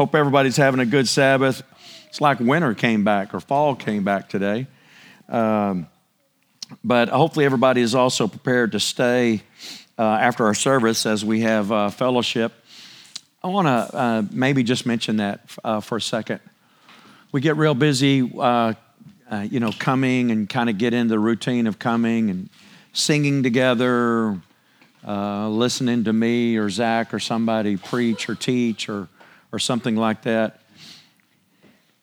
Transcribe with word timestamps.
Hope 0.00 0.14
everybody's 0.14 0.56
having 0.56 0.80
a 0.80 0.86
good 0.86 1.06
Sabbath. 1.06 1.62
It's 2.08 2.22
like 2.22 2.40
winter 2.40 2.72
came 2.72 3.04
back 3.04 3.34
or 3.34 3.40
fall 3.40 3.76
came 3.76 4.02
back 4.02 4.30
today. 4.30 4.66
Um, 5.28 5.88
but 6.82 7.10
hopefully, 7.10 7.44
everybody 7.44 7.82
is 7.82 7.94
also 7.94 8.26
prepared 8.26 8.72
to 8.72 8.80
stay 8.80 9.42
uh, 9.98 10.02
after 10.02 10.46
our 10.46 10.54
service 10.54 11.04
as 11.04 11.22
we 11.22 11.42
have 11.42 11.70
uh, 11.70 11.90
fellowship. 11.90 12.54
I 13.44 13.48
want 13.48 13.66
to 13.66 13.94
uh, 13.94 14.22
maybe 14.30 14.62
just 14.62 14.86
mention 14.86 15.18
that 15.18 15.42
uh, 15.62 15.80
for 15.80 15.98
a 15.98 16.00
second. 16.00 16.40
We 17.30 17.42
get 17.42 17.58
real 17.58 17.74
busy, 17.74 18.22
uh, 18.38 18.72
uh, 19.30 19.46
you 19.50 19.60
know, 19.60 19.70
coming 19.78 20.30
and 20.30 20.48
kind 20.48 20.70
of 20.70 20.78
get 20.78 20.94
in 20.94 21.08
the 21.08 21.18
routine 21.18 21.66
of 21.66 21.78
coming 21.78 22.30
and 22.30 22.48
singing 22.94 23.42
together, 23.42 24.40
listening 25.06 26.04
to 26.04 26.12
me 26.14 26.56
or 26.56 26.70
Zach 26.70 27.12
or 27.12 27.18
somebody 27.18 27.76
preach 27.76 28.30
or 28.30 28.34
teach 28.34 28.88
or, 28.88 29.06
or 29.52 29.58
something 29.58 29.96
like 29.96 30.22
that. 30.22 30.60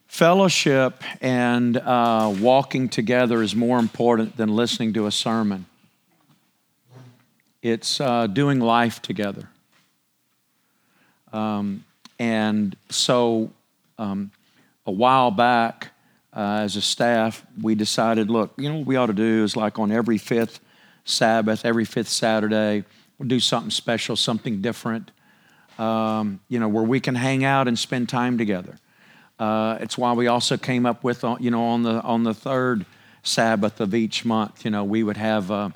Fellowship 0.07 1.03
and 1.21 1.77
uh, 1.77 2.33
walking 2.39 2.89
together 2.89 3.41
is 3.41 3.55
more 3.55 3.77
important 3.79 4.37
than 4.37 4.55
listening 4.55 4.93
to 4.93 5.05
a 5.05 5.11
sermon. 5.11 5.65
It's 7.61 7.99
uh, 7.99 8.27
doing 8.27 8.59
life 8.59 9.01
together. 9.01 9.49
Um, 11.33 11.83
and 12.19 12.75
so, 12.89 13.51
um, 13.99 14.31
a 14.85 14.91
while 14.91 15.31
back, 15.31 15.91
uh, 16.33 16.61
as 16.61 16.75
a 16.75 16.81
staff, 16.81 17.45
we 17.61 17.75
decided 17.75 18.29
look, 18.29 18.53
you 18.57 18.69
know 18.69 18.77
what 18.77 18.87
we 18.87 18.95
ought 18.95 19.07
to 19.07 19.13
do 19.13 19.43
is 19.43 19.55
like 19.55 19.79
on 19.79 19.91
every 19.91 20.17
fifth 20.17 20.59
Sabbath, 21.03 21.65
every 21.65 21.85
fifth 21.85 22.09
Saturday, 22.09 22.83
we'll 23.17 23.27
do 23.27 23.39
something 23.39 23.71
special, 23.71 24.15
something 24.15 24.61
different, 24.61 25.11
um, 25.77 26.39
you 26.49 26.59
know, 26.59 26.67
where 26.67 26.83
we 26.83 26.99
can 26.99 27.15
hang 27.15 27.43
out 27.43 27.67
and 27.67 27.77
spend 27.77 28.09
time 28.09 28.37
together. 28.37 28.77
Uh, 29.39 29.77
it's 29.81 29.97
why 29.97 30.13
we 30.13 30.27
also 30.27 30.57
came 30.57 30.85
up 30.85 31.03
with, 31.03 31.23
uh, 31.23 31.37
you 31.39 31.51
know, 31.51 31.63
on 31.65 31.83
the 31.83 32.01
on 32.01 32.23
the 32.23 32.33
third 32.33 32.85
Sabbath 33.27 33.79
of 33.81 33.93
each 33.93 34.25
month, 34.25 34.63
you 34.63 34.71
know, 34.71 34.83
we 34.83 35.03
would 35.03 35.17
have 35.17 35.51
a, 35.51 35.73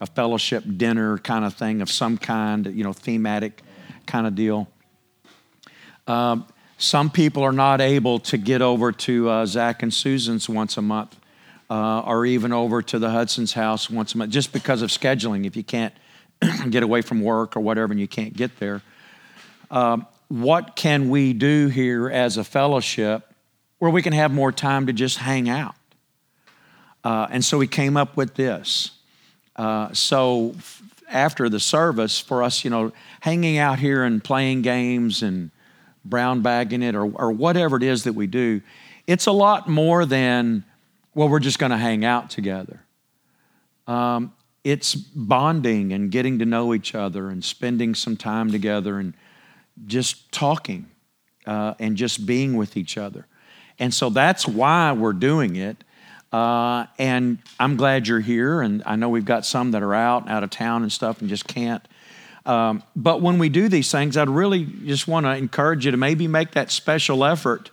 a 0.00 0.06
fellowship 0.06 0.64
dinner 0.76 1.18
kind 1.18 1.44
of 1.44 1.54
thing 1.54 1.82
of 1.82 1.90
some 1.90 2.16
kind, 2.16 2.66
you 2.66 2.82
know, 2.82 2.92
thematic 2.92 3.62
kind 4.06 4.26
of 4.26 4.34
deal. 4.34 4.68
Um, 6.06 6.46
some 6.78 7.10
people 7.10 7.42
are 7.42 7.52
not 7.52 7.80
able 7.80 8.18
to 8.20 8.36
get 8.36 8.62
over 8.62 8.90
to 8.90 9.28
uh, 9.28 9.46
Zach 9.46 9.82
and 9.82 9.92
Susan's 9.92 10.48
once 10.48 10.76
a 10.76 10.82
month, 10.82 11.18
uh, 11.70 12.00
or 12.00 12.26
even 12.26 12.52
over 12.52 12.82
to 12.82 12.98
the 12.98 13.10
Hudson's 13.10 13.52
house 13.52 13.88
once 13.88 14.14
a 14.14 14.18
month, 14.18 14.32
just 14.32 14.52
because 14.52 14.82
of 14.82 14.90
scheduling. 14.90 15.46
If 15.46 15.56
you 15.56 15.64
can't 15.64 15.94
get 16.70 16.82
away 16.82 17.02
from 17.02 17.20
work 17.20 17.56
or 17.56 17.60
whatever, 17.60 17.92
and 17.92 18.00
you 18.00 18.08
can't 18.08 18.34
get 18.34 18.58
there. 18.58 18.82
Um, 19.74 20.06
what 20.28 20.76
can 20.76 21.10
we 21.10 21.32
do 21.32 21.66
here 21.66 22.08
as 22.08 22.36
a 22.36 22.44
fellowship 22.44 23.28
where 23.80 23.90
we 23.90 24.02
can 24.02 24.12
have 24.12 24.30
more 24.30 24.52
time 24.52 24.86
to 24.86 24.92
just 24.92 25.18
hang 25.18 25.48
out? 25.48 25.74
Uh, 27.02 27.26
and 27.28 27.44
so 27.44 27.58
we 27.58 27.66
came 27.66 27.96
up 27.96 28.16
with 28.16 28.36
this. 28.36 28.92
Uh, 29.56 29.92
so 29.92 30.54
after 31.10 31.48
the 31.48 31.58
service, 31.58 32.20
for 32.20 32.44
us, 32.44 32.62
you 32.62 32.70
know, 32.70 32.92
hanging 33.18 33.58
out 33.58 33.80
here 33.80 34.04
and 34.04 34.22
playing 34.22 34.62
games 34.62 35.24
and 35.24 35.50
brown 36.04 36.40
bagging 36.40 36.80
it 36.80 36.94
or, 36.94 37.06
or 37.06 37.32
whatever 37.32 37.76
it 37.76 37.82
is 37.82 38.04
that 38.04 38.12
we 38.12 38.28
do, 38.28 38.62
it's 39.08 39.26
a 39.26 39.32
lot 39.32 39.68
more 39.68 40.06
than, 40.06 40.64
well, 41.16 41.28
we're 41.28 41.40
just 41.40 41.58
going 41.58 41.70
to 41.70 41.76
hang 41.76 42.04
out 42.04 42.30
together. 42.30 42.80
Um, 43.88 44.34
it's 44.62 44.94
bonding 44.94 45.92
and 45.92 46.12
getting 46.12 46.38
to 46.38 46.46
know 46.46 46.74
each 46.74 46.94
other 46.94 47.28
and 47.28 47.42
spending 47.42 47.96
some 47.96 48.16
time 48.16 48.52
together 48.52 49.00
and 49.00 49.14
just 49.86 50.30
talking 50.32 50.86
uh, 51.46 51.74
and 51.78 51.96
just 51.96 52.26
being 52.26 52.56
with 52.56 52.76
each 52.76 52.96
other. 52.96 53.26
And 53.78 53.92
so 53.92 54.10
that's 54.10 54.46
why 54.46 54.92
we're 54.92 55.12
doing 55.12 55.56
it. 55.56 55.82
Uh, 56.32 56.86
and 56.98 57.38
I'm 57.60 57.76
glad 57.76 58.08
you're 58.08 58.20
here. 58.20 58.60
And 58.60 58.82
I 58.86 58.96
know 58.96 59.08
we've 59.08 59.24
got 59.24 59.44
some 59.46 59.72
that 59.72 59.82
are 59.82 59.94
out, 59.94 60.28
out 60.28 60.42
of 60.42 60.50
town 60.50 60.82
and 60.82 60.90
stuff 60.90 61.20
and 61.20 61.28
just 61.28 61.46
can't. 61.46 61.86
Um, 62.46 62.82
but 62.94 63.22
when 63.22 63.38
we 63.38 63.48
do 63.48 63.68
these 63.68 63.90
things, 63.90 64.16
I'd 64.16 64.28
really 64.28 64.64
just 64.64 65.08
want 65.08 65.26
to 65.26 65.36
encourage 65.36 65.84
you 65.86 65.90
to 65.92 65.96
maybe 65.96 66.28
make 66.28 66.52
that 66.52 66.70
special 66.70 67.24
effort 67.24 67.70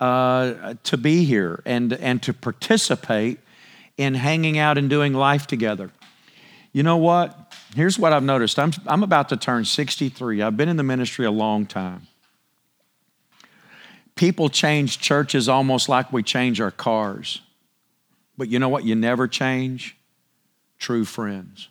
uh, 0.00 0.74
to 0.82 0.96
be 0.96 1.24
here 1.24 1.62
and, 1.64 1.92
and 1.92 2.22
to 2.24 2.34
participate 2.34 3.38
in 3.96 4.14
hanging 4.14 4.58
out 4.58 4.76
and 4.76 4.90
doing 4.90 5.14
life 5.14 5.46
together. 5.46 5.90
You 6.72 6.82
know 6.82 6.96
what? 6.96 7.41
Here's 7.74 7.98
what 7.98 8.12
I've 8.12 8.22
noticed 8.22 8.58
I'm, 8.58 8.72
I'm 8.86 9.02
about 9.02 9.28
to 9.30 9.36
turn 9.36 9.64
63. 9.64 10.42
I've 10.42 10.56
been 10.56 10.68
in 10.68 10.76
the 10.76 10.82
ministry 10.82 11.24
a 11.24 11.30
long 11.30 11.66
time. 11.66 12.06
People 14.14 14.50
change 14.50 14.98
churches 14.98 15.48
almost 15.48 15.88
like 15.88 16.12
we 16.12 16.22
change 16.22 16.60
our 16.60 16.70
cars. 16.70 17.40
But 18.36 18.48
you 18.48 18.58
know 18.58 18.68
what? 18.68 18.84
You 18.84 18.94
never 18.94 19.26
change 19.26 19.96
true 20.78 21.04
friends. 21.04 21.68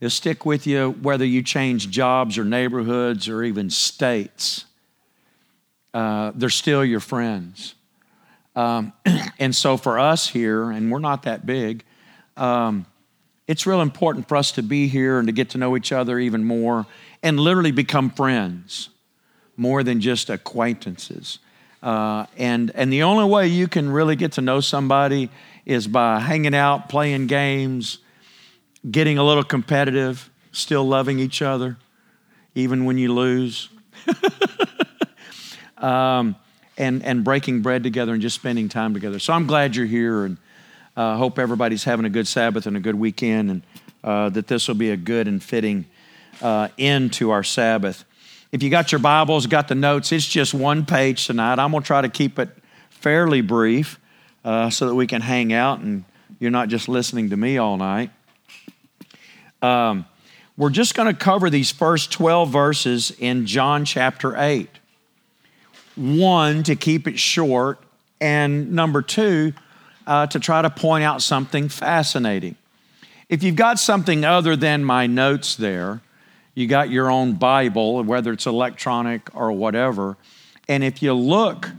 They'll 0.00 0.10
stick 0.10 0.44
with 0.44 0.66
you 0.66 0.92
whether 1.00 1.24
you 1.24 1.42
change 1.42 1.90
jobs 1.90 2.36
or 2.38 2.44
neighborhoods 2.44 3.28
or 3.28 3.42
even 3.42 3.70
states. 3.70 4.66
Uh, 5.94 6.32
they're 6.34 6.50
still 6.50 6.84
your 6.84 7.00
friends. 7.00 7.74
Um, 8.54 8.92
and 9.38 9.54
so 9.54 9.76
for 9.76 9.98
us 9.98 10.28
here, 10.28 10.70
and 10.70 10.90
we're 10.90 10.98
not 10.98 11.22
that 11.22 11.46
big, 11.46 11.84
um, 12.36 12.84
it's 13.48 13.66
real 13.66 13.80
important 13.80 14.28
for 14.28 14.36
us 14.36 14.52
to 14.52 14.62
be 14.62 14.88
here 14.88 15.18
and 15.18 15.28
to 15.28 15.32
get 15.32 15.50
to 15.50 15.58
know 15.58 15.76
each 15.76 15.92
other 15.92 16.18
even 16.18 16.44
more 16.44 16.86
and 17.22 17.38
literally 17.38 17.70
become 17.70 18.10
friends 18.10 18.88
more 19.56 19.82
than 19.82 20.00
just 20.00 20.28
acquaintances. 20.30 21.38
Uh, 21.82 22.26
and, 22.36 22.72
and 22.74 22.92
the 22.92 23.02
only 23.02 23.24
way 23.24 23.46
you 23.46 23.68
can 23.68 23.90
really 23.90 24.16
get 24.16 24.32
to 24.32 24.40
know 24.40 24.60
somebody 24.60 25.30
is 25.64 25.86
by 25.86 26.18
hanging 26.18 26.54
out, 26.54 26.88
playing 26.88 27.26
games, 27.26 27.98
getting 28.90 29.18
a 29.18 29.24
little 29.24 29.44
competitive, 29.44 30.30
still 30.52 30.86
loving 30.86 31.18
each 31.18 31.42
other, 31.42 31.76
even 32.54 32.84
when 32.84 32.98
you 32.98 33.12
lose, 33.12 33.68
um, 35.78 36.36
and, 36.76 37.02
and 37.04 37.24
breaking 37.24 37.62
bread 37.62 37.82
together 37.82 38.12
and 38.12 38.22
just 38.22 38.34
spending 38.34 38.68
time 38.68 38.94
together. 38.94 39.18
So 39.18 39.32
I'm 39.32 39.46
glad 39.46 39.76
you're 39.76 39.86
here 39.86 40.24
and 40.24 40.38
uh, 40.96 41.16
hope 41.16 41.38
everybody's 41.38 41.84
having 41.84 42.06
a 42.06 42.10
good 42.10 42.26
Sabbath 42.26 42.66
and 42.66 42.76
a 42.76 42.80
good 42.80 42.94
weekend, 42.94 43.50
and 43.50 43.62
uh, 44.02 44.28
that 44.30 44.46
this 44.46 44.68
will 44.68 44.74
be 44.74 44.90
a 44.90 44.96
good 44.96 45.28
and 45.28 45.42
fitting 45.42 45.84
uh, 46.40 46.68
end 46.78 47.12
to 47.14 47.30
our 47.30 47.42
Sabbath. 47.42 48.04
If 48.52 48.62
you 48.62 48.70
got 48.70 48.92
your 48.92 49.00
Bibles, 49.00 49.46
got 49.46 49.68
the 49.68 49.74
notes, 49.74 50.12
it's 50.12 50.26
just 50.26 50.54
one 50.54 50.86
page 50.86 51.26
tonight. 51.26 51.58
I'm 51.58 51.72
going 51.72 51.82
to 51.82 51.86
try 51.86 52.00
to 52.00 52.08
keep 52.08 52.38
it 52.38 52.48
fairly 52.88 53.40
brief 53.40 53.98
uh, 54.44 54.70
so 54.70 54.88
that 54.88 54.94
we 54.94 55.06
can 55.06 55.20
hang 55.20 55.52
out 55.52 55.80
and 55.80 56.04
you're 56.38 56.50
not 56.50 56.68
just 56.68 56.88
listening 56.88 57.30
to 57.30 57.36
me 57.36 57.58
all 57.58 57.76
night. 57.76 58.10
Um, 59.62 60.06
we're 60.56 60.70
just 60.70 60.94
going 60.94 61.12
to 61.12 61.18
cover 61.18 61.50
these 61.50 61.70
first 61.70 62.12
12 62.12 62.50
verses 62.50 63.10
in 63.18 63.46
John 63.46 63.84
chapter 63.84 64.36
8. 64.36 64.68
One, 65.96 66.62
to 66.64 66.76
keep 66.76 67.06
it 67.06 67.18
short, 67.18 67.82
and 68.20 68.72
number 68.72 69.02
two, 69.02 69.52
uh, 70.06 70.26
to 70.28 70.40
try 70.40 70.62
to 70.62 70.70
point 70.70 71.04
out 71.04 71.22
something 71.22 71.68
fascinating. 71.68 72.56
If 73.28 73.42
you've 73.42 73.56
got 73.56 73.78
something 73.78 74.24
other 74.24 74.56
than 74.56 74.84
my 74.84 75.06
notes 75.06 75.56
there, 75.56 76.00
you 76.54 76.66
got 76.66 76.90
your 76.90 77.10
own 77.10 77.34
Bible, 77.34 78.02
whether 78.04 78.32
it's 78.32 78.46
electronic 78.46 79.34
or 79.34 79.52
whatever, 79.52 80.16
and 80.68 80.82
if 80.82 81.02
you 81.02 81.12
look 81.12 81.70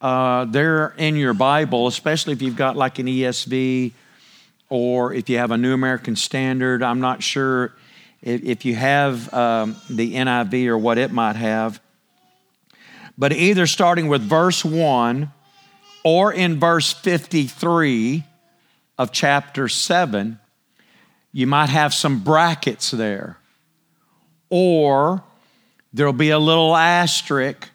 uh, 0.00 0.44
there 0.44 0.94
in 0.96 1.16
your 1.16 1.34
Bible, 1.34 1.86
especially 1.86 2.32
if 2.32 2.42
you've 2.42 2.56
got 2.56 2.76
like 2.76 2.98
an 2.98 3.06
ESV 3.06 3.92
or 4.68 5.12
if 5.12 5.28
you 5.28 5.38
have 5.38 5.50
a 5.50 5.56
New 5.56 5.72
American 5.72 6.14
Standard, 6.14 6.82
I'm 6.82 7.00
not 7.00 7.22
sure 7.22 7.74
if, 8.22 8.42
if 8.44 8.64
you 8.64 8.74
have 8.76 9.32
um, 9.34 9.76
the 9.90 10.14
NIV 10.14 10.66
or 10.66 10.78
what 10.78 10.98
it 10.98 11.10
might 11.10 11.36
have. 11.36 11.80
But 13.16 13.32
either 13.32 13.66
starting 13.66 14.06
with 14.06 14.22
verse 14.22 14.64
1 14.64 15.32
or 16.10 16.32
in 16.32 16.58
verse 16.58 16.90
53 16.90 18.24
of 18.96 19.12
chapter 19.12 19.68
7, 19.68 20.38
you 21.32 21.46
might 21.46 21.68
have 21.68 21.92
some 21.92 22.20
brackets 22.20 22.90
there. 22.90 23.36
Or 24.48 25.22
there'll 25.92 26.14
be 26.14 26.30
a 26.30 26.38
little 26.38 26.74
asterisk 26.74 27.68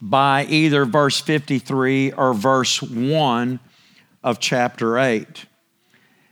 by 0.00 0.44
either 0.44 0.84
verse 0.84 1.20
53 1.20 2.12
or 2.12 2.34
verse 2.34 2.80
1 2.80 3.58
of 4.22 4.38
chapter 4.38 4.96
8. 4.96 5.46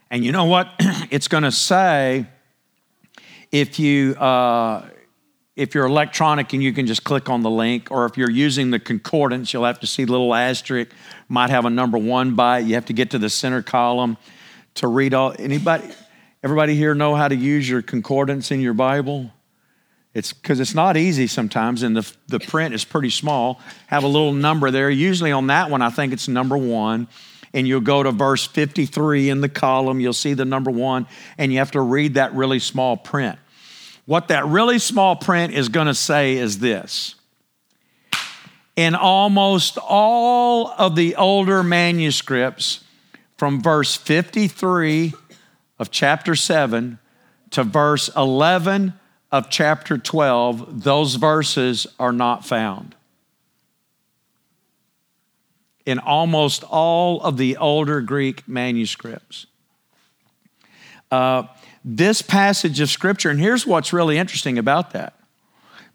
And 0.08 0.24
you 0.24 0.30
know 0.30 0.44
what? 0.44 0.68
it's 1.10 1.26
going 1.26 1.42
to 1.42 1.50
say 1.50 2.26
if 3.50 3.80
you. 3.80 4.14
Uh, 4.14 4.88
if 5.60 5.74
you're 5.74 5.84
electronic 5.84 6.54
and 6.54 6.62
you 6.62 6.72
can 6.72 6.86
just 6.86 7.04
click 7.04 7.28
on 7.28 7.42
the 7.42 7.50
link, 7.50 7.90
or 7.90 8.06
if 8.06 8.16
you're 8.16 8.30
using 8.30 8.70
the 8.70 8.78
concordance, 8.78 9.52
you'll 9.52 9.66
have 9.66 9.78
to 9.80 9.86
see 9.86 10.06
little 10.06 10.34
asterisk, 10.34 10.90
might 11.30 11.50
have 11.50 11.64
a 11.64 11.70
number 11.70 11.96
one 11.96 12.34
by. 12.34 12.58
You 12.58 12.74
have 12.74 12.86
to 12.86 12.92
get 12.92 13.12
to 13.12 13.18
the 13.18 13.30
center 13.30 13.62
column 13.62 14.18
to 14.74 14.88
read 14.88 15.14
all. 15.14 15.32
Anybody, 15.38 15.88
everybody 16.42 16.74
here 16.74 16.94
know 16.94 17.14
how 17.14 17.28
to 17.28 17.36
use 17.36 17.68
your 17.68 17.82
concordance 17.82 18.50
in 18.50 18.60
your 18.60 18.74
Bible? 18.74 19.30
It's 20.12 20.32
because 20.32 20.58
it's 20.58 20.74
not 20.74 20.96
easy 20.96 21.28
sometimes, 21.28 21.84
and 21.84 21.96
the, 21.96 22.12
the 22.26 22.40
print 22.40 22.74
is 22.74 22.84
pretty 22.84 23.10
small. 23.10 23.60
Have 23.86 24.02
a 24.02 24.08
little 24.08 24.32
number 24.32 24.72
there. 24.72 24.90
Usually 24.90 25.30
on 25.30 25.46
that 25.46 25.70
one, 25.70 25.82
I 25.82 25.90
think 25.90 26.12
it's 26.12 26.26
number 26.26 26.58
one. 26.58 27.06
And 27.54 27.66
you'll 27.66 27.80
go 27.80 28.02
to 28.02 28.12
verse 28.12 28.46
53 28.46 29.30
in 29.30 29.40
the 29.40 29.48
column, 29.48 29.98
you'll 30.00 30.12
see 30.12 30.34
the 30.34 30.44
number 30.44 30.70
one, 30.70 31.06
and 31.36 31.52
you 31.52 31.58
have 31.58 31.72
to 31.72 31.80
read 31.80 32.14
that 32.14 32.32
really 32.34 32.60
small 32.60 32.96
print. 32.96 33.38
What 34.06 34.28
that 34.28 34.46
really 34.46 34.78
small 34.78 35.16
print 35.16 35.52
is 35.52 35.68
going 35.68 35.86
to 35.86 35.94
say 35.94 36.36
is 36.36 36.58
this 36.58 37.14
in 38.76 38.94
almost 38.94 39.78
all 39.78 40.68
of 40.78 40.96
the 40.96 41.16
older 41.16 41.62
manuscripts, 41.62 42.84
from 43.36 43.62
verse 43.62 43.96
53 43.96 45.14
of 45.78 45.90
chapter 45.90 46.36
7 46.36 46.98
to 47.50 47.64
verse 47.64 48.10
11 48.14 48.92
of 49.32 49.48
chapter 49.48 49.96
12, 49.96 50.82
those 50.82 51.14
verses 51.14 51.86
are 51.98 52.12
not 52.12 52.44
found. 52.44 52.94
In 55.86 55.98
almost 55.98 56.64
all 56.64 57.22
of 57.22 57.38
the 57.38 57.56
older 57.56 58.00
Greek 58.02 58.46
manuscripts. 58.46 59.46
Uh, 61.10 61.44
this 61.84 62.22
passage 62.22 62.78
of 62.80 62.90
Scripture, 62.90 63.30
and 63.30 63.40
here's 63.40 63.66
what's 63.66 63.92
really 63.92 64.18
interesting 64.18 64.58
about 64.58 64.90
that 64.90 65.14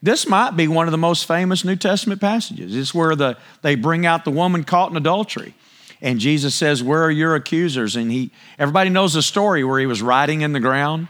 this 0.06 0.28
might 0.28 0.52
be 0.52 0.68
one 0.68 0.88
of 0.88 0.92
the 0.92 0.98
most 0.98 1.26
famous 1.26 1.66
New 1.66 1.76
Testament 1.76 2.22
passages. 2.22 2.76
It's 2.76 2.94
where 2.94 3.16
the, 3.16 3.38
they 3.62 3.76
bring 3.76 4.06
out 4.06 4.24
the 4.24 4.32
woman 4.32 4.64
caught 4.64 4.92
in 4.92 4.98
adultery. 4.98 5.56
And 6.02 6.20
Jesus 6.20 6.54
says, 6.54 6.84
Where 6.84 7.04
are 7.04 7.12
your 7.12 7.36
accusers? 7.36 7.96
And 7.96 8.12
he 8.12 8.32
everybody 8.60 8.90
knows 8.90 9.14
the 9.14 9.24
story 9.24 9.64
where 9.64 9.80
he 9.80 9.86
was 9.86 10.02
writing 10.02 10.42
in 10.42 10.54
the 10.54 10.60
ground. 10.60 11.08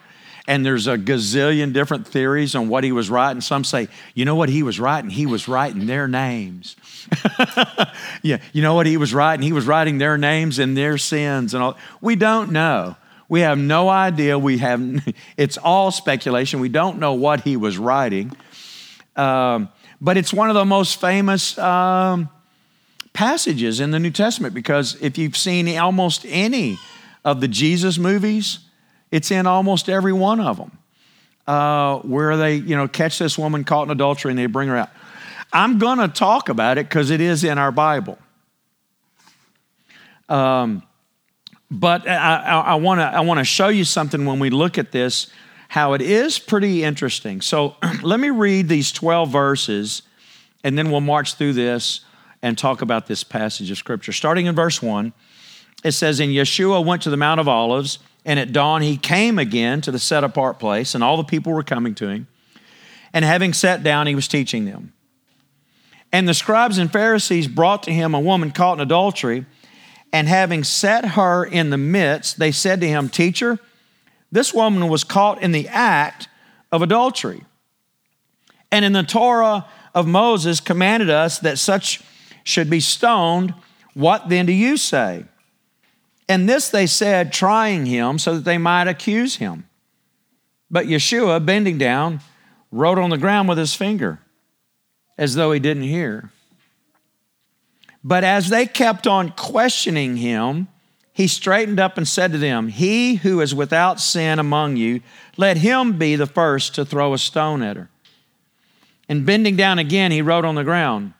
And 0.47 0.63
there's 0.63 0.85
a 0.85 0.95
gazillion 0.95 1.73
different 1.73 2.07
theories 2.07 2.53
on 2.53 2.69
what 2.69 2.83
he 2.83 2.91
was 2.91 3.09
writing. 3.09 3.41
Some 3.41 3.63
say, 3.63 3.87
you 4.13 4.25
know 4.25 4.35
what 4.35 4.47
he 4.47 4.61
was 4.61 4.79
writing? 4.79 5.09
He 5.09 5.25
was 5.25 5.47
writing 5.47 5.87
their 5.87 6.07
names. 6.07 6.75
yeah, 8.21 8.37
you 8.53 8.61
know 8.61 8.75
what 8.75 8.85
he 8.85 8.95
was 8.95 9.11
writing? 9.11 9.41
He 9.43 9.53
was 9.53 9.65
writing 9.65 9.97
their 9.97 10.19
names 10.19 10.59
and 10.59 10.77
their 10.77 10.99
sins 10.99 11.55
and 11.55 11.63
all. 11.63 11.77
We 11.99 12.15
don't 12.15 12.51
know. 12.51 12.95
We 13.27 13.41
have 13.41 13.57
no 13.57 13.89
idea. 13.89 14.37
We 14.37 14.59
have 14.59 15.03
it's 15.37 15.57
all 15.57 15.89
speculation. 15.89 16.59
We 16.59 16.69
don't 16.69 16.99
know 16.99 17.13
what 17.13 17.41
he 17.41 17.57
was 17.57 17.79
writing. 17.79 18.31
Um, 19.15 19.69
but 20.01 20.17
it's 20.17 20.33
one 20.33 20.49
of 20.49 20.55
the 20.55 20.65
most 20.65 20.99
famous 20.99 21.57
um, 21.57 22.29
passages 23.13 23.79
in 23.79 23.91
the 23.91 23.99
New 23.99 24.11
Testament 24.11 24.53
because 24.53 24.95
if 25.01 25.17
you've 25.17 25.37
seen 25.37 25.77
almost 25.77 26.25
any 26.27 26.77
of 27.23 27.41
the 27.41 27.47
Jesus 27.47 27.97
movies, 27.97 28.59
it's 29.11 29.31
in 29.31 29.47
almost 29.47 29.89
every 29.89 30.13
one 30.13 30.39
of 30.39 30.57
them. 30.57 30.77
Uh, 31.47 31.99
where 31.99 32.37
they, 32.37 32.55
you 32.55 32.75
know, 32.75 32.87
catch 32.87 33.19
this 33.19 33.37
woman 33.37 33.63
caught 33.63 33.83
in 33.83 33.91
adultery 33.91 34.31
and 34.31 34.39
they 34.39 34.47
bring 34.47 34.67
her 34.67 34.77
out. 34.77 34.89
I'm 35.53 35.77
going 35.77 35.99
to 35.99 36.07
talk 36.07 36.49
about 36.49 36.79
it 36.79 36.89
because 36.89 37.11
it 37.11 37.21
is 37.21 37.43
in 37.43 37.59
our 37.59 37.71
Bible. 37.71 38.17
Um, 40.27 40.81
but 41.69 42.07
I 42.07 42.77
to 42.99 43.03
I 43.03 43.21
want 43.21 43.39
to 43.39 43.43
show 43.43 43.67
you 43.67 43.83
something 43.83 44.25
when 44.25 44.39
we 44.39 44.49
look 44.49 44.77
at 44.77 44.91
this 44.91 45.27
how 45.69 45.93
it 45.93 46.01
is 46.01 46.39
pretty 46.39 46.83
interesting. 46.83 47.41
So 47.41 47.75
let 48.03 48.19
me 48.19 48.29
read 48.29 48.67
these 48.67 48.91
12 48.91 49.29
verses 49.29 50.01
and 50.65 50.75
then 50.75 50.89
we'll 50.89 50.99
march 50.99 51.35
through 51.35 51.53
this 51.53 52.01
and 52.41 52.57
talk 52.57 52.81
about 52.81 53.05
this 53.05 53.23
passage 53.23 53.69
of 53.69 53.77
Scripture. 53.77 54.11
Starting 54.11 54.47
in 54.47 54.55
verse 54.55 54.81
1, 54.81 55.13
it 55.83 55.91
says, 55.91 56.19
And 56.19 56.31
Yeshua 56.31 56.83
went 56.83 57.03
to 57.03 57.11
the 57.11 57.17
Mount 57.17 57.39
of 57.39 57.47
Olives, 57.47 57.99
and 58.25 58.39
at 58.39 58.51
dawn 58.51 58.81
he 58.81 58.97
came 58.97 59.37
again 59.37 59.81
to 59.81 59.91
the 59.91 59.99
set 59.99 60.23
apart 60.23 60.57
place, 60.57 60.95
and 60.95 61.03
all 61.03 61.17
the 61.17 61.23
people 61.23 61.53
were 61.53 61.63
coming 61.63 61.93
to 61.95 62.07
him. 62.07 62.27
And 63.13 63.23
having 63.23 63.53
sat 63.53 63.83
down, 63.83 64.07
he 64.07 64.15
was 64.15 64.27
teaching 64.27 64.65
them. 64.65 64.93
And 66.11 66.27
the 66.27 66.33
scribes 66.33 66.79
and 66.79 66.91
Pharisees 66.91 67.47
brought 67.47 67.83
to 67.83 67.93
him 67.93 68.15
a 68.15 68.19
woman 68.19 68.49
caught 68.49 68.77
in 68.77 68.81
adultery, 68.81 69.45
and 70.11 70.27
having 70.27 70.63
set 70.63 71.05
her 71.09 71.45
in 71.45 71.69
the 71.69 71.77
midst, 71.77 72.39
they 72.39 72.51
said 72.51 72.81
to 72.81 72.87
him, 72.87 73.07
Teacher, 73.07 73.59
this 74.31 74.53
woman 74.53 74.89
was 74.89 75.03
caught 75.03 75.41
in 75.41 75.51
the 75.51 75.67
act 75.67 76.27
of 76.71 76.81
adultery. 76.81 77.43
And 78.71 78.83
in 78.83 78.93
the 78.93 79.03
Torah 79.03 79.65
of 79.93 80.07
Moses 80.07 80.59
commanded 80.59 81.09
us 81.09 81.39
that 81.39 81.57
such 81.57 82.01
should 82.43 82.69
be 82.69 82.79
stoned. 82.79 83.53
What 83.93 84.29
then 84.29 84.45
do 84.45 84.53
you 84.53 84.77
say? 84.77 85.25
And 86.27 86.49
this 86.49 86.69
they 86.69 86.87
said, 86.87 87.31
trying 87.31 87.85
him 87.85 88.19
so 88.19 88.35
that 88.35 88.45
they 88.45 88.57
might 88.57 88.87
accuse 88.87 89.37
him. 89.37 89.67
But 90.69 90.87
Yeshua, 90.87 91.45
bending 91.45 91.77
down, 91.77 92.19
wrote 92.71 92.97
on 92.97 93.11
the 93.11 93.17
ground 93.17 93.47
with 93.47 93.57
his 93.57 93.75
finger, 93.75 94.19
as 95.17 95.35
though 95.35 95.51
he 95.51 95.59
didn't 95.59 95.83
hear. 95.83 96.31
But 98.03 98.23
as 98.23 98.49
they 98.49 98.65
kept 98.65 99.07
on 99.07 99.31
questioning 99.31 100.17
him, 100.17 100.67
he 101.15 101.27
straightened 101.27 101.79
up 101.79 101.97
and 101.97 102.05
said 102.05 102.33
to 102.33 102.37
them, 102.37 102.67
He 102.67 103.15
who 103.15 103.39
is 103.39 103.55
without 103.55 104.01
sin 104.01 104.37
among 104.37 104.75
you, 104.75 104.99
let 105.37 105.55
him 105.55 105.97
be 105.97 106.17
the 106.17 106.25
first 106.25 106.75
to 106.75 106.83
throw 106.83 107.13
a 107.13 107.17
stone 107.17 107.61
at 107.61 107.77
her. 107.77 107.89
And 109.07 109.25
bending 109.25 109.55
down 109.55 109.79
again, 109.79 110.11
he 110.11 110.21
wrote 110.21 110.43
on 110.43 110.55
the 110.55 110.65
ground. 110.65 111.13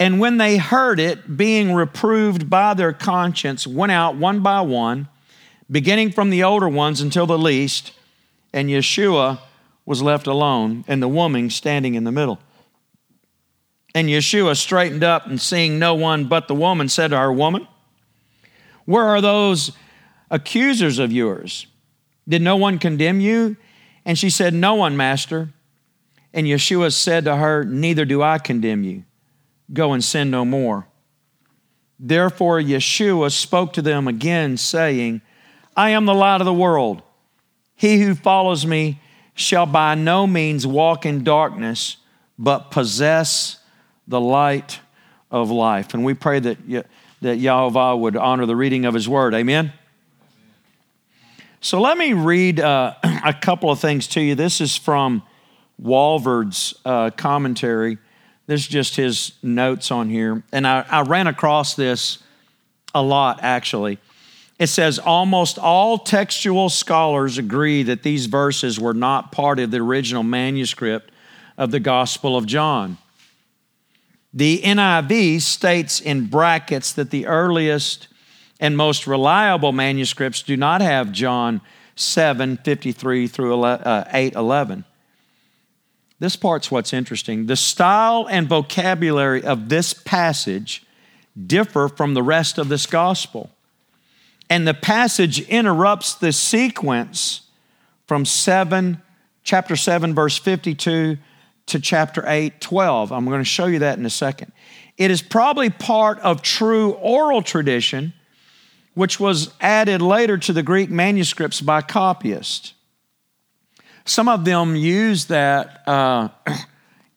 And 0.00 0.18
when 0.18 0.38
they 0.38 0.56
heard 0.56 0.98
it, 0.98 1.36
being 1.36 1.72
reproved 1.72 2.50
by 2.50 2.74
their 2.74 2.92
conscience, 2.92 3.64
went 3.64 3.92
out 3.92 4.16
one 4.16 4.40
by 4.40 4.60
one, 4.62 5.06
beginning 5.70 6.10
from 6.10 6.30
the 6.30 6.42
older 6.42 6.68
ones 6.68 7.00
until 7.00 7.26
the 7.26 7.38
least, 7.38 7.92
and 8.52 8.68
Yeshua 8.68 9.38
was 9.86 10.02
left 10.02 10.26
alone, 10.26 10.84
and 10.88 11.00
the 11.00 11.06
woman 11.06 11.48
standing 11.48 11.94
in 11.94 12.02
the 12.02 12.10
middle. 12.10 12.40
And 13.94 14.08
Yeshua 14.08 14.56
straightened 14.56 15.04
up 15.04 15.28
and 15.28 15.40
seeing 15.40 15.78
no 15.78 15.94
one 15.94 16.24
but 16.24 16.48
the 16.48 16.56
woman, 16.56 16.88
said 16.88 17.12
to 17.12 17.18
her, 17.18 17.32
Woman, 17.32 17.68
where 18.84 19.04
are 19.04 19.20
those 19.20 19.72
accusers 20.30 20.98
of 20.98 21.12
yours? 21.12 21.66
Did 22.28 22.42
no 22.42 22.56
one 22.56 22.78
condemn 22.78 23.20
you? 23.20 23.56
And 24.04 24.18
she 24.18 24.30
said, 24.30 24.54
No 24.54 24.74
one, 24.74 24.96
Master. 24.96 25.50
And 26.32 26.46
Yeshua 26.46 26.92
said 26.92 27.24
to 27.24 27.36
her, 27.36 27.64
Neither 27.64 28.04
do 28.04 28.22
I 28.22 28.38
condemn 28.38 28.82
you. 28.82 29.04
Go 29.72 29.92
and 29.92 30.04
sin 30.04 30.30
no 30.30 30.44
more. 30.44 30.86
Therefore, 31.98 32.60
Yeshua 32.60 33.30
spoke 33.30 33.72
to 33.74 33.82
them 33.82 34.08
again, 34.08 34.56
saying, 34.56 35.22
I 35.76 35.90
am 35.90 36.06
the 36.06 36.14
light 36.14 36.40
of 36.40 36.44
the 36.44 36.52
world. 36.52 37.02
He 37.76 38.00
who 38.00 38.14
follows 38.14 38.66
me 38.66 39.00
shall 39.34 39.66
by 39.66 39.94
no 39.94 40.26
means 40.26 40.66
walk 40.66 41.06
in 41.06 41.24
darkness, 41.24 41.96
but 42.38 42.70
possess 42.70 43.58
the 44.06 44.20
light 44.20 44.80
of 45.30 45.50
life. 45.50 45.94
And 45.94 46.04
we 46.04 46.14
pray 46.14 46.40
that 46.40 46.58
that 47.24 47.38
Yahweh 47.38 47.94
would 47.94 48.16
honor 48.16 48.44
the 48.44 48.54
reading 48.54 48.84
of 48.84 48.92
his 48.92 49.08
word. 49.08 49.32
Amen? 49.32 49.72
So 51.62 51.80
let 51.80 51.96
me 51.96 52.12
read 52.12 52.60
uh, 52.60 52.96
a 53.24 53.32
couple 53.32 53.70
of 53.70 53.80
things 53.80 54.06
to 54.08 54.20
you. 54.20 54.34
This 54.34 54.60
is 54.60 54.76
from 54.76 55.22
Walvoord's 55.82 56.74
uh, 56.84 57.08
commentary. 57.16 57.96
This 58.46 58.60
is 58.60 58.68
just 58.68 58.96
his 58.96 59.32
notes 59.42 59.90
on 59.90 60.10
here. 60.10 60.42
And 60.52 60.66
I, 60.66 60.84
I 60.86 61.00
ran 61.00 61.26
across 61.26 61.74
this 61.74 62.18
a 62.94 63.02
lot, 63.02 63.38
actually. 63.40 63.98
It 64.58 64.66
says 64.66 64.98
almost 64.98 65.58
all 65.58 65.96
textual 65.96 66.68
scholars 66.68 67.38
agree 67.38 67.84
that 67.84 68.02
these 68.02 68.26
verses 68.26 68.78
were 68.78 68.92
not 68.92 69.32
part 69.32 69.58
of 69.58 69.70
the 69.70 69.78
original 69.78 70.22
manuscript 70.22 71.10
of 71.56 71.70
the 71.70 71.80
Gospel 71.80 72.36
of 72.36 72.44
John. 72.44 72.98
The 74.34 74.60
NIV 74.62 75.40
states 75.42 76.00
in 76.00 76.26
brackets 76.26 76.92
that 76.94 77.10
the 77.10 77.26
earliest 77.26 78.08
and 78.58 78.76
most 78.76 79.06
reliable 79.06 79.70
manuscripts 79.70 80.42
do 80.42 80.56
not 80.56 80.80
have 80.80 81.12
John 81.12 81.60
7 81.94 82.56
53 82.56 83.28
through 83.28 83.62
uh, 83.62 84.08
8 84.12 84.34
11. 84.34 84.84
This 86.18 86.34
part's 86.34 86.70
what's 86.70 86.92
interesting. 86.92 87.46
The 87.46 87.56
style 87.56 88.26
and 88.28 88.48
vocabulary 88.48 89.44
of 89.44 89.68
this 89.68 89.92
passage 89.94 90.84
differ 91.46 91.88
from 91.88 92.14
the 92.14 92.22
rest 92.22 92.58
of 92.58 92.68
this 92.68 92.86
gospel. 92.86 93.50
And 94.50 94.66
the 94.66 94.74
passage 94.74 95.40
interrupts 95.48 96.14
the 96.14 96.32
sequence 96.32 97.42
from 98.06 98.24
7, 98.24 99.00
chapter 99.42 99.76
7, 99.76 100.14
verse 100.14 100.38
52 100.38 101.18
to 101.66 101.80
chapter 101.80 102.24
8, 102.26 102.60
12. 102.60 103.12
I'm 103.12 103.24
going 103.24 103.40
to 103.40 103.44
show 103.44 103.66
you 103.66 103.80
that 103.80 103.98
in 103.98 104.06
a 104.06 104.10
second. 104.10 104.52
It 104.96 105.10
is 105.10 105.22
probably 105.22 105.70
part 105.70 106.18
of 106.20 106.42
true 106.42 106.92
oral 106.92 107.42
tradition, 107.42 108.12
which 108.94 109.18
was 109.18 109.52
added 109.60 110.00
later 110.00 110.38
to 110.38 110.52
the 110.52 110.62
Greek 110.62 110.90
manuscripts 110.90 111.60
by 111.60 111.80
copyists. 111.80 112.74
Some 114.04 114.28
of 114.28 114.44
them 114.44 114.76
use 114.76 115.26
that 115.26 115.82
uh, 115.88 116.28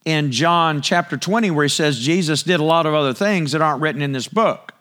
in 0.06 0.32
John 0.32 0.82
chapter 0.82 1.18
20, 1.18 1.51
where 1.51 1.66
he 1.66 1.70
says 1.70 2.00
Jesus 2.00 2.44
did 2.44 2.60
a 2.60 2.63
lot 2.63 2.86
of 2.86 2.94
other 2.94 3.13
things 3.13 3.51
that 3.51 3.62
aren't 3.62 3.82
written 3.82 4.01
in 4.01 4.13
this 4.13 4.27
book. 4.27 4.74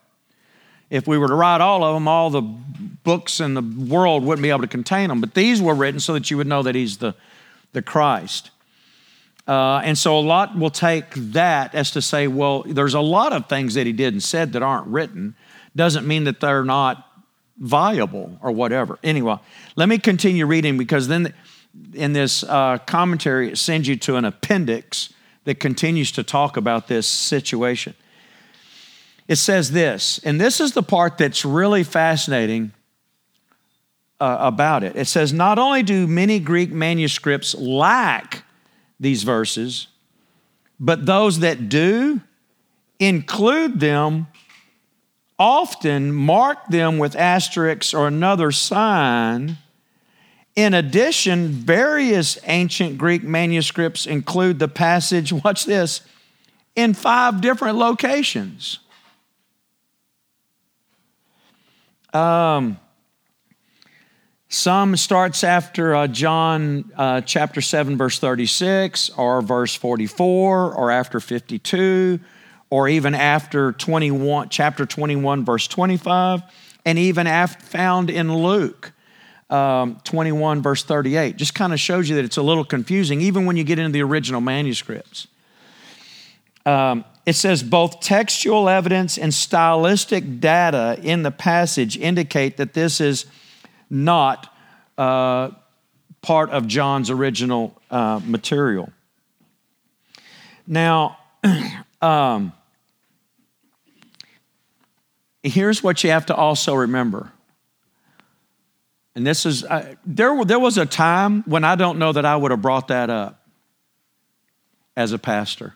If 0.89 1.09
we 1.09 1.19
were 1.19 1.27
to 1.27 1.35
write 1.35 1.61
all 1.61 1.83
of 1.83 1.95
them, 1.95 2.07
all 2.07 2.31
the 2.31 2.43
books 2.43 3.41
in 3.41 3.55
the 3.55 3.63
world 3.63 4.25
wouldn't 4.25 4.43
be 4.43 4.51
able 4.51 4.61
to 4.61 4.69
contain 4.69 5.09
them. 5.09 5.21
But 5.21 5.35
these 5.35 5.61
were 5.61 5.75
written 5.75 5.99
so 5.99 6.13
that 6.13 6.31
you 6.31 6.37
would 6.37 6.47
know 6.47 6.63
that 6.63 6.77
he's 6.77 6.99
the, 6.99 7.17
the 7.73 7.83
Christ. 7.83 8.51
Uh, 9.47 9.81
and 9.85 9.97
so 9.97 10.19
a 10.19 10.21
lot 10.21 10.59
will 10.59 10.71
take 10.71 11.11
that 11.15 11.75
as 11.75 11.93
to 11.93 12.03
say, 12.03 12.27
well, 12.27 12.63
there's 12.67 12.95
a 12.95 13.01
lot 13.01 13.33
of 13.33 13.49
things 13.49 13.75
that 13.75 13.87
he 13.87 13.93
did 13.93 14.13
and 14.13 14.23
said 14.23 14.53
that 14.55 14.63
aren't 14.63 14.89
written. 14.89 15.37
Doesn't 15.77 16.07
mean 16.07 16.25
that 16.25 16.41
they're 16.41 16.65
not 16.65 17.07
viable 17.59 18.39
or 18.43 18.51
whatever. 18.51 18.99
Anyway, 19.05 19.37
let 19.77 19.89
me 19.89 19.99
continue 19.99 20.47
reading 20.47 20.77
because 20.77 21.09
then 21.09 21.33
in 21.95 22.13
this 22.13 22.43
uh, 22.43 22.79
commentary, 22.87 23.51
it 23.51 23.59
sends 23.59 23.87
you 23.87 23.97
to 23.97 24.17
an 24.17 24.25
appendix 24.25 25.13
that 25.45 25.61
continues 25.61 26.11
to 26.13 26.23
talk 26.23 26.57
about 26.57 26.89
this 26.89 27.07
situation. 27.07 27.95
It 29.29 29.37
says 29.37 29.73
this, 29.73 30.19
and 30.25 30.41
this 30.41 30.61
is 30.61 30.73
the 30.73 30.83
part 30.83 31.19
that's 31.19 31.45
really 31.45 31.85
fascinating 31.85 32.73
uh, 34.21 34.39
about 34.41 34.83
it. 34.83 34.97
It 34.97 35.07
says, 35.07 35.33
Not 35.33 35.59
only 35.59 35.83
do 35.83 36.07
many 36.07 36.41
Greek 36.41 36.71
manuscripts 36.71 37.55
lack 37.55 38.45
these 38.99 39.23
verses, 39.23 39.89
but 40.81 41.07
those 41.07 41.41
that 41.41 41.69
do 41.69 42.21
include 42.99 43.81
them 43.81 44.27
often 45.39 46.13
mark 46.13 46.67
them 46.69 46.99
with 46.99 47.15
asterisks 47.15 47.93
or 47.93 48.09
another 48.09 48.51
sign. 48.51 49.59
In 50.55 50.73
addition, 50.73 51.49
various 51.49 52.39
ancient 52.45 52.97
Greek 52.97 53.23
manuscripts 53.23 54.07
include 54.07 54.59
the 54.59 54.69
passage, 54.69 55.33
watch 55.45 55.67
this, 55.67 56.01
in 56.75 56.95
five 56.95 57.41
different 57.41 57.77
locations. 57.77 58.79
Um, 62.15 62.79
some 64.57 64.97
starts 64.97 65.45
after 65.45 65.95
uh, 65.95 66.07
John 66.07 66.91
uh, 66.97 67.21
chapter 67.21 67.61
7, 67.61 67.97
verse 67.99 68.19
36, 68.19 69.11
or 69.11 69.43
verse 69.43 69.75
44, 69.75 70.75
or 70.75 70.91
after 70.91 71.21
52, 71.21 72.19
or 72.71 72.89
even 72.89 73.15
after 73.15 73.73
21, 73.73 74.49
chapter 74.49 74.87
21, 74.87 75.45
verse 75.45 75.69
25, 75.69 76.43
and 76.87 76.99
even 76.99 77.27
after, 77.27 77.65
found 77.67 78.09
in 78.09 78.35
Luke 78.35 78.93
um, 79.51 80.01
21, 80.05 80.63
verse 80.63 80.83
38. 80.83 81.37
Just 81.37 81.55
kind 81.55 81.75
of 81.75 81.79
shows 81.79 82.09
you 82.09 82.17
that 82.17 82.25
it's 82.25 82.39
a 82.39 82.43
little 82.43 82.65
confusing, 82.65 83.21
even 83.21 83.45
when 83.45 83.57
you 83.57 83.65
get 83.65 83.79
into 83.79 83.93
the 83.93 84.03
original 84.03 84.41
manuscripts. 84.41 85.29
Um, 86.65 87.05
it 87.27 87.35
says 87.35 87.63
both 87.63 88.01
textual 88.01 88.71
evidence 88.71 89.19
and 89.19 89.35
stylistic 89.35 90.41
data 90.41 90.99
in 91.03 91.25
the 91.25 91.31
passage 91.31 91.99
indicate 91.99 92.57
that 92.57 92.73
this 92.73 93.01
is 93.01 93.27
not 93.91 94.53
uh, 94.99 95.51
part 96.23 96.51
of 96.51 96.67
John's 96.67 97.11
original 97.11 97.81
uh, 97.91 98.21
material. 98.25 98.93
Now, 100.67 101.19
um, 102.03 102.53
here's 105.43 105.83
what 105.83 106.03
you 106.03 106.11
have 106.11 106.27
to 106.27 106.35
also 106.35 106.75
remember. 106.75 107.33
And 109.15 109.27
this 109.27 109.47
is, 109.47 109.65
uh, 109.65 109.95
there, 110.05 110.45
there 110.45 110.59
was 110.59 110.77
a 110.77 110.85
time 110.85 111.43
when 111.47 111.65
I 111.65 111.75
don't 111.75 111.99
know 111.99 112.13
that 112.13 112.25
I 112.25 112.37
would 112.37 112.51
have 112.51 112.61
brought 112.61 112.89
that 112.89 113.09
up 113.09 113.41
as 114.97 115.13
a 115.13 115.19
pastor 115.19 115.75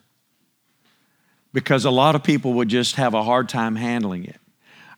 because 1.53 1.85
a 1.85 1.91
lot 1.91 2.15
of 2.15 2.23
people 2.23 2.55
would 2.55 2.69
just 2.69 2.97
have 2.97 3.15
a 3.15 3.23
hard 3.23 3.49
time 3.49 3.77
handling 3.77 4.25
it. 4.25 4.41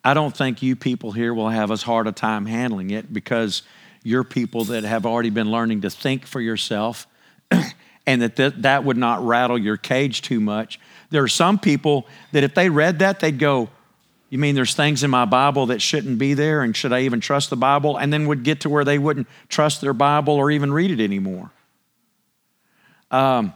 I 0.05 0.15
don't 0.15 0.37
think 0.37 0.63
you 0.63 0.75
people 0.75 1.13
here 1.13 1.33
will 1.33 1.49
have 1.49 1.71
as 1.71 1.83
hard 1.83 2.07
a 2.07 2.13
time 2.13 2.47
handling 2.47 2.91
it 2.91 3.13
because 3.13 3.63
you're 4.03 4.25
people 4.25 4.65
that 4.65 4.85
have 4.85 5.07
already 5.07 5.31
been 5.31 5.51
learning 5.51 5.83
to 5.83 5.91
think 5.91 6.27
for 6.27 6.41
yourself 6.41 7.07
and 8.07 8.23
that 8.23 8.37
th- 8.37 8.55
that 8.59 8.85
would 8.85 8.97
not 8.97 9.25
rattle 9.25 9.57
your 9.57 9.77
cage 9.77 10.23
too 10.23 10.41
much. 10.41 10.81
There 11.11 11.23
are 11.23 11.29
some 11.29 11.59
people 11.59 12.07
that 12.33 12.43
if 12.43 12.55
they 12.55 12.69
read 12.69 12.99
that, 12.99 13.21
they'd 13.21 13.39
go, 13.39 13.69
You 14.29 14.39
mean 14.39 14.57
there's 14.57 14.75
things 14.75 15.05
in 15.05 15.11
my 15.11 15.25
Bible 15.25 15.67
that 15.67 15.81
shouldn't 15.81 16.19
be 16.19 16.35
there? 16.35 16.63
And 16.63 16.75
should 16.75 16.93
I 16.93 17.03
even 17.03 17.21
trust 17.21 17.51
the 17.51 17.57
Bible? 17.57 17.97
And 17.97 18.13
then 18.13 18.27
would 18.27 18.43
get 18.43 18.63
to 18.63 18.69
where 18.69 18.85
they 18.85 18.99
wouldn't 18.99 19.29
trust 19.49 19.81
their 19.81 19.93
Bible 19.93 20.35
or 20.35 20.51
even 20.51 20.73
read 20.73 20.91
it 20.91 21.03
anymore. 21.03 21.53
Um, 23.13 23.53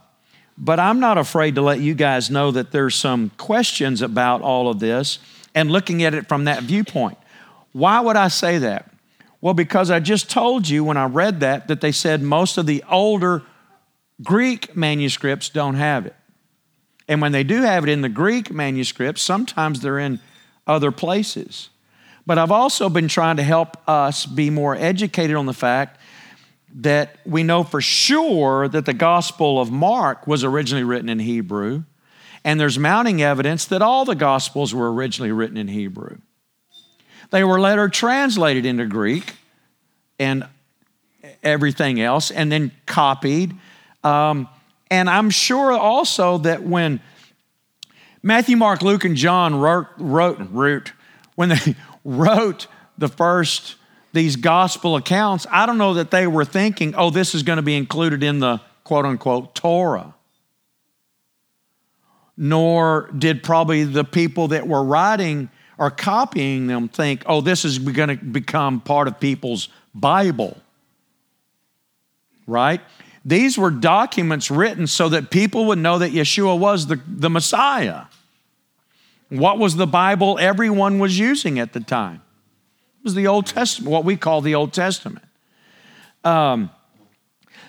but 0.57 0.79
I'm 0.79 1.00
not 1.00 1.19
afraid 1.19 1.57
to 1.57 1.62
let 1.62 1.81
you 1.81 1.95
guys 1.95 2.31
know 2.31 2.53
that 2.53 2.71
there's 2.71 2.95
some 2.95 3.31
questions 3.37 4.00
about 4.00 4.43
all 4.43 4.69
of 4.69 4.79
this 4.79 5.19
and 5.57 5.71
looking 5.73 6.05
at 6.05 6.15
it 6.15 6.29
from 6.29 6.45
that 6.45 6.63
viewpoint. 6.63 7.19
Why 7.73 7.99
would 7.99 8.15
I 8.15 8.29
say 8.29 8.59
that? 8.59 8.93
Well, 9.41 9.55
because 9.55 9.91
I 9.91 10.01
just 10.01 10.31
told 10.31 10.69
you 10.69 10.85
when 10.85 10.99
I 10.99 11.07
read 11.07 11.41
that 11.41 11.69
that 11.69 11.81
they 11.81 11.93
said 11.93 12.23
most 12.23 12.59
of 12.59 12.67
the 12.67 12.85
older 12.89 13.43
Greek 14.23 14.77
manuscripts 14.77 15.49
don't 15.49 15.75
have 15.75 16.07
it. 16.07 16.15
And 17.09 17.23
when 17.23 17.33
they 17.33 17.43
do 17.43 17.63
have 17.63 17.85
it 17.85 17.91
in 17.91 18.03
the 18.03 18.09
Greek 18.09 18.53
manuscripts, 18.53 19.23
sometimes 19.23 19.81
they're 19.81 19.99
in 19.99 20.21
other 20.67 20.91
places. 20.91 21.71
But 22.27 22.39
I've 22.39 22.51
also 22.51 22.89
been 22.89 23.09
trying 23.09 23.37
to 23.37 23.43
help 23.43 23.77
us 23.89 24.27
be 24.27 24.51
more 24.51 24.75
educated 24.75 25.37
on 25.37 25.47
the 25.47 25.55
fact 25.55 26.01
that 26.75 27.17
we 27.25 27.43
know 27.43 27.63
for 27.63 27.81
sure 27.81 28.69
that 28.69 28.85
the 28.85 28.93
Gospel 28.93 29.61
of 29.61 29.71
Mark 29.71 30.27
was 30.27 30.45
originally 30.45 30.85
written 30.85 31.09
in 31.09 31.21
Hebrew 31.21 31.85
and 32.47 32.61
there's 32.61 32.79
mounting 32.79 33.21
evidence 33.21 33.65
that 33.65 33.83
all 33.83 34.05
the 34.05 34.15
Gospels 34.15 34.73
were 34.73 34.91
originally 34.95 35.33
written 35.33 35.57
in 35.57 35.67
Hebrew. 35.67 36.19
They 37.31 37.43
were 37.43 37.61
later 37.61 37.88
translated 37.88 38.65
into 38.65 38.87
Greek 38.87 39.35
and 40.21 40.47
everything 41.43 42.00
else, 42.00 42.31
and 42.31 42.50
then 42.53 42.71
copied. 42.87 43.53
Um, 44.05 44.49
and 44.93 45.11
I'm 45.11 45.29
sure 45.29 45.73
also 45.73 46.38
that 46.38 46.62
when 46.62 47.00
Matthew, 48.23 48.57
Mark, 48.57 48.81
Luke, 48.81 49.05
and 49.05 49.17
John 49.17 49.57
wrote, 49.59 49.88
wrote, 49.99 50.38
wrote 50.53 50.93
when 51.35 51.49
they 51.49 51.75
wrote 52.05 52.69
the 52.97 53.09
first 53.09 53.75
these 54.12 54.37
gospel 54.37 54.95
accounts, 54.95 55.49
I 55.50 55.67
don't 55.67 55.79
know 55.79 55.95
that 55.95 56.12
they 56.12 56.29
were 56.29 56.45
thinking, 56.45 56.95
oh, 56.95 57.11
this 57.11 57.35
is 57.35 57.43
going 57.43 57.57
to 57.57 57.62
be 57.62 57.76
included 57.76 58.23
in 58.23 58.38
the 58.38 58.61
quote 58.85 59.05
unquote 59.05 59.57
Torah 59.57 60.15
nor 62.37 63.11
did 63.16 63.43
probably 63.43 63.85
the 63.85 64.05
people 64.05 64.49
that 64.49 64.66
were 64.69 64.85
writing 64.85 65.49
or 65.78 65.90
copying 65.90 66.66
them 66.66 66.88
think, 66.88 67.23
oh, 67.26 67.40
this 67.40 67.64
is 67.64 67.78
going 67.78 68.09
to 68.09 68.16
become 68.16 68.81
part 68.81 69.09
of 69.09 69.21
people's 69.21 69.69
Bible. 69.95 70.57
Right? 72.47 72.81
These 73.25 73.59
were 73.59 73.71
documents 73.71 74.50
written 74.50 74.87
so 74.87 75.09
that 75.09 75.31
people 75.31 75.66
would 75.66 75.78
know 75.78 75.99
that 75.99 76.12
Yeshua 76.12 76.59
was 76.59 76.87
the, 76.87 77.00
the 77.07 77.28
Messiah. 77.28 78.02
What 79.28 79.59
was 79.59 79.76
the 79.76 79.87
Bible 79.87 80.38
everyone 80.38 80.99
was 80.99 81.19
using 81.19 81.59
at 81.59 81.73
the 81.73 81.81
time? 81.81 82.23
It 83.00 83.05
was 83.05 83.14
the 83.14 83.26
Old 83.26 83.47
Testament, 83.47 83.90
what 83.90 84.05
we 84.05 84.16
call 84.16 84.40
the 84.40 84.55
Old 84.55 84.73
Testament. 84.73 85.25
Um, 86.25 86.71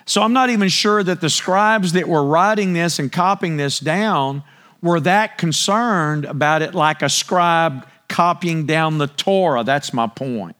so 0.04 0.22
I'm 0.22 0.32
not 0.32 0.50
even 0.50 0.68
sure 0.68 1.02
that 1.02 1.20
the 1.20 1.28
scribes 1.28 1.92
that 1.92 2.08
were 2.08 2.24
writing 2.24 2.72
this 2.72 2.98
and 2.98 3.10
copying 3.10 3.56
this 3.56 3.78
down 3.80 4.44
were 4.82 5.00
that 5.00 5.38
concerned 5.38 6.24
about 6.24 6.62
it 6.62 6.74
like 6.74 7.02
a 7.02 7.08
scribe 7.08 7.86
copying 8.08 8.66
down 8.66 8.98
the 8.98 9.06
Torah. 9.06 9.64
That's 9.64 9.92
my 9.92 10.06
point. 10.06 10.56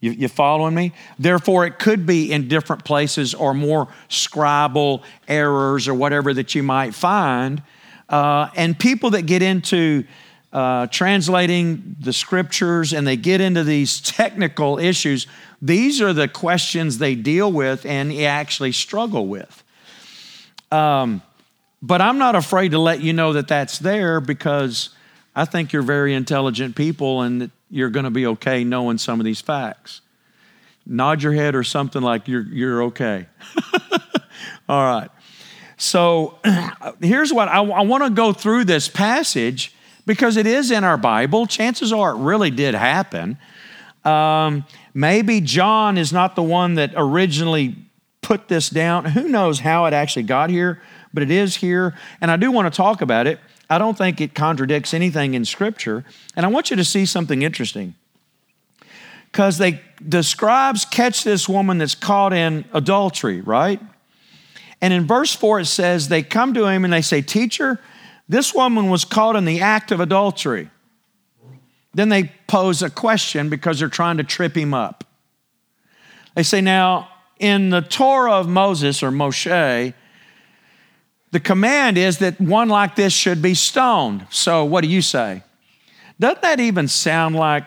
You, 0.00 0.10
you, 0.12 0.28
following 0.28 0.74
me? 0.74 0.92
Therefore, 1.18 1.66
it 1.66 1.78
could 1.78 2.04
be 2.04 2.30
in 2.30 2.48
different 2.48 2.84
places 2.84 3.34
or 3.34 3.54
more 3.54 3.88
scribal 4.08 5.02
errors 5.26 5.88
or 5.88 5.94
whatever 5.94 6.34
that 6.34 6.54
you 6.54 6.62
might 6.62 6.94
find. 6.94 7.62
Uh, 8.08 8.48
and 8.54 8.78
people 8.78 9.10
that 9.10 9.22
get 9.22 9.42
into 9.42 10.04
uh, 10.52 10.86
translating 10.88 11.96
the 11.98 12.12
scriptures 12.12 12.92
and 12.92 13.06
they 13.06 13.16
get 13.16 13.40
into 13.40 13.64
these 13.64 14.00
technical 14.02 14.78
issues, 14.78 15.26
these 15.62 16.02
are 16.02 16.12
the 16.12 16.28
questions 16.28 16.98
they 16.98 17.14
deal 17.14 17.50
with 17.50 17.86
and 17.86 18.12
actually 18.12 18.72
struggle 18.72 19.26
with. 19.26 19.64
Um, 20.70 21.22
but 21.82 22.00
I'm 22.00 22.18
not 22.18 22.34
afraid 22.34 22.70
to 22.70 22.78
let 22.78 23.00
you 23.00 23.12
know 23.12 23.34
that 23.34 23.48
that's 23.48 23.78
there 23.78 24.20
because 24.20 24.90
I 25.34 25.44
think 25.44 25.72
you're 25.72 25.82
very 25.82 26.14
intelligent 26.14 26.76
people 26.76 27.22
and 27.22 27.50
you're 27.70 27.90
going 27.90 28.04
to 28.04 28.10
be 28.10 28.26
okay 28.26 28.64
knowing 28.64 28.98
some 28.98 29.20
of 29.20 29.24
these 29.24 29.40
facts. 29.40 30.00
Nod 30.86 31.22
your 31.22 31.32
head 31.32 31.54
or 31.54 31.64
something 31.64 32.00
like 32.00 32.28
you're, 32.28 32.46
you're 32.46 32.84
okay. 32.84 33.26
All 34.68 34.82
right. 34.82 35.10
So 35.76 36.38
here's 37.00 37.32
what 37.32 37.48
I, 37.48 37.58
I 37.58 37.82
want 37.82 38.04
to 38.04 38.10
go 38.10 38.32
through 38.32 38.64
this 38.64 38.88
passage 38.88 39.74
because 40.06 40.36
it 40.36 40.46
is 40.46 40.70
in 40.70 40.84
our 40.84 40.96
Bible. 40.96 41.46
Chances 41.46 41.92
are 41.92 42.12
it 42.12 42.18
really 42.18 42.50
did 42.50 42.74
happen. 42.74 43.36
Um, 44.04 44.64
maybe 44.94 45.40
John 45.40 45.98
is 45.98 46.12
not 46.12 46.36
the 46.36 46.42
one 46.42 46.74
that 46.74 46.92
originally 46.96 47.76
put 48.22 48.48
this 48.48 48.70
down. 48.70 49.04
Who 49.04 49.28
knows 49.28 49.60
how 49.60 49.86
it 49.86 49.92
actually 49.92 50.22
got 50.22 50.48
here? 50.48 50.80
But 51.16 51.22
it 51.22 51.30
is 51.30 51.56
here, 51.56 51.94
and 52.20 52.30
I 52.30 52.36
do 52.36 52.52
want 52.52 52.70
to 52.70 52.76
talk 52.76 53.00
about 53.00 53.26
it. 53.26 53.40
I 53.70 53.78
don't 53.78 53.96
think 53.96 54.20
it 54.20 54.34
contradicts 54.34 54.92
anything 54.92 55.32
in 55.32 55.46
Scripture, 55.46 56.04
and 56.36 56.44
I 56.44 56.50
want 56.50 56.68
you 56.68 56.76
to 56.76 56.84
see 56.84 57.06
something 57.06 57.40
interesting. 57.40 57.94
Because 59.32 59.56
they 59.56 59.80
the 59.98 60.22
scribes 60.22 60.84
catch 60.84 61.24
this 61.24 61.48
woman 61.48 61.78
that's 61.78 61.94
caught 61.94 62.34
in 62.34 62.66
adultery, 62.74 63.40
right? 63.40 63.80
And 64.82 64.92
in 64.92 65.06
verse 65.06 65.34
4, 65.34 65.60
it 65.60 65.66
says, 65.66 66.08
They 66.08 66.22
come 66.22 66.52
to 66.52 66.66
him 66.66 66.84
and 66.84 66.92
they 66.92 67.00
say, 67.00 67.22
Teacher, 67.22 67.80
this 68.28 68.54
woman 68.54 68.90
was 68.90 69.06
caught 69.06 69.36
in 69.36 69.46
the 69.46 69.62
act 69.62 69.90
of 69.90 70.00
adultery. 70.00 70.68
Then 71.94 72.10
they 72.10 72.30
pose 72.46 72.82
a 72.82 72.90
question 72.90 73.48
because 73.48 73.78
they're 73.78 73.88
trying 73.88 74.18
to 74.18 74.24
trip 74.24 74.54
him 74.54 74.74
up. 74.74 75.04
They 76.34 76.42
say, 76.42 76.60
Now, 76.60 77.08
in 77.38 77.70
the 77.70 77.80
Torah 77.80 78.34
of 78.34 78.48
Moses 78.48 79.02
or 79.02 79.10
Moshe, 79.10 79.94
the 81.32 81.40
command 81.40 81.98
is 81.98 82.18
that 82.18 82.40
one 82.40 82.68
like 82.68 82.96
this 82.96 83.12
should 83.12 83.42
be 83.42 83.54
stoned. 83.54 84.26
So, 84.30 84.64
what 84.64 84.82
do 84.82 84.88
you 84.88 85.02
say? 85.02 85.42
Doesn't 86.18 86.42
that 86.42 86.60
even 86.60 86.88
sound 86.88 87.36
like, 87.36 87.64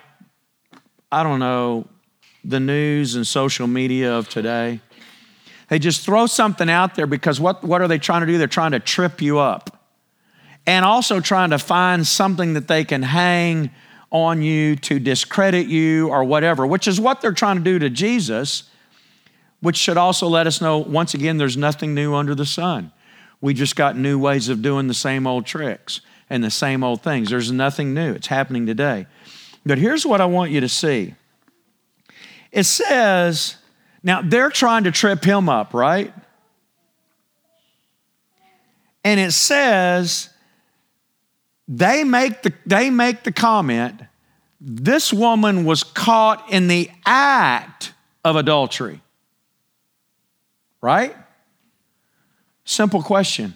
I 1.11 1.23
don't 1.23 1.39
know, 1.39 1.87
the 2.43 2.59
news 2.59 3.15
and 3.15 3.27
social 3.27 3.67
media 3.67 4.13
of 4.13 4.29
today? 4.29 4.79
They 5.67 5.77
just 5.77 6.03
throw 6.03 6.25
something 6.25 6.69
out 6.69 6.95
there 6.95 7.05
because 7.05 7.39
what, 7.39 7.63
what 7.63 7.81
are 7.81 7.87
they 7.87 7.99
trying 7.99 8.21
to 8.21 8.27
do? 8.27 8.37
They're 8.39 8.47
trying 8.47 8.71
to 8.71 8.79
trip 8.79 9.21
you 9.21 9.37
up 9.37 9.79
and 10.65 10.83
also 10.83 11.19
trying 11.19 11.51
to 11.51 11.59
find 11.59 12.05
something 12.07 12.53
that 12.53 12.67
they 12.67 12.83
can 12.83 13.03
hang 13.03 13.69
on 14.11 14.41
you 14.41 14.75
to 14.75 14.99
discredit 14.99 15.67
you 15.67 16.09
or 16.09 16.23
whatever, 16.23 16.65
which 16.65 16.87
is 16.87 16.99
what 16.99 17.21
they're 17.21 17.33
trying 17.33 17.57
to 17.57 17.63
do 17.63 17.77
to 17.77 17.89
Jesus, 17.89 18.63
which 19.61 19.75
should 19.75 19.97
also 19.97 20.27
let 20.27 20.47
us 20.47 20.59
know 20.59 20.79
once 20.79 21.13
again, 21.13 21.37
there's 21.37 21.57
nothing 21.57 21.93
new 21.93 22.15
under 22.15 22.33
the 22.33 22.45
sun. 22.45 22.91
We 23.41 23.53
just 23.53 23.75
got 23.75 23.97
new 23.97 24.19
ways 24.19 24.49
of 24.49 24.61
doing 24.61 24.87
the 24.87 24.93
same 24.93 25.25
old 25.25 25.45
tricks 25.45 26.01
and 26.29 26.43
the 26.43 26.51
same 26.51 26.83
old 26.83 27.01
things. 27.01 27.29
There's 27.29 27.51
nothing 27.51 27.93
new, 27.93 28.13
it's 28.13 28.27
happening 28.27 28.65
today. 28.65 29.07
But 29.65 29.77
here's 29.77 30.05
what 30.05 30.21
I 30.21 30.25
want 30.25 30.51
you 30.51 30.61
to 30.61 30.69
see 30.69 31.15
it 32.51 32.63
says, 32.63 33.57
now 34.01 34.21
they're 34.21 34.49
trying 34.49 34.85
to 34.85 34.91
trip 34.91 35.23
him 35.23 35.49
up, 35.49 35.73
right? 35.73 36.13
And 39.03 39.19
it 39.19 39.31
says, 39.31 40.29
they 41.67 42.03
make 42.03 42.41
the, 42.41 42.53
they 42.65 42.89
make 42.89 43.23
the 43.23 43.31
comment, 43.31 44.01
this 44.59 45.13
woman 45.13 45.63
was 45.63 45.83
caught 45.83 46.51
in 46.51 46.67
the 46.67 46.89
act 47.05 47.93
of 48.25 48.35
adultery. 48.35 49.01
Right? 50.81 51.15
Simple 52.69 53.01
question 53.01 53.55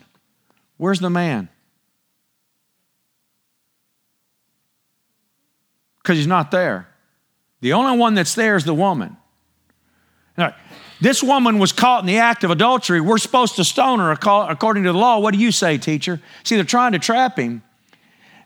Where's 0.77 0.99
the 0.99 1.11
man? 1.11 1.47
Because 6.01 6.17
he's 6.17 6.25
not 6.25 6.49
there. 6.49 6.87
The 7.61 7.73
only 7.73 7.95
one 7.95 8.15
that's 8.15 8.33
there 8.33 8.55
is 8.55 8.63
the 8.65 8.73
woman. 8.73 9.15
Now, 10.35 10.55
this 10.99 11.21
woman 11.21 11.59
was 11.59 11.71
caught 11.71 11.99
in 12.01 12.07
the 12.07 12.17
act 12.17 12.43
of 12.43 12.49
adultery. 12.49 12.99
We're 12.99 13.19
supposed 13.19 13.55
to 13.57 13.63
stone 13.63 13.99
her 13.99 14.11
according 14.11 14.83
to 14.85 14.91
the 14.91 14.97
law. 14.97 15.19
What 15.19 15.35
do 15.35 15.39
you 15.39 15.51
say, 15.51 15.77
teacher? 15.77 16.19
See, 16.43 16.55
they're 16.55 16.65
trying 16.65 16.93
to 16.93 16.99
trap 16.99 17.37
him 17.37 17.61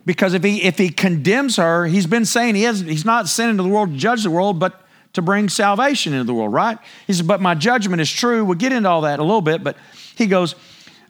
because 0.06 0.34
if 0.34 0.44
he 0.44 0.64
if 0.64 0.78
he 0.78 0.90
condemns 0.90 1.56
her, 1.56 1.86
he's 1.86 2.08
been 2.08 2.26
saying 2.26 2.56
he 2.56 2.66
is 2.66 2.82
he's 2.82 3.06
not 3.06 3.30
sent 3.30 3.52
into 3.52 3.64
the 3.64 3.70
world 3.70 3.94
to 3.94 3.98
judge 3.98 4.24
the 4.24 4.32
world, 4.32 4.60
but 4.60 4.86
to 5.14 5.22
bring 5.22 5.48
salvation 5.48 6.12
into 6.12 6.26
the 6.26 6.34
world, 6.34 6.52
right? 6.52 6.78
He 7.08 7.14
says, 7.14 7.26
but 7.26 7.40
my 7.40 7.56
judgment 7.56 8.02
is 8.02 8.12
true. 8.12 8.44
We'll 8.44 8.58
get 8.58 8.74
into 8.74 8.90
all 8.90 9.02
that 9.02 9.20
a 9.20 9.24
little 9.24 9.42
bit, 9.42 9.64
but 9.64 9.78
he 10.18 10.26
goes, 10.26 10.56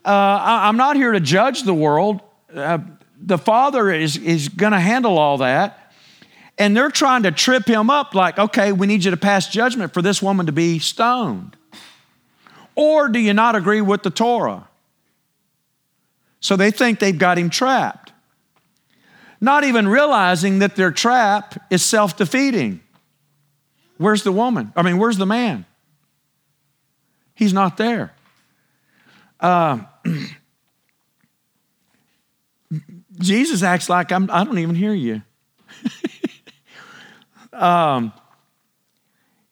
uh, 0.05 0.09
I, 0.09 0.69
am 0.69 0.77
not 0.77 0.95
here 0.95 1.13
to 1.13 1.19
judge 1.19 1.63
the 1.63 1.73
world. 1.73 2.21
Uh, 2.53 2.79
the 3.19 3.37
Father 3.37 3.89
is, 3.89 4.17
is 4.17 4.49
going 4.49 4.73
to 4.73 4.79
handle 4.79 5.17
all 5.17 5.37
that. 5.39 5.93
And 6.57 6.75
they're 6.75 6.91
trying 6.91 7.23
to 7.23 7.31
trip 7.31 7.67
him 7.67 7.89
up 7.89 8.15
like, 8.15 8.37
okay, 8.37 8.71
we 8.71 8.87
need 8.87 9.05
you 9.05 9.11
to 9.11 9.17
pass 9.17 9.47
judgment 9.47 9.93
for 9.93 10.01
this 10.01 10.21
woman 10.21 10.47
to 10.47 10.51
be 10.51 10.79
stoned. 10.79 11.55
Or 12.75 13.09
do 13.09 13.19
you 13.19 13.33
not 13.33 13.55
agree 13.55 13.81
with 13.81 14.03
the 14.03 14.09
Torah? 14.09 14.67
So 16.39 16.55
they 16.55 16.71
think 16.71 16.99
they've 16.99 17.17
got 17.17 17.37
him 17.37 17.49
trapped, 17.49 18.11
not 19.39 19.63
even 19.63 19.87
realizing 19.87 20.59
that 20.59 20.75
their 20.75 20.91
trap 20.91 21.61
is 21.71 21.83
self 21.83 22.17
defeating. 22.17 22.81
Where's 23.97 24.23
the 24.23 24.31
woman? 24.31 24.73
I 24.75 24.83
mean, 24.83 24.97
where's 24.97 25.17
the 25.17 25.25
man? 25.25 25.65
He's 27.33 27.53
not 27.53 27.77
there. 27.77 28.13
Uh, 29.39 29.79
Jesus 33.19 33.63
acts 33.63 33.89
like 33.89 34.11
I'm, 34.11 34.29
I 34.31 34.43
don't 34.43 34.59
even 34.59 34.75
hear 34.75 34.93
you. 34.93 35.21
um, 37.53 38.13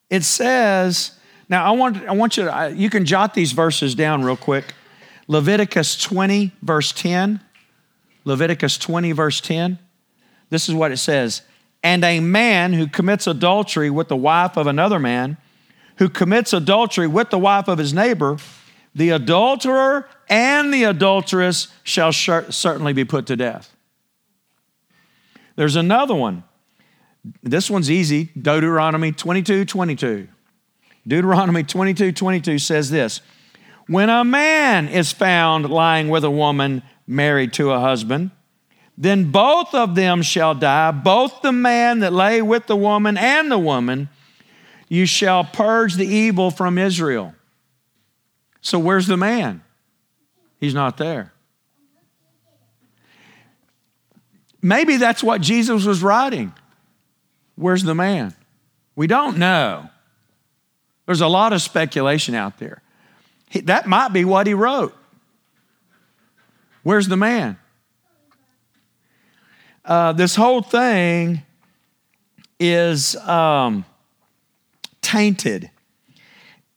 it 0.09 0.23
says, 0.23 1.17
now 1.49 1.65
I 1.65 1.71
want, 1.71 2.07
I 2.07 2.11
want 2.13 2.37
you 2.37 2.45
to, 2.45 2.73
you 2.75 2.89
can 2.89 3.05
jot 3.05 3.33
these 3.33 3.51
verses 3.51 3.95
down 3.95 4.23
real 4.23 4.37
quick. 4.37 4.73
Leviticus 5.27 5.97
20, 5.97 6.51
verse 6.61 6.91
10. 6.91 7.41
Leviticus 8.23 8.77
20, 8.77 9.11
verse 9.11 9.41
10. 9.41 9.79
This 10.49 10.69
is 10.69 10.75
what 10.75 10.91
it 10.91 10.97
says 10.97 11.41
And 11.83 12.03
a 12.03 12.19
man 12.19 12.73
who 12.73 12.87
commits 12.87 13.27
adultery 13.27 13.89
with 13.89 14.07
the 14.07 14.15
wife 14.15 14.57
of 14.57 14.67
another 14.67 14.99
man, 14.99 15.37
who 15.97 16.09
commits 16.09 16.53
adultery 16.53 17.07
with 17.07 17.29
the 17.29 17.39
wife 17.39 17.67
of 17.67 17.77
his 17.77 17.93
neighbor, 17.93 18.37
the 18.95 19.09
adulterer 19.09 20.07
and 20.29 20.73
the 20.73 20.85
adulteress 20.85 21.67
shall 21.83 22.13
certainly 22.13 22.93
be 22.93 23.03
put 23.05 23.27
to 23.27 23.35
death. 23.35 23.75
There's 25.57 25.75
another 25.75 26.15
one. 26.15 26.43
This 27.43 27.69
one's 27.69 27.91
easy 27.91 28.25
Deuteronomy 28.39 29.11
22 29.11 29.65
22. 29.65 30.27
Deuteronomy 31.07 31.63
22 31.63 32.11
22 32.13 32.57
says 32.57 32.89
this 32.89 33.21
When 33.87 34.09
a 34.09 34.23
man 34.23 34.87
is 34.87 35.11
found 35.11 35.69
lying 35.69 36.09
with 36.09 36.23
a 36.23 36.31
woman 36.31 36.81
married 37.05 37.53
to 37.53 37.71
a 37.71 37.79
husband, 37.79 38.31
then 38.97 39.31
both 39.31 39.73
of 39.73 39.95
them 39.95 40.21
shall 40.21 40.55
die, 40.55 40.91
both 40.91 41.41
the 41.41 41.51
man 41.51 41.99
that 41.99 42.13
lay 42.13 42.41
with 42.41 42.67
the 42.67 42.75
woman 42.75 43.17
and 43.17 43.51
the 43.51 43.59
woman. 43.59 44.09
You 44.87 45.05
shall 45.05 45.43
purge 45.43 45.95
the 45.95 46.05
evil 46.05 46.51
from 46.51 46.77
Israel. 46.77 47.33
So 48.65 48.79
where's 48.79 49.05
the 49.05 49.15
man? 49.15 49.61
He's 50.59 50.73
not 50.73 50.97
there. 50.97 51.31
Maybe 54.59 54.97
that's 54.97 55.23
what 55.23 55.39
Jesus 55.41 55.85
was 55.85 56.01
writing. 56.01 56.51
Where's 57.53 57.83
the 57.83 57.93
man? 57.93 58.33
We 58.95 59.05
don't 59.05 59.37
know. 59.37 59.87
There's 61.05 61.21
a 61.21 61.27
lot 61.27 61.53
of 61.53 61.61
speculation 61.61 62.33
out 62.33 62.57
there. 62.57 62.81
That 63.65 63.85
might 63.85 64.13
be 64.13 64.25
what 64.25 64.47
he 64.47 64.55
wrote. 64.55 64.95
Where's 66.81 67.07
the 67.07 67.17
man? 67.17 67.59
Uh, 69.85 70.13
this 70.13 70.35
whole 70.35 70.63
thing 70.63 71.43
is 72.59 73.15
um, 73.17 73.85
tainted. 75.03 75.69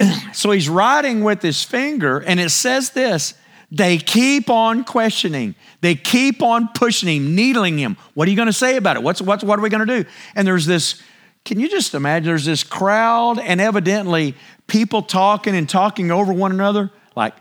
so 0.32 0.50
he's 0.50 0.68
writing 0.68 1.24
with 1.24 1.42
his 1.42 1.62
finger, 1.62 2.18
and 2.18 2.38
it 2.40 2.50
says 2.50 2.90
this 2.90 3.34
they 3.70 3.98
keep 3.98 4.48
on 4.48 4.84
questioning. 4.84 5.54
They 5.82 5.94
keep 5.94 6.42
on 6.42 6.68
pushing 6.74 7.08
him, 7.08 7.34
needling 7.34 7.78
him. 7.78 7.96
What 8.14 8.26
are 8.26 8.30
you 8.30 8.36
going 8.36 8.46
to 8.46 8.52
say 8.52 8.76
about 8.76 8.96
it? 8.96 9.02
What's, 9.02 9.20
what's, 9.20 9.44
what 9.44 9.58
are 9.58 9.62
we 9.62 9.68
going 9.68 9.86
to 9.86 10.02
do? 10.02 10.08
And 10.34 10.46
there's 10.46 10.64
this, 10.64 11.02
can 11.44 11.60
you 11.60 11.68
just 11.68 11.94
imagine? 11.94 12.26
There's 12.26 12.46
this 12.46 12.64
crowd, 12.64 13.38
and 13.38 13.60
evidently 13.60 14.34
people 14.66 15.02
talking 15.02 15.54
and 15.54 15.68
talking 15.68 16.10
over 16.10 16.32
one 16.32 16.52
another. 16.52 16.90
Like, 17.14 17.34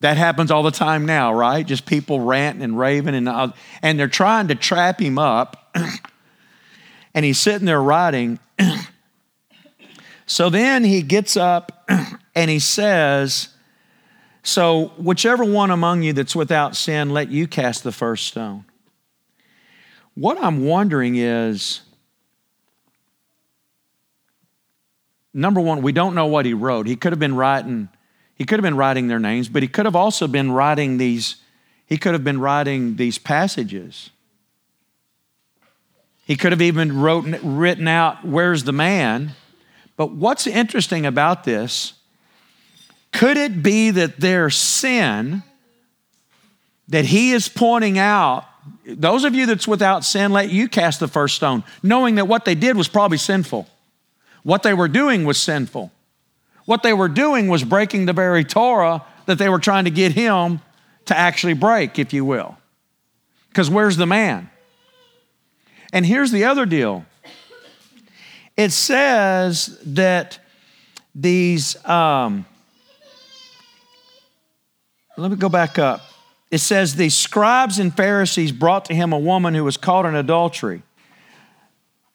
that 0.00 0.16
happens 0.16 0.50
all 0.50 0.64
the 0.64 0.72
time 0.72 1.06
now, 1.06 1.32
right? 1.32 1.64
Just 1.64 1.86
people 1.86 2.20
ranting 2.20 2.62
and 2.62 2.76
raving, 2.78 3.14
and, 3.14 3.52
and 3.82 3.98
they're 3.98 4.08
trying 4.08 4.48
to 4.48 4.56
trap 4.56 5.00
him 5.00 5.18
up. 5.18 5.76
and 7.14 7.24
he's 7.24 7.38
sitting 7.38 7.66
there 7.66 7.80
writing. 7.80 8.40
So 10.26 10.50
then 10.50 10.82
he 10.82 11.02
gets 11.02 11.36
up 11.36 11.88
and 12.34 12.50
he 12.50 12.58
says, 12.58 13.48
So, 14.42 14.88
whichever 14.98 15.44
one 15.44 15.70
among 15.70 16.02
you 16.02 16.12
that's 16.12 16.36
without 16.36 16.76
sin, 16.76 17.10
let 17.10 17.30
you 17.30 17.46
cast 17.46 17.84
the 17.84 17.92
first 17.92 18.26
stone. 18.26 18.64
What 20.14 20.42
I'm 20.42 20.64
wondering 20.64 21.16
is 21.16 21.82
number 25.32 25.60
one, 25.60 25.82
we 25.82 25.92
don't 25.92 26.14
know 26.14 26.26
what 26.26 26.46
he 26.46 26.54
wrote. 26.54 26.86
He 26.86 26.96
could 26.96 27.12
have 27.12 27.20
been 27.20 27.36
writing, 27.36 27.88
he 28.34 28.44
could 28.44 28.58
have 28.58 28.64
been 28.64 28.76
writing 28.76 29.06
their 29.06 29.20
names, 29.20 29.48
but 29.48 29.62
he 29.62 29.68
could 29.68 29.84
have 29.84 29.96
also 29.96 30.26
been 30.26 30.50
writing 30.50 30.96
these, 30.96 31.36
he 31.86 31.98
could 31.98 32.14
have 32.14 32.24
been 32.24 32.40
writing 32.40 32.96
these 32.96 33.18
passages. 33.18 34.10
He 36.24 36.34
could 36.34 36.50
have 36.50 36.62
even 36.62 37.00
wrote, 37.00 37.24
written 37.44 37.86
out, 37.86 38.24
Where's 38.24 38.64
the 38.64 38.72
man? 38.72 39.36
But 39.96 40.12
what's 40.12 40.46
interesting 40.46 41.06
about 41.06 41.44
this, 41.44 41.94
could 43.12 43.36
it 43.36 43.62
be 43.62 43.90
that 43.90 44.20
their 44.20 44.50
sin 44.50 45.42
that 46.88 47.06
he 47.06 47.32
is 47.32 47.48
pointing 47.48 47.98
out, 47.98 48.44
those 48.86 49.24
of 49.24 49.34
you 49.34 49.46
that's 49.46 49.66
without 49.66 50.04
sin, 50.04 50.32
let 50.32 50.50
you 50.50 50.68
cast 50.68 51.00
the 51.00 51.08
first 51.08 51.36
stone, 51.36 51.64
knowing 51.82 52.16
that 52.16 52.26
what 52.26 52.44
they 52.44 52.54
did 52.54 52.76
was 52.76 52.88
probably 52.88 53.18
sinful. 53.18 53.66
What 54.42 54.62
they 54.62 54.74
were 54.74 54.88
doing 54.88 55.24
was 55.24 55.38
sinful. 55.38 55.90
What 56.64 56.82
they 56.82 56.92
were 56.92 57.08
doing 57.08 57.48
was 57.48 57.64
breaking 57.64 58.06
the 58.06 58.12
very 58.12 58.44
Torah 58.44 59.04
that 59.26 59.38
they 59.38 59.48
were 59.48 59.58
trying 59.58 59.84
to 59.84 59.90
get 59.90 60.12
him 60.12 60.60
to 61.06 61.16
actually 61.16 61.54
break, 61.54 61.98
if 61.98 62.12
you 62.12 62.24
will. 62.24 62.56
Because 63.48 63.70
where's 63.70 63.96
the 63.96 64.06
man? 64.06 64.50
And 65.92 66.04
here's 66.04 66.30
the 66.30 66.44
other 66.44 66.66
deal 66.66 67.06
it 68.56 68.72
says 68.72 69.78
that 69.84 70.38
these, 71.14 71.82
um, 71.84 72.44
let 75.16 75.30
me 75.30 75.36
go 75.36 75.48
back 75.48 75.78
up. 75.78 76.02
It 76.50 76.58
says, 76.58 76.94
the 76.94 77.08
scribes 77.08 77.78
and 77.78 77.94
Pharisees 77.94 78.52
brought 78.52 78.84
to 78.86 78.94
him 78.94 79.12
a 79.12 79.18
woman 79.18 79.54
who 79.54 79.64
was 79.64 79.76
caught 79.76 80.06
in 80.06 80.14
adultery. 80.14 80.82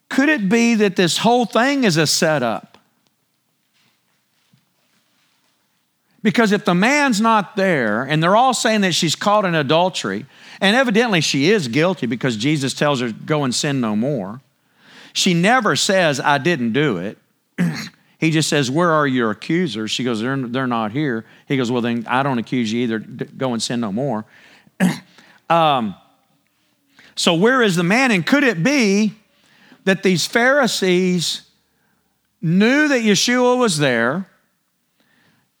Could 0.08 0.28
it 0.28 0.48
be 0.48 0.74
that 0.76 0.96
this 0.96 1.18
whole 1.18 1.44
thing 1.44 1.84
is 1.84 1.96
a 1.96 2.06
setup? 2.06 2.78
Because 6.22 6.52
if 6.52 6.64
the 6.64 6.74
man's 6.74 7.20
not 7.20 7.56
there 7.56 8.04
and 8.04 8.22
they're 8.22 8.36
all 8.36 8.54
saying 8.54 8.82
that 8.82 8.94
she's 8.94 9.16
caught 9.16 9.44
in 9.44 9.54
adultery, 9.54 10.26
and 10.60 10.76
evidently 10.76 11.20
she 11.20 11.50
is 11.50 11.66
guilty 11.66 12.06
because 12.06 12.36
Jesus 12.36 12.74
tells 12.74 13.00
her, 13.00 13.12
go 13.12 13.42
and 13.42 13.54
sin 13.54 13.80
no 13.80 13.96
more. 13.96 14.40
She 15.12 15.34
never 15.34 15.76
says, 15.76 16.20
I 16.20 16.38
didn't 16.38 16.72
do 16.72 16.98
it. 16.98 17.18
he 18.18 18.30
just 18.30 18.48
says, 18.48 18.70
Where 18.70 18.90
are 18.90 19.06
your 19.06 19.30
accusers? 19.30 19.90
She 19.90 20.04
goes, 20.04 20.20
they're, 20.20 20.36
they're 20.36 20.66
not 20.66 20.92
here. 20.92 21.24
He 21.46 21.56
goes, 21.56 21.70
Well, 21.70 21.82
then 21.82 22.04
I 22.06 22.22
don't 22.22 22.38
accuse 22.38 22.72
you 22.72 22.82
either. 22.82 22.98
Go 22.98 23.52
and 23.52 23.62
sin 23.62 23.80
no 23.80 23.92
more. 23.92 24.24
um, 25.50 25.94
so, 27.14 27.34
where 27.34 27.62
is 27.62 27.76
the 27.76 27.82
man? 27.82 28.10
And 28.10 28.26
could 28.26 28.44
it 28.44 28.62
be 28.62 29.14
that 29.84 30.02
these 30.02 30.26
Pharisees 30.26 31.42
knew 32.40 32.88
that 32.88 33.02
Yeshua 33.02 33.58
was 33.58 33.78
there, 33.78 34.26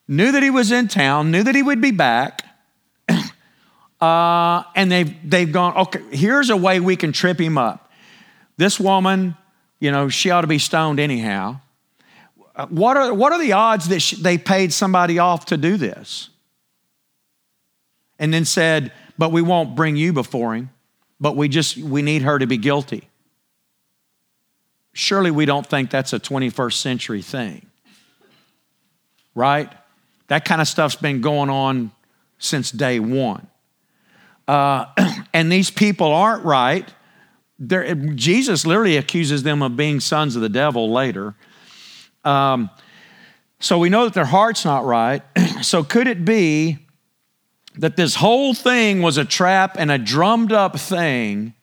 knew 0.08 0.32
that 0.32 0.42
he 0.42 0.50
was 0.50 0.72
in 0.72 0.88
town, 0.88 1.30
knew 1.30 1.42
that 1.42 1.54
he 1.54 1.62
would 1.62 1.80
be 1.80 1.90
back? 1.90 2.44
Uh, 4.00 4.64
and 4.74 4.90
they've, 4.90 5.14
they've 5.30 5.52
gone, 5.52 5.76
okay, 5.76 6.00
here's 6.10 6.50
a 6.50 6.56
way 6.56 6.80
we 6.80 6.96
can 6.96 7.12
trip 7.12 7.40
him 7.40 7.56
up. 7.56 7.88
This 8.56 8.80
woman 8.80 9.36
you 9.82 9.90
know, 9.90 10.08
she 10.08 10.30
ought 10.30 10.42
to 10.42 10.46
be 10.46 10.60
stoned 10.60 11.00
anyhow. 11.00 11.58
Uh, 12.54 12.66
what 12.68 12.96
are, 12.96 13.12
what 13.12 13.32
are 13.32 13.40
the 13.40 13.50
odds 13.54 13.88
that 13.88 13.98
she, 13.98 14.14
they 14.14 14.38
paid 14.38 14.72
somebody 14.72 15.18
off 15.18 15.46
to 15.46 15.56
do 15.56 15.76
this? 15.76 16.28
And 18.16 18.32
then 18.32 18.44
said, 18.44 18.92
but 19.18 19.32
we 19.32 19.42
won't 19.42 19.74
bring 19.74 19.96
you 19.96 20.12
before 20.12 20.54
him, 20.54 20.70
but 21.18 21.34
we 21.34 21.48
just, 21.48 21.78
we 21.78 22.00
need 22.00 22.22
her 22.22 22.38
to 22.38 22.46
be 22.46 22.58
guilty. 22.58 23.08
Surely 24.92 25.32
we 25.32 25.46
don't 25.46 25.66
think 25.66 25.90
that's 25.90 26.12
a 26.12 26.20
21st 26.20 26.74
century 26.74 27.22
thing, 27.22 27.66
right? 29.34 29.68
That 30.28 30.44
kind 30.44 30.60
of 30.60 30.68
stuff's 30.68 30.94
been 30.94 31.22
going 31.22 31.50
on 31.50 31.90
since 32.38 32.70
day 32.70 33.00
one. 33.00 33.48
Uh, 34.46 34.84
and 35.34 35.50
these 35.50 35.72
people 35.72 36.12
aren't 36.12 36.44
right 36.44 36.88
Jesus 37.66 38.66
literally 38.66 38.96
accuses 38.96 39.42
them 39.42 39.62
of 39.62 39.76
being 39.76 40.00
sons 40.00 40.36
of 40.36 40.42
the 40.42 40.48
devil 40.48 40.92
later. 40.92 41.34
Um, 42.24 42.70
so 43.60 43.78
we 43.78 43.88
know 43.88 44.04
that 44.04 44.14
their 44.14 44.24
heart's 44.24 44.64
not 44.64 44.84
right. 44.84 45.22
so 45.62 45.84
could 45.84 46.08
it 46.08 46.24
be 46.24 46.78
that 47.76 47.96
this 47.96 48.16
whole 48.16 48.54
thing 48.54 49.02
was 49.02 49.18
a 49.18 49.24
trap 49.24 49.76
and 49.78 49.90
a 49.90 49.98
drummed 49.98 50.52
up 50.52 50.78
thing, 50.78 51.54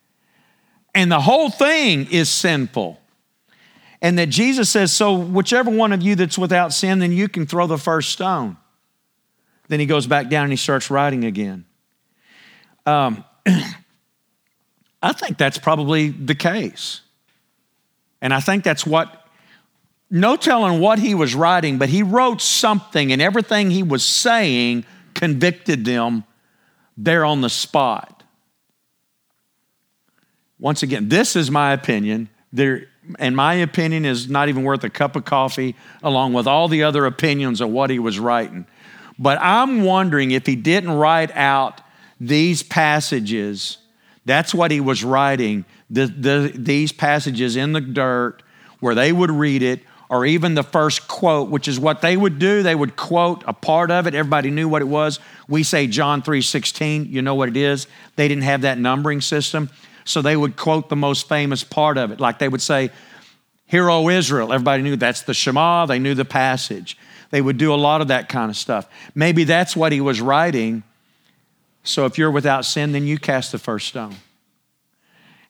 and 0.94 1.12
the 1.12 1.20
whole 1.20 1.50
thing 1.50 2.06
is 2.10 2.28
sinful? 2.28 2.98
And 4.02 4.18
that 4.18 4.30
Jesus 4.30 4.70
says, 4.70 4.92
So 4.92 5.14
whichever 5.14 5.70
one 5.70 5.92
of 5.92 6.00
you 6.00 6.14
that's 6.14 6.38
without 6.38 6.72
sin, 6.72 7.00
then 7.00 7.12
you 7.12 7.28
can 7.28 7.46
throw 7.46 7.66
the 7.66 7.78
first 7.78 8.10
stone. 8.10 8.56
Then 9.68 9.78
he 9.78 9.86
goes 9.86 10.06
back 10.06 10.28
down 10.28 10.44
and 10.44 10.52
he 10.52 10.56
starts 10.56 10.90
writing 10.90 11.24
again. 11.24 11.64
Um, 12.86 13.24
I 15.02 15.12
think 15.12 15.38
that's 15.38 15.58
probably 15.58 16.10
the 16.10 16.34
case. 16.34 17.00
And 18.20 18.34
I 18.34 18.40
think 18.40 18.64
that's 18.64 18.84
what, 18.84 19.26
no 20.10 20.36
telling 20.36 20.80
what 20.80 20.98
he 20.98 21.14
was 21.14 21.34
writing, 21.34 21.78
but 21.78 21.88
he 21.88 22.02
wrote 22.02 22.42
something, 22.42 23.12
and 23.12 23.22
everything 23.22 23.70
he 23.70 23.82
was 23.82 24.04
saying 24.04 24.84
convicted 25.14 25.84
them 25.84 26.24
there 26.96 27.24
on 27.24 27.40
the 27.40 27.48
spot. 27.48 28.22
Once 30.58 30.82
again, 30.82 31.08
this 31.08 31.34
is 31.34 31.50
my 31.50 31.72
opinion. 31.72 32.28
There, 32.52 32.88
and 33.18 33.34
my 33.34 33.54
opinion 33.54 34.04
is 34.04 34.28
not 34.28 34.50
even 34.50 34.62
worth 34.62 34.84
a 34.84 34.90
cup 34.90 35.16
of 35.16 35.24
coffee, 35.24 35.74
along 36.02 36.34
with 36.34 36.46
all 36.46 36.68
the 36.68 36.82
other 36.82 37.06
opinions 37.06 37.62
of 37.62 37.70
what 37.70 37.88
he 37.88 37.98
was 37.98 38.18
writing. 38.18 38.66
But 39.18 39.38
I'm 39.40 39.82
wondering 39.82 40.30
if 40.32 40.46
he 40.46 40.56
didn't 40.56 40.90
write 40.90 41.34
out 41.34 41.80
these 42.20 42.62
passages 42.62 43.78
that's 44.24 44.54
what 44.54 44.70
he 44.70 44.80
was 44.80 45.02
writing, 45.02 45.64
the, 45.88 46.06
the, 46.06 46.52
these 46.54 46.92
passages 46.92 47.56
in 47.56 47.72
the 47.72 47.80
dirt 47.80 48.42
where 48.80 48.94
they 48.94 49.12
would 49.12 49.30
read 49.30 49.62
it, 49.62 49.80
or 50.08 50.26
even 50.26 50.54
the 50.54 50.62
first 50.62 51.06
quote, 51.06 51.50
which 51.50 51.68
is 51.68 51.78
what 51.78 52.00
they 52.00 52.16
would 52.16 52.38
do. 52.38 52.62
They 52.62 52.74
would 52.74 52.96
quote 52.96 53.44
a 53.46 53.52
part 53.52 53.90
of 53.90 54.06
it. 54.06 54.14
Everybody 54.14 54.50
knew 54.50 54.68
what 54.68 54.82
it 54.82 54.86
was. 54.86 55.20
We 55.48 55.62
say 55.62 55.86
John 55.86 56.20
3:16, 56.20 57.08
you 57.10 57.22
know 57.22 57.36
what 57.36 57.48
it 57.48 57.56
is. 57.56 57.86
They 58.16 58.26
didn't 58.26 58.42
have 58.42 58.62
that 58.62 58.78
numbering 58.78 59.20
system. 59.20 59.70
So 60.04 60.20
they 60.20 60.36
would 60.36 60.56
quote 60.56 60.88
the 60.88 60.96
most 60.96 61.28
famous 61.28 61.62
part 61.62 61.96
of 61.96 62.10
it. 62.10 62.18
Like 62.18 62.40
they 62.40 62.48
would 62.48 62.62
say, 62.62 62.90
Hear, 63.66 63.88
O 63.88 64.08
Israel. 64.08 64.52
Everybody 64.52 64.82
knew 64.82 64.96
that's 64.96 65.22
the 65.22 65.34
Shema. 65.34 65.86
They 65.86 66.00
knew 66.00 66.16
the 66.16 66.24
passage. 66.24 66.98
They 67.30 67.40
would 67.40 67.56
do 67.56 67.72
a 67.72 67.76
lot 67.76 68.00
of 68.00 68.08
that 68.08 68.28
kind 68.28 68.50
of 68.50 68.56
stuff. 68.56 68.88
Maybe 69.14 69.44
that's 69.44 69.76
what 69.76 69.92
he 69.92 70.00
was 70.00 70.20
writing 70.20 70.82
so 71.82 72.04
if 72.06 72.18
you're 72.18 72.30
without 72.30 72.64
sin, 72.64 72.92
then 72.92 73.06
you 73.06 73.18
cast 73.18 73.52
the 73.52 73.58
first 73.58 73.88
stone. 73.88 74.16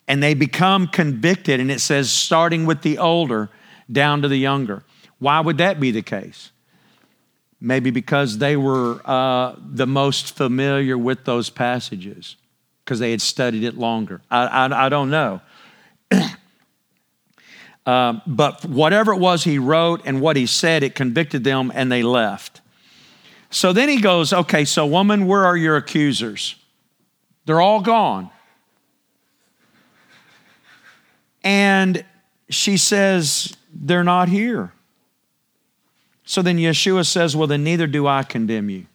And 0.06 0.22
they 0.22 0.34
become 0.34 0.86
convicted, 0.86 1.60
and 1.60 1.70
it 1.70 1.80
says, 1.80 2.10
starting 2.10 2.66
with 2.66 2.82
the 2.82 2.98
older 2.98 3.48
down 3.90 4.22
to 4.22 4.28
the 4.28 4.36
younger. 4.36 4.82
Why 5.18 5.40
would 5.40 5.58
that 5.58 5.78
be 5.78 5.90
the 5.90 6.02
case? 6.02 6.50
Maybe 7.60 7.90
because 7.90 8.38
they 8.38 8.56
were 8.56 9.00
uh, 9.04 9.54
the 9.58 9.86
most 9.86 10.36
familiar 10.36 10.96
with 10.96 11.24
those 11.24 11.50
passages, 11.50 12.36
because 12.84 12.98
they 12.98 13.10
had 13.10 13.20
studied 13.20 13.64
it 13.64 13.76
longer. 13.76 14.22
I, 14.30 14.46
I, 14.46 14.86
I 14.86 14.88
don't 14.88 15.10
know. 15.10 15.42
uh, 17.86 18.20
but 18.26 18.64
whatever 18.64 19.12
it 19.12 19.18
was 19.18 19.44
he 19.44 19.58
wrote 19.58 20.00
and 20.04 20.20
what 20.20 20.36
he 20.36 20.46
said, 20.46 20.82
it 20.82 20.94
convicted 20.94 21.44
them, 21.44 21.70
and 21.74 21.92
they 21.92 22.02
left. 22.02 22.59
So 23.50 23.72
then 23.72 23.88
he 23.88 24.00
goes, 24.00 24.32
Okay, 24.32 24.64
so 24.64 24.86
woman, 24.86 25.26
where 25.26 25.44
are 25.44 25.56
your 25.56 25.76
accusers? 25.76 26.54
They're 27.44 27.60
all 27.60 27.80
gone. 27.80 28.30
And 31.42 32.04
she 32.48 32.76
says, 32.76 33.56
They're 33.74 34.04
not 34.04 34.28
here. 34.28 34.72
So 36.24 36.42
then 36.42 36.58
Yeshua 36.58 37.04
says, 37.04 37.34
Well, 37.34 37.48
then 37.48 37.64
neither 37.64 37.88
do 37.88 38.06
I 38.06 38.22
condemn 38.22 38.70
you. 38.70 38.86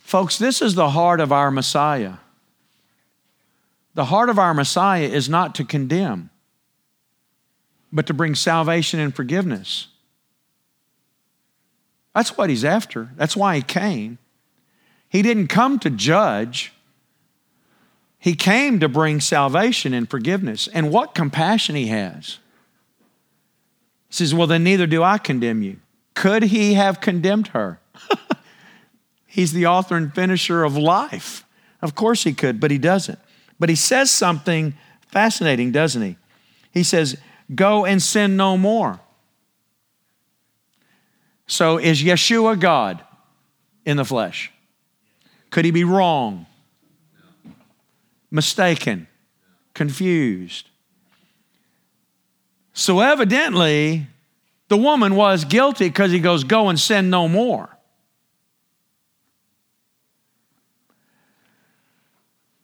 Folks, 0.00 0.38
this 0.38 0.60
is 0.60 0.74
the 0.74 0.90
heart 0.90 1.20
of 1.20 1.32
our 1.32 1.50
Messiah. 1.50 2.14
The 3.94 4.06
heart 4.06 4.30
of 4.30 4.38
our 4.38 4.54
Messiah 4.54 5.06
is 5.06 5.28
not 5.28 5.54
to 5.56 5.64
condemn, 5.64 6.30
but 7.92 8.06
to 8.06 8.14
bring 8.14 8.34
salvation 8.34 9.00
and 9.00 9.14
forgiveness. 9.14 9.88
That's 12.18 12.36
what 12.36 12.50
he's 12.50 12.64
after. 12.64 13.10
That's 13.14 13.36
why 13.36 13.54
he 13.54 13.62
came. 13.62 14.18
He 15.08 15.22
didn't 15.22 15.46
come 15.46 15.78
to 15.78 15.88
judge, 15.88 16.72
he 18.18 18.34
came 18.34 18.80
to 18.80 18.88
bring 18.88 19.20
salvation 19.20 19.94
and 19.94 20.10
forgiveness. 20.10 20.66
And 20.66 20.90
what 20.90 21.14
compassion 21.14 21.76
he 21.76 21.86
has. 21.86 22.38
He 24.08 24.14
says, 24.14 24.34
Well, 24.34 24.48
then 24.48 24.64
neither 24.64 24.88
do 24.88 25.04
I 25.04 25.18
condemn 25.18 25.62
you. 25.62 25.76
Could 26.14 26.42
he 26.42 26.74
have 26.74 27.00
condemned 27.00 27.48
her? 27.48 27.78
He's 29.28 29.52
the 29.52 29.66
author 29.66 29.96
and 29.96 30.12
finisher 30.12 30.64
of 30.64 30.76
life. 30.76 31.44
Of 31.80 31.94
course 31.94 32.24
he 32.24 32.32
could, 32.32 32.58
but 32.58 32.72
he 32.72 32.78
doesn't. 32.78 33.20
But 33.60 33.68
he 33.68 33.76
says 33.76 34.10
something 34.10 34.74
fascinating, 35.06 35.70
doesn't 35.70 36.02
he? 36.02 36.16
He 36.72 36.82
says, 36.82 37.16
Go 37.54 37.84
and 37.84 38.02
sin 38.02 38.36
no 38.36 38.58
more. 38.58 38.98
So 41.48 41.78
is 41.78 42.02
Yeshua 42.02 42.60
God 42.60 43.02
in 43.84 43.96
the 43.96 44.04
flesh? 44.04 44.52
Could 45.50 45.64
he 45.64 45.70
be 45.70 45.82
wrong? 45.82 46.46
Mistaken? 48.30 49.08
Confused? 49.72 50.68
So 52.74 53.00
evidently, 53.00 54.06
the 54.68 54.76
woman 54.76 55.16
was 55.16 55.46
guilty 55.46 55.88
because 55.88 56.12
he 56.12 56.20
goes, 56.20 56.44
Go 56.44 56.68
and 56.68 56.78
sin 56.78 57.10
no 57.10 57.26
more. 57.26 57.76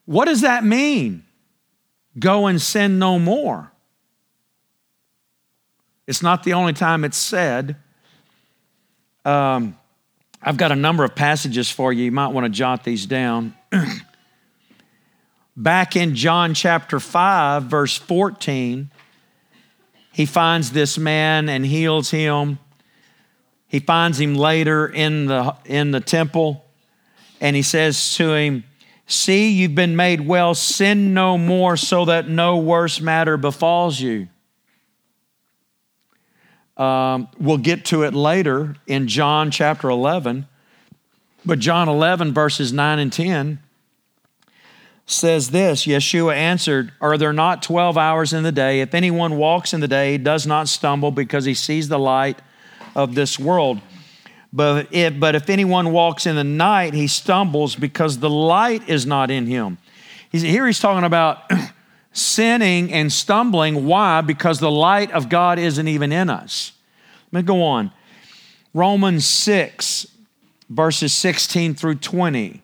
What 0.05 0.25
does 0.25 0.41
that 0.41 0.63
mean? 0.63 1.25
Go 2.19 2.45
and 2.45 2.61
sin 2.61 2.99
no 2.99 3.17
more. 3.17 3.71
It's 6.05 6.21
not 6.21 6.43
the 6.43 6.53
only 6.53 6.73
time 6.73 7.03
it's 7.03 7.17
said. 7.17 7.77
Um, 9.25 9.75
I've 10.41 10.57
got 10.57 10.71
a 10.71 10.75
number 10.75 11.03
of 11.03 11.15
passages 11.15 11.71
for 11.71 11.91
you. 11.91 12.05
You 12.05 12.11
might 12.11 12.27
want 12.27 12.45
to 12.45 12.49
jot 12.49 12.83
these 12.83 13.07
down. 13.07 13.55
Back 15.57 15.95
in 15.95 16.13
John 16.15 16.53
chapter 16.53 16.99
5, 16.99 17.63
verse 17.63 17.97
14, 17.97 18.91
he 20.11 20.25
finds 20.25 20.71
this 20.71 20.97
man 20.97 21.49
and 21.49 21.65
heals 21.65 22.11
him. 22.11 22.59
He 23.67 23.79
finds 23.79 24.19
him 24.19 24.35
later 24.35 24.87
in 24.87 25.25
the, 25.25 25.55
in 25.65 25.91
the 25.91 25.99
temple, 25.99 26.63
and 27.41 27.55
he 27.55 27.63
says 27.63 28.15
to 28.15 28.33
him, 28.33 28.63
See, 29.07 29.49
you've 29.49 29.75
been 29.75 29.95
made 29.95 30.21
well, 30.21 30.55
sin 30.55 31.13
no 31.13 31.37
more, 31.37 31.77
so 31.77 32.05
that 32.05 32.27
no 32.27 32.57
worse 32.57 33.01
matter 33.01 33.37
befalls 33.37 33.99
you. 33.99 34.27
Um, 36.77 37.29
we'll 37.39 37.57
get 37.57 37.85
to 37.85 38.03
it 38.03 38.13
later 38.13 38.75
in 38.85 39.07
John 39.07 39.51
chapter 39.51 39.89
11. 39.89 40.47
But 41.45 41.59
John 41.59 41.87
11, 41.87 42.33
verses 42.33 42.73
9 42.73 42.99
and 42.99 43.13
10 43.13 43.59
says 45.05 45.51
this 45.51 45.85
Yeshua 45.85 46.33
answered, 46.35 46.91
Are 46.99 47.17
there 47.17 47.33
not 47.33 47.61
12 47.61 47.97
hours 47.97 48.33
in 48.33 48.43
the 48.43 48.51
day? 48.51 48.81
If 48.81 48.93
anyone 48.93 49.37
walks 49.37 49.73
in 49.73 49.79
the 49.79 49.87
day, 49.87 50.13
he 50.13 50.17
does 50.17 50.47
not 50.47 50.67
stumble 50.67 51.11
because 51.11 51.45
he 51.45 51.53
sees 51.53 51.87
the 51.87 51.99
light 51.99 52.39
of 52.95 53.15
this 53.15 53.37
world. 53.37 53.79
But 54.51 54.87
if, 54.91 55.19
but 55.19 55.35
if 55.35 55.49
anyone 55.49 55.91
walks 55.91 56.25
in 56.25 56.35
the 56.35 56.43
night, 56.43 56.93
he 56.93 57.07
stumbles 57.07 57.75
because 57.75 58.19
the 58.19 58.29
light 58.29 58.87
is 58.87 59.05
not 59.05 59.29
in 59.29 59.47
him. 59.47 59.77
He's, 60.31 60.41
here 60.41 60.65
he's 60.65 60.79
talking 60.79 61.03
about 61.03 61.49
sinning 62.15 62.93
and 62.93 63.11
stumbling. 63.11 63.85
Why? 63.85 64.21
Because 64.21 64.59
the 64.59 64.71
light 64.71 65.11
of 65.11 65.27
God 65.27 65.59
isn't 65.59 65.87
even 65.87 66.11
in 66.11 66.29
us. 66.29 66.71
Let 67.31 67.43
me 67.43 67.45
go 67.45 67.61
on. 67.61 67.91
Romans 68.73 69.25
6, 69.25 70.07
verses 70.69 71.13
16 71.13 71.75
through 71.75 71.95
20. 71.95 72.63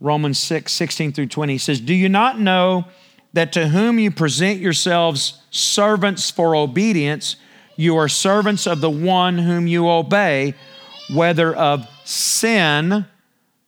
Romans 0.00 0.38
6, 0.38 0.70
16 0.70 1.12
through 1.12 1.26
20 1.26 1.58
says, 1.58 1.80
Do 1.80 1.94
you 1.94 2.08
not 2.08 2.38
know 2.38 2.84
that 3.32 3.52
to 3.52 3.68
whom 3.68 3.98
you 3.98 4.10
present 4.10 4.60
yourselves 4.60 5.42
servants 5.50 6.30
for 6.30 6.54
obedience, 6.54 7.36
you 7.76 7.96
are 7.96 8.08
servants 8.08 8.66
of 8.66 8.80
the 8.80 8.90
one 8.90 9.38
whom 9.38 9.66
you 9.66 9.88
obey, 9.88 10.54
whether 11.14 11.54
of 11.54 11.86
sin 12.04 13.06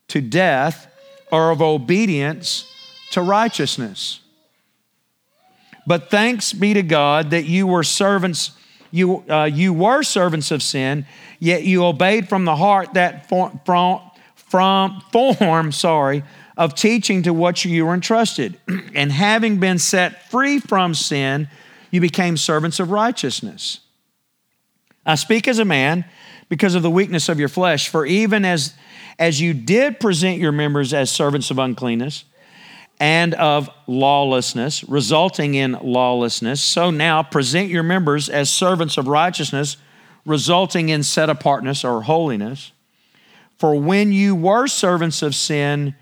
to 0.08 0.20
death 0.20 0.86
or 1.32 1.50
of 1.50 1.62
obedience 1.62 2.70
to 3.12 3.22
righteousness? 3.22 4.20
But 5.86 6.10
thanks 6.10 6.52
be 6.52 6.74
to 6.74 6.82
God 6.82 7.30
that 7.30 7.44
you 7.44 7.66
were 7.66 7.82
servants, 7.82 8.52
you, 8.90 9.24
uh, 9.28 9.44
you 9.44 9.72
were 9.72 10.02
servants 10.02 10.50
of 10.50 10.62
sin, 10.62 11.06
yet 11.38 11.64
you 11.64 11.84
obeyed 11.84 12.28
from 12.28 12.44
the 12.44 12.56
heart 12.56 12.94
that 12.94 13.28
from, 13.28 13.60
from 14.34 15.00
form, 15.12 15.72
sorry, 15.72 16.22
of 16.56 16.74
teaching 16.74 17.22
to 17.22 17.32
what 17.32 17.64
you 17.64 17.86
were 17.86 17.94
entrusted. 17.94 18.58
and 18.94 19.10
having 19.10 19.58
been 19.58 19.78
set 19.78 20.30
free 20.30 20.58
from 20.58 20.94
sin, 20.94 21.48
you 21.90 22.00
became 22.00 22.36
servants 22.36 22.78
of 22.78 22.90
righteousness. 22.90 23.80
I 25.06 25.14
speak 25.14 25.48
as 25.48 25.58
a 25.58 25.64
man 25.64 26.04
because 26.48 26.74
of 26.74 26.82
the 26.82 26.90
weakness 26.90 27.28
of 27.28 27.38
your 27.38 27.48
flesh, 27.48 27.88
for 27.88 28.04
even 28.04 28.44
as 28.44 28.74
as 29.18 29.38
you 29.38 29.52
did 29.52 30.00
present 30.00 30.38
your 30.38 30.50
members 30.50 30.94
as 30.94 31.10
servants 31.10 31.50
of 31.50 31.58
uncleanness 31.58 32.24
and 33.00 33.32
of 33.34 33.70
lawlessness, 33.86 34.84
resulting 34.84 35.54
in 35.54 35.72
lawlessness, 35.82 36.62
so 36.62 36.90
now 36.90 37.22
present 37.22 37.70
your 37.70 37.82
members 37.82 38.28
as 38.28 38.50
servants 38.50 38.98
of 38.98 39.08
righteousness, 39.08 39.78
resulting 40.26 40.90
in 40.90 41.02
set 41.02 41.30
apartness 41.30 41.82
or 41.82 42.02
holiness. 42.02 42.72
For 43.56 43.74
when 43.74 44.12
you 44.12 44.34
were 44.34 44.66
servants 44.66 45.22
of 45.22 45.34
sin, 45.34 45.94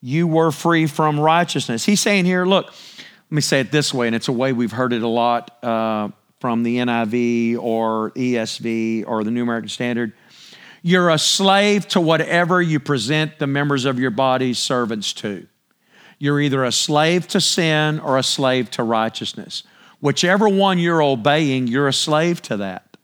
you 0.00 0.28
were 0.28 0.52
free 0.52 0.86
from 0.86 1.18
righteousness. 1.18 1.84
He's 1.84 2.00
saying 2.00 2.24
here, 2.24 2.46
look, 2.46 2.66
let 2.66 3.32
me 3.32 3.40
say 3.40 3.60
it 3.60 3.72
this 3.72 3.92
way, 3.92 4.06
and 4.06 4.14
it's 4.14 4.28
a 4.28 4.32
way 4.32 4.52
we've 4.52 4.72
heard 4.72 4.92
it 4.92 5.02
a 5.02 5.08
lot 5.08 5.62
uh, 5.64 6.10
from 6.38 6.62
the 6.62 6.78
NIV 6.78 7.58
or 7.58 8.12
ESV 8.12 9.04
or 9.08 9.24
the 9.24 9.30
New 9.32 9.42
American 9.42 9.68
Standard. 9.68 10.12
You're 10.82 11.10
a 11.10 11.18
slave 11.18 11.88
to 11.88 12.00
whatever 12.00 12.62
you 12.62 12.78
present 12.78 13.38
the 13.40 13.46
members 13.48 13.84
of 13.84 13.98
your 13.98 14.10
body 14.10 14.54
servants 14.54 15.12
to. 15.14 15.46
You're 16.22 16.40
either 16.40 16.62
a 16.62 16.70
slave 16.70 17.26
to 17.28 17.40
sin 17.40 17.98
or 17.98 18.16
a 18.16 18.22
slave 18.22 18.70
to 18.72 18.84
righteousness. 18.84 19.64
Whichever 19.98 20.48
one 20.48 20.78
you're 20.78 21.02
obeying, 21.02 21.66
you're 21.66 21.88
a 21.88 21.92
slave 21.92 22.40
to 22.42 22.58
that. 22.58 22.96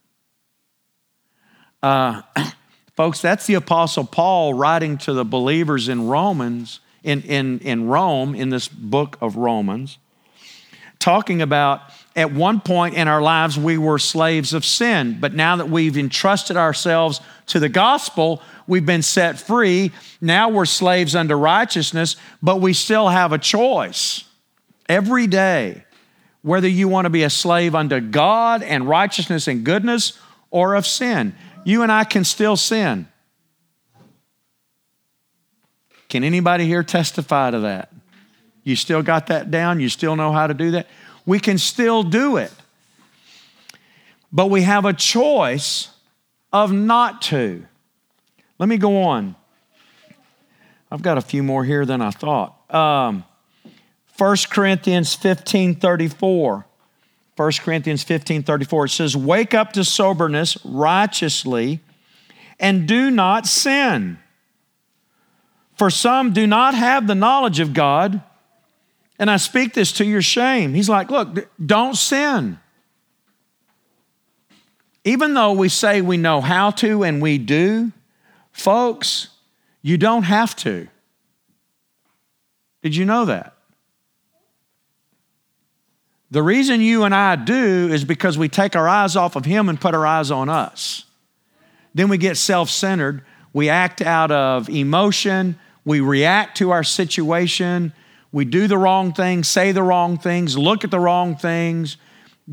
Uh, 1.82 2.22
Folks, 2.94 3.20
that's 3.20 3.44
the 3.48 3.54
Apostle 3.54 4.04
Paul 4.04 4.54
writing 4.54 4.98
to 4.98 5.12
the 5.12 5.24
believers 5.24 5.88
in 5.88 6.06
Romans, 6.06 6.78
in, 7.02 7.22
in, 7.22 7.58
in 7.58 7.88
Rome, 7.88 8.36
in 8.36 8.50
this 8.50 8.68
book 8.68 9.18
of 9.20 9.34
Romans, 9.34 9.98
talking 11.00 11.42
about 11.42 11.90
at 12.18 12.32
one 12.32 12.60
point 12.60 12.94
in 12.94 13.08
our 13.08 13.22
lives 13.22 13.58
we 13.58 13.78
were 13.78 13.98
slaves 13.98 14.52
of 14.52 14.64
sin, 14.64 15.18
but 15.20 15.34
now 15.34 15.56
that 15.56 15.70
we've 15.70 15.96
entrusted 15.96 16.56
ourselves 16.56 17.20
to 17.46 17.60
the 17.60 17.68
gospel, 17.68 18.42
we've 18.66 18.84
been 18.84 19.02
set 19.02 19.38
free. 19.38 19.92
Now 20.20 20.48
we're 20.48 20.66
slaves 20.66 21.14
unto 21.14 21.34
righteousness, 21.34 22.16
but 22.42 22.60
we 22.60 22.72
still 22.72 23.08
have 23.08 23.32
a 23.32 23.38
choice 23.38 24.24
every 24.88 25.26
day 25.26 25.84
whether 26.42 26.68
you 26.68 26.88
want 26.88 27.04
to 27.06 27.10
be 27.10 27.22
a 27.22 27.30
slave 27.30 27.74
unto 27.74 28.00
God 28.00 28.62
and 28.62 28.88
righteousness 28.88 29.48
and 29.48 29.64
goodness 29.64 30.18
or 30.50 30.74
of 30.74 30.86
sin 30.86 31.34
you 31.64 31.82
and 31.82 31.92
I 31.92 32.04
can 32.04 32.24
still 32.24 32.56
sin. 32.56 33.06
Can 36.08 36.24
anybody 36.24 36.64
here 36.64 36.82
testify 36.82 37.50
to 37.50 37.60
that? 37.60 37.92
You 38.64 38.74
still 38.74 39.02
got 39.02 39.26
that 39.26 39.50
down? 39.50 39.78
You 39.78 39.90
still 39.90 40.16
know 40.16 40.32
how 40.32 40.46
to 40.46 40.54
do 40.54 40.70
that? 40.70 40.86
We 41.28 41.38
can 41.38 41.58
still 41.58 42.04
do 42.04 42.38
it. 42.38 42.50
But 44.32 44.46
we 44.46 44.62
have 44.62 44.86
a 44.86 44.94
choice 44.94 45.90
of 46.54 46.72
not 46.72 47.20
to. 47.22 47.66
Let 48.58 48.66
me 48.66 48.78
go 48.78 49.02
on. 49.02 49.36
I've 50.90 51.02
got 51.02 51.18
a 51.18 51.20
few 51.20 51.42
more 51.42 51.64
here 51.64 51.84
than 51.84 52.00
I 52.00 52.12
thought. 52.12 52.74
Um, 52.74 53.24
1 54.16 54.36
Corinthians 54.48 55.14
15 55.14 55.74
34. 55.74 56.64
1 57.36 57.52
Corinthians 57.60 58.02
15 58.02 58.42
34, 58.42 58.86
it 58.86 58.88
says, 58.88 59.14
Wake 59.14 59.52
up 59.52 59.74
to 59.74 59.84
soberness 59.84 60.56
righteously 60.64 61.80
and 62.58 62.88
do 62.88 63.10
not 63.10 63.46
sin. 63.46 64.18
For 65.76 65.90
some 65.90 66.32
do 66.32 66.46
not 66.46 66.74
have 66.74 67.06
the 67.06 67.14
knowledge 67.14 67.60
of 67.60 67.74
God, 67.74 68.22
and 69.18 69.30
I 69.30 69.36
speak 69.36 69.74
this 69.74 69.92
to 69.94 70.04
your 70.04 70.22
shame. 70.22 70.74
He's 70.74 70.88
like, 70.88 71.10
Look, 71.10 71.48
don't 71.64 71.96
sin. 71.96 72.58
Even 75.04 75.34
though 75.34 75.52
we 75.52 75.68
say 75.68 76.00
we 76.00 76.16
know 76.16 76.40
how 76.40 76.70
to 76.72 77.02
and 77.02 77.22
we 77.22 77.38
do, 77.38 77.92
folks, 78.52 79.28
you 79.80 79.96
don't 79.96 80.24
have 80.24 80.54
to. 80.56 80.88
Did 82.82 82.94
you 82.94 83.04
know 83.04 83.24
that? 83.24 83.54
The 86.30 86.42
reason 86.42 86.80
you 86.80 87.04
and 87.04 87.14
I 87.14 87.36
do 87.36 87.88
is 87.90 88.04
because 88.04 88.36
we 88.36 88.48
take 88.48 88.76
our 88.76 88.86
eyes 88.86 89.16
off 89.16 89.34
of 89.34 89.46
Him 89.46 89.68
and 89.68 89.80
put 89.80 89.94
our 89.94 90.06
eyes 90.06 90.30
on 90.30 90.48
us. 90.48 91.04
Then 91.94 92.08
we 92.08 92.18
get 92.18 92.36
self 92.36 92.68
centered. 92.68 93.24
We 93.52 93.70
act 93.70 94.02
out 94.02 94.30
of 94.30 94.68
emotion. 94.68 95.58
We 95.84 96.00
react 96.00 96.58
to 96.58 96.70
our 96.70 96.84
situation. 96.84 97.94
We 98.30 98.44
do 98.44 98.66
the 98.66 98.78
wrong 98.78 99.12
things, 99.12 99.48
say 99.48 99.72
the 99.72 99.82
wrong 99.82 100.18
things, 100.18 100.56
look 100.58 100.84
at 100.84 100.90
the 100.90 101.00
wrong 101.00 101.36
things, 101.36 101.96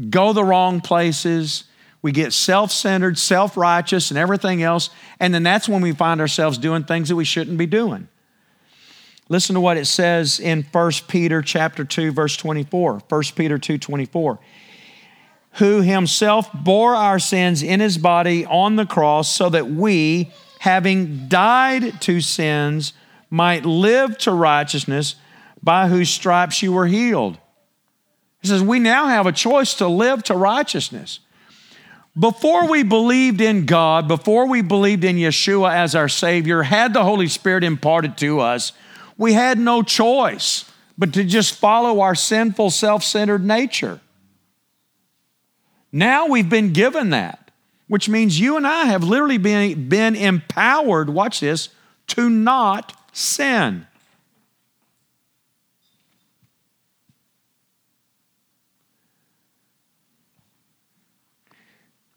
go 0.10 0.34
the 0.34 0.44
wrong 0.44 0.82
places. 0.82 1.66
We 2.02 2.12
get 2.12 2.34
self 2.34 2.72
centered, 2.72 3.18
self 3.18 3.58
righteous, 3.58 4.12
and 4.12 4.18
everything 4.18 4.62
else. 4.64 4.90
And 5.20 5.34
then 5.34 5.44
that's 5.44 5.68
when 5.68 5.82
we 5.82 5.92
find 5.92 6.22
ourselves 6.22 6.58
doing 6.58 6.84
things 6.84 7.10
that 7.10 7.16
we 7.16 7.26
shouldn't 7.26 7.58
be 7.58 7.66
doing. 7.66 8.08
Listen 9.28 9.56
to 9.56 9.60
what 9.60 9.78
it 9.78 9.86
says 9.86 10.40
in 10.40 10.64
1 10.72 10.92
Peter 11.08 11.42
chapter 11.42 11.84
2 11.84 12.12
verse 12.12 12.38
24. 12.38 13.02
1 13.10 13.24
Peter 13.36 13.58
2 13.58 13.78
24. 13.78 14.40
Who 15.54 15.82
himself 15.82 16.50
bore 16.54 16.96
our 16.96 17.18
sins 17.18 17.64
in 17.64 17.80
his 17.80 17.98
body 17.98 18.46
on 18.46 18.76
the 18.76 18.86
cross 18.86 19.34
so 19.34 19.50
that 19.50 19.68
we, 19.68 20.32
having 20.60 21.28
died 21.28 22.02
to 22.02 22.22
sins, 22.22 22.94
might 23.30 23.66
live 23.66 24.18
to 24.20 24.32
righteousness, 24.32 25.16
by 25.66 25.90
whose 25.90 26.10
stripes 26.10 26.62
you 26.62 26.72
were 26.72 26.88
healed. 26.88 27.38
He 28.42 28.48
says, 28.48 28.62
We 28.62 28.80
now 28.80 29.08
have 29.08 29.26
a 29.26 29.32
choice 29.34 29.74
to 29.76 29.88
live 29.88 30.24
to 30.26 30.36
righteousness. 30.36 31.20
Before 32.18 32.70
we 32.70 32.84
believed 32.84 33.42
in 33.42 33.66
God, 33.66 34.08
before 34.08 34.48
we 34.48 34.62
believed 34.62 35.04
in 35.04 35.18
Yeshua 35.18 35.74
as 35.74 35.96
our 35.96 36.08
Savior, 36.08 36.62
had 36.64 36.94
the 36.94 37.04
Holy 37.04 37.28
Spirit 37.28 37.66
imparted 37.66 38.18
to 38.20 38.40
us, 38.40 38.72
we 39.18 39.34
had 39.34 39.58
no 39.58 39.82
choice 39.82 40.72
but 40.98 41.12
to 41.14 41.26
just 41.26 41.56
follow 41.56 42.00
our 42.00 42.16
sinful, 42.16 42.70
self 42.70 43.04
centered 43.04 43.44
nature. 43.44 44.00
Now 45.92 46.28
we've 46.28 46.50
been 46.50 46.72
given 46.72 47.10
that. 47.10 47.52
which 47.88 48.10
means 48.10 48.40
you 48.40 48.58
and 48.58 48.66
I 48.66 48.86
have 48.86 49.04
literally 49.04 49.38
been, 49.38 49.88
been 49.88 50.16
empowered, 50.16 51.10
watch 51.10 51.40
this, 51.40 51.70
to 52.08 52.30
not 52.30 52.98
sin. 53.14 53.86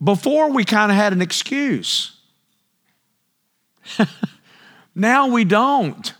Before 0.03 0.51
we 0.51 0.63
kind 0.63 0.91
of 0.91 0.97
had 0.97 1.13
an 1.13 1.21
excuse. 1.21 2.17
now 4.95 5.27
we 5.27 5.43
don't. 5.43 6.13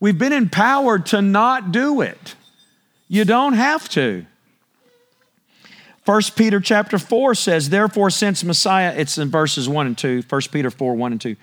We've 0.00 0.18
been 0.18 0.32
empowered 0.32 1.06
to 1.06 1.22
not 1.22 1.72
do 1.72 2.00
it. 2.00 2.34
You 3.06 3.24
don't 3.24 3.52
have 3.52 3.88
to. 3.90 4.26
1 6.06 6.22
Peter 6.34 6.58
chapter 6.58 6.98
4 6.98 7.34
says, 7.34 7.68
Therefore, 7.68 8.10
since 8.10 8.42
Messiah, 8.42 8.94
it's 8.96 9.18
in 9.18 9.30
verses 9.30 9.68
1 9.68 9.86
and 9.86 9.98
2, 9.98 10.22
1 10.28 10.40
Peter 10.50 10.70
4, 10.70 10.94
1 10.94 11.12
and 11.12 11.20
2. 11.20 11.36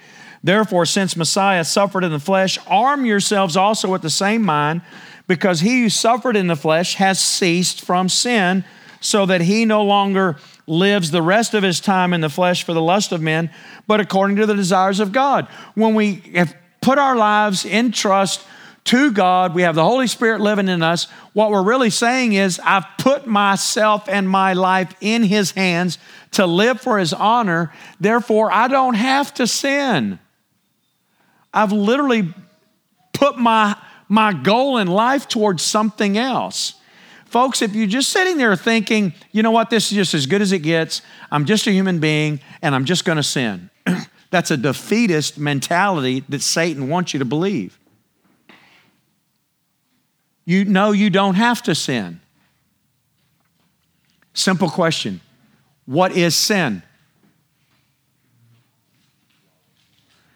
Therefore, 0.43 0.85
since 0.85 1.15
Messiah 1.15 1.63
suffered 1.63 2.03
in 2.03 2.11
the 2.11 2.19
flesh, 2.19 2.57
arm 2.67 3.05
yourselves 3.05 3.55
also 3.55 3.89
with 3.89 4.01
the 4.01 4.09
same 4.09 4.41
mind, 4.41 4.81
because 5.27 5.59
he 5.61 5.83
who 5.83 5.89
suffered 5.89 6.35
in 6.35 6.47
the 6.47 6.55
flesh 6.55 6.95
has 6.95 7.19
ceased 7.19 7.81
from 7.81 8.09
sin, 8.09 8.65
so 8.99 9.25
that 9.25 9.41
he 9.41 9.63
no 9.63 9.83
longer 9.83 10.37
lives 10.67 11.11
the 11.11 11.21
rest 11.21 11.53
of 11.53 11.63
his 11.63 11.79
time 11.79 12.13
in 12.13 12.21
the 12.21 12.29
flesh 12.29 12.63
for 12.63 12.73
the 12.73 12.81
lust 12.81 13.11
of 13.11 13.21
men, 13.21 13.49
but 13.87 13.99
according 13.99 14.35
to 14.35 14.45
the 14.45 14.53
desires 14.53 14.99
of 14.99 15.13
God. 15.13 15.47
When 15.73 15.95
we 15.95 16.15
have 16.35 16.55
put 16.81 16.99
our 16.99 17.15
lives 17.15 17.65
in 17.65 17.91
trust 17.91 18.45
to 18.85 19.11
God, 19.11 19.55
we 19.55 19.63
have 19.63 19.75
the 19.75 19.83
Holy 19.83 20.07
Spirit 20.07 20.39
living 20.39 20.67
in 20.67 20.81
us. 20.81 21.05
What 21.33 21.51
we're 21.51 21.63
really 21.63 21.89
saying 21.89 22.33
is, 22.33 22.59
I've 22.63 22.85
put 22.97 23.27
myself 23.27 24.07
and 24.07 24.29
my 24.29 24.53
life 24.53 24.93
in 25.01 25.23
His 25.23 25.51
hands 25.51 25.97
to 26.31 26.45
live 26.45 26.79
for 26.79 26.97
His 26.97 27.13
honor. 27.13 27.73
Therefore, 27.99 28.51
I 28.51 28.67
don't 28.67 28.93
have 28.93 29.33
to 29.35 29.47
sin. 29.47 30.19
I've 31.53 31.71
literally 31.71 32.33
put 33.13 33.37
my, 33.37 33.75
my 34.07 34.31
goal 34.31 34.77
in 34.77 34.87
life 34.87 35.27
towards 35.27 35.63
something 35.63 36.17
else. 36.17 36.75
Folks, 37.37 37.61
if 37.61 37.75
you're 37.75 37.85
just 37.85 38.09
sitting 38.09 38.37
there 38.37 38.55
thinking, 38.55 39.13
you 39.31 39.43
know 39.43 39.51
what, 39.51 39.69
this 39.69 39.91
is 39.91 39.95
just 39.95 40.15
as 40.15 40.25
good 40.25 40.41
as 40.41 40.51
it 40.51 40.63
gets, 40.63 41.03
I'm 41.29 41.45
just 41.45 41.67
a 41.67 41.71
human 41.71 41.99
being 41.99 42.39
and 42.63 42.73
I'm 42.73 42.83
just 42.83 43.05
going 43.05 43.17
to 43.17 43.21
sin, 43.21 43.69
that's 44.31 44.49
a 44.49 44.57
defeatist 44.57 45.37
mentality 45.37 46.23
that 46.29 46.41
Satan 46.41 46.89
wants 46.89 47.13
you 47.13 47.19
to 47.19 47.25
believe. 47.25 47.77
You 50.45 50.65
know 50.65 50.93
you 50.93 51.11
don't 51.11 51.35
have 51.35 51.61
to 51.61 51.75
sin. 51.75 52.21
Simple 54.33 54.71
question 54.71 55.21
What 55.85 56.13
is 56.13 56.35
sin? 56.35 56.81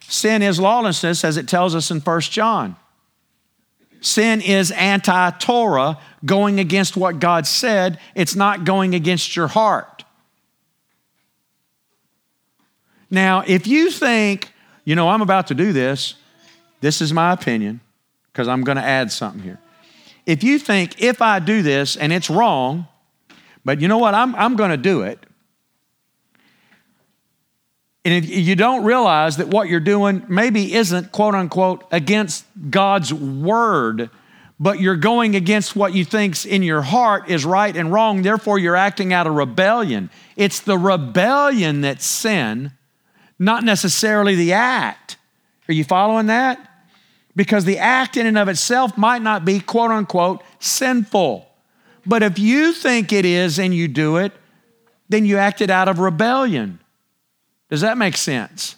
Sin 0.07 0.43
is 0.43 0.59
lawlessness, 0.59 1.25
as 1.25 1.35
it 1.35 1.47
tells 1.47 1.73
us 1.73 1.89
in 1.89 1.99
1 1.99 2.21
John. 2.21 2.75
Sin 4.01 4.41
is 4.41 4.71
anti 4.71 5.29
Torah, 5.31 5.99
going 6.25 6.59
against 6.59 6.97
what 6.97 7.19
God 7.19 7.45
said. 7.45 7.99
It's 8.15 8.35
not 8.35 8.65
going 8.65 8.95
against 8.95 9.35
your 9.35 9.47
heart. 9.47 10.03
Now, 13.11 13.43
if 13.45 13.67
you 13.67 13.91
think, 13.91 14.51
you 14.85 14.95
know, 14.95 15.09
I'm 15.09 15.21
about 15.21 15.47
to 15.47 15.53
do 15.53 15.71
this, 15.71 16.15
this 16.79 17.01
is 17.01 17.13
my 17.13 17.31
opinion, 17.31 17.79
because 18.31 18.47
I'm 18.47 18.63
going 18.63 18.77
to 18.77 18.83
add 18.83 19.11
something 19.11 19.43
here. 19.43 19.59
If 20.25 20.43
you 20.43 20.57
think, 20.57 21.01
if 21.01 21.21
I 21.21 21.39
do 21.39 21.61
this 21.61 21.95
and 21.95 22.11
it's 22.11 22.29
wrong, 22.29 22.87
but 23.63 23.81
you 23.81 23.87
know 23.87 23.97
what, 23.99 24.15
I'm, 24.15 24.33
I'm 24.35 24.55
going 24.55 24.71
to 24.71 24.77
do 24.77 25.01
it, 25.03 25.19
and 28.03 28.13
if 28.13 28.29
you 28.29 28.55
don't 28.55 28.83
realize 28.83 29.37
that 29.37 29.49
what 29.49 29.69
you're 29.69 29.79
doing 29.79 30.25
maybe 30.27 30.73
isn't 30.73 31.11
quote 31.11 31.35
unquote 31.35 31.83
against 31.91 32.45
God's 32.69 33.13
word, 33.13 34.09
but 34.59 34.79
you're 34.79 34.95
going 34.95 35.35
against 35.35 35.75
what 35.75 35.93
you 35.93 36.03
think's 36.03 36.45
in 36.45 36.63
your 36.63 36.81
heart 36.81 37.29
is 37.29 37.45
right 37.45 37.75
and 37.75 37.91
wrong, 37.91 38.23
therefore 38.23 38.57
you're 38.57 38.75
acting 38.75 39.13
out 39.13 39.27
of 39.27 39.35
rebellion. 39.35 40.09
It's 40.35 40.59
the 40.59 40.77
rebellion 40.77 41.81
that's 41.81 42.05
sin, 42.05 42.71
not 43.37 43.63
necessarily 43.63 44.35
the 44.35 44.53
act. 44.53 45.17
Are 45.69 45.73
you 45.73 45.83
following 45.83 46.25
that? 46.27 46.67
Because 47.35 47.65
the 47.65 47.77
act 47.77 48.17
in 48.17 48.25
and 48.25 48.37
of 48.37 48.49
itself 48.49 48.97
might 48.97 49.21
not 49.21 49.45
be 49.45 49.59
quote 49.59 49.91
unquote 49.91 50.43
sinful. 50.59 51.47
But 52.05 52.23
if 52.23 52.39
you 52.39 52.73
think 52.73 53.13
it 53.13 53.25
is 53.25 53.59
and 53.59 53.75
you 53.75 53.87
do 53.87 54.17
it, 54.17 54.33
then 55.07 55.25
you 55.25 55.37
acted 55.37 55.69
out 55.69 55.87
of 55.87 55.99
rebellion. 55.99 56.79
Does 57.71 57.81
that 57.81 57.97
make 57.97 58.17
sense? 58.17 58.75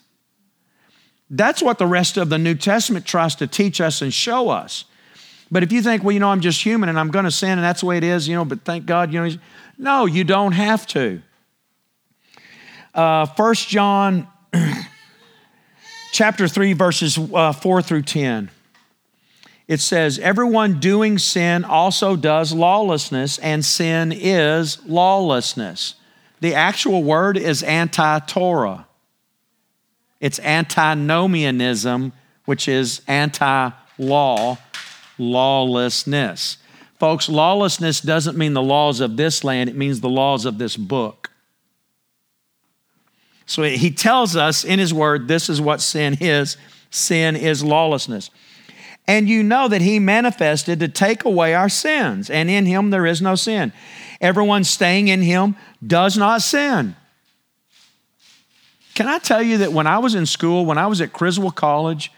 That's 1.27 1.63
what 1.63 1.79
the 1.79 1.87
rest 1.87 2.15
of 2.15 2.29
the 2.29 2.37
New 2.37 2.53
Testament 2.53 3.07
tries 3.07 3.33
to 3.37 3.47
teach 3.47 3.81
us 3.81 4.03
and 4.03 4.13
show 4.13 4.49
us. 4.49 4.85
But 5.49 5.63
if 5.63 5.71
you 5.71 5.81
think, 5.81 6.03
well, 6.03 6.11
you 6.11 6.19
know, 6.19 6.29
I'm 6.29 6.41
just 6.41 6.63
human 6.63 6.89
and 6.89 6.99
I'm 6.99 7.09
going 7.09 7.25
to 7.25 7.31
sin 7.31 7.49
and 7.49 7.63
that's 7.63 7.79
the 7.79 7.87
way 7.87 7.97
it 7.97 8.03
is, 8.03 8.27
you 8.27 8.35
know, 8.35 8.45
but 8.45 8.63
thank 8.63 8.85
God, 8.85 9.11
you 9.11 9.19
know, 9.19 9.35
no, 9.79 10.05
you 10.05 10.23
don't 10.23 10.51
have 10.51 10.85
to. 10.87 11.23
Uh, 12.93 13.25
1 13.25 13.55
John 13.55 14.27
chapter 16.11 16.47
3, 16.47 16.73
verses 16.73 17.17
uh, 17.17 17.51
4 17.51 17.81
through 17.81 18.03
10. 18.03 18.51
It 19.67 19.79
says, 19.79 20.19
Everyone 20.19 20.79
doing 20.79 21.17
sin 21.17 21.65
also 21.65 22.15
does 22.15 22.53
lawlessness, 22.53 23.39
and 23.39 23.65
sin 23.65 24.11
is 24.11 24.85
lawlessness. 24.85 25.95
The 26.43 26.55
actual 26.55 27.05
word 27.05 27.37
is 27.37 27.63
anti 27.63 28.19
Torah. 28.19 28.85
It's 30.19 30.41
antinomianism, 30.41 32.11
which 32.43 32.67
is 32.67 33.01
anti 33.07 33.71
law, 33.97 34.57
lawlessness. 35.17 36.57
Folks, 36.99 37.29
lawlessness 37.29 38.01
doesn't 38.01 38.37
mean 38.37 38.53
the 38.53 38.61
laws 38.61 38.99
of 38.99 39.15
this 39.15 39.45
land, 39.45 39.69
it 39.69 39.77
means 39.77 40.01
the 40.01 40.09
laws 40.09 40.43
of 40.43 40.57
this 40.57 40.75
book. 40.75 41.31
So 43.45 43.63
he 43.63 43.89
tells 43.89 44.35
us 44.35 44.65
in 44.65 44.79
his 44.79 44.93
word, 44.93 45.29
this 45.29 45.49
is 45.49 45.61
what 45.61 45.79
sin 45.79 46.17
is 46.19 46.57
sin 46.89 47.37
is 47.37 47.63
lawlessness. 47.63 48.29
And 49.07 49.27
you 49.27 49.43
know 49.43 49.67
that 49.67 49.81
he 49.81 49.99
manifested 49.99 50.79
to 50.79 50.87
take 50.87 51.25
away 51.25 51.53
our 51.53 51.69
sins, 51.69 52.29
and 52.29 52.49
in 52.49 52.65
him 52.65 52.89
there 52.89 53.05
is 53.05 53.21
no 53.21 53.35
sin. 53.35 53.73
Everyone 54.21 54.63
staying 54.63 55.09
in 55.09 55.21
him 55.21 55.55
does 55.85 56.17
not 56.17 56.41
sin. 56.41 56.95
Can 58.95 59.07
I 59.07 59.19
tell 59.19 59.41
you 59.41 59.57
that 59.57 59.73
when 59.73 59.87
I 59.87 59.97
was 59.97 60.15
in 60.15 60.25
school, 60.25 60.65
when 60.65 60.77
I 60.77 60.87
was 60.87 61.01
at 61.01 61.11
Criswell 61.11 61.51
College, 61.51 62.11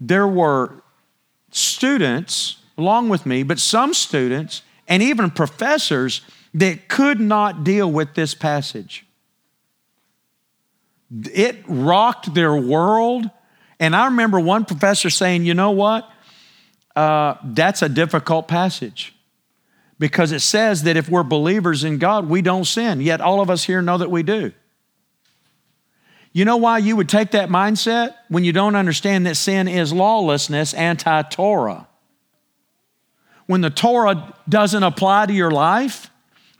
there 0.00 0.28
were 0.28 0.82
students 1.50 2.56
along 2.78 3.08
with 3.08 3.26
me, 3.26 3.42
but 3.42 3.58
some 3.58 3.92
students 3.92 4.62
and 4.86 5.02
even 5.02 5.30
professors 5.30 6.22
that 6.54 6.88
could 6.88 7.20
not 7.20 7.64
deal 7.64 7.90
with 7.90 8.14
this 8.14 8.34
passage. 8.34 9.04
It 11.10 11.58
rocked 11.66 12.32
their 12.34 12.54
world. 12.54 13.30
And 13.80 13.94
I 13.94 14.06
remember 14.06 14.40
one 14.40 14.64
professor 14.64 15.10
saying, 15.10 15.44
you 15.44 15.54
know 15.54 15.70
what? 15.70 16.10
Uh, 16.96 17.36
that's 17.44 17.82
a 17.82 17.88
difficult 17.88 18.48
passage 18.48 19.14
because 19.98 20.32
it 20.32 20.40
says 20.40 20.82
that 20.84 20.96
if 20.96 21.08
we're 21.08 21.22
believers 21.22 21.84
in 21.84 21.98
God, 21.98 22.28
we 22.28 22.42
don't 22.42 22.64
sin. 22.64 23.00
Yet 23.00 23.20
all 23.20 23.40
of 23.40 23.50
us 23.50 23.64
here 23.64 23.82
know 23.82 23.98
that 23.98 24.10
we 24.10 24.22
do. 24.22 24.52
You 26.32 26.44
know 26.44 26.56
why 26.56 26.78
you 26.78 26.96
would 26.96 27.08
take 27.08 27.32
that 27.32 27.48
mindset? 27.48 28.14
When 28.28 28.44
you 28.44 28.52
don't 28.52 28.76
understand 28.76 29.26
that 29.26 29.36
sin 29.36 29.66
is 29.66 29.92
lawlessness, 29.92 30.74
anti 30.74 31.22
Torah. 31.22 31.88
When 33.46 33.60
the 33.60 33.70
Torah 33.70 34.34
doesn't 34.48 34.82
apply 34.82 35.26
to 35.26 35.32
your 35.32 35.50
life 35.50 36.10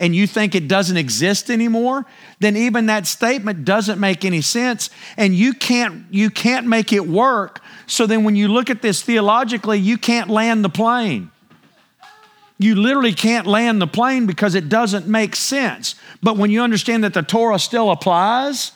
and 0.01 0.15
you 0.15 0.27
think 0.27 0.55
it 0.55 0.69
doesn't 0.69 0.97
exist 0.97 1.51
anymore, 1.51 2.07
then 2.39 2.57
even 2.57 2.87
that 2.87 3.07
statement 3.07 3.65
doesn't 3.65 3.99
make 3.99 4.25
any 4.25 4.41
sense 4.41 4.91
and 5.17 5.35
you 5.35 5.53
can't, 5.53 6.05
you 6.11 6.31
can't 6.31 6.67
make 6.67 6.93
it 6.93 7.07
work. 7.07 7.61
So 7.87 8.07
then 8.07 8.25
when 8.25 8.37
you 8.37 8.49
look 8.49 8.71
at 8.71 8.83
this 8.83 9.03
theologically, 9.03 9.79
you 9.79 9.99
can't 9.99 10.31
land 10.31 10.65
the 10.65 10.69
plane 10.69 11.31
you 12.59 12.75
literally 12.75 13.15
can't 13.15 13.47
land 13.47 13.81
the 13.81 13.87
plane 13.87 14.27
because 14.27 14.57
it 14.57 14.69
doesn't 14.69 15.07
make 15.07 15.37
sense. 15.37 15.95
But 16.23 16.37
when 16.37 16.51
you 16.51 16.61
understand 16.63 17.05
that 17.05 17.15
the 17.15 17.23
Torah 17.23 17.59
still 17.59 17.91
applies, 17.91 18.73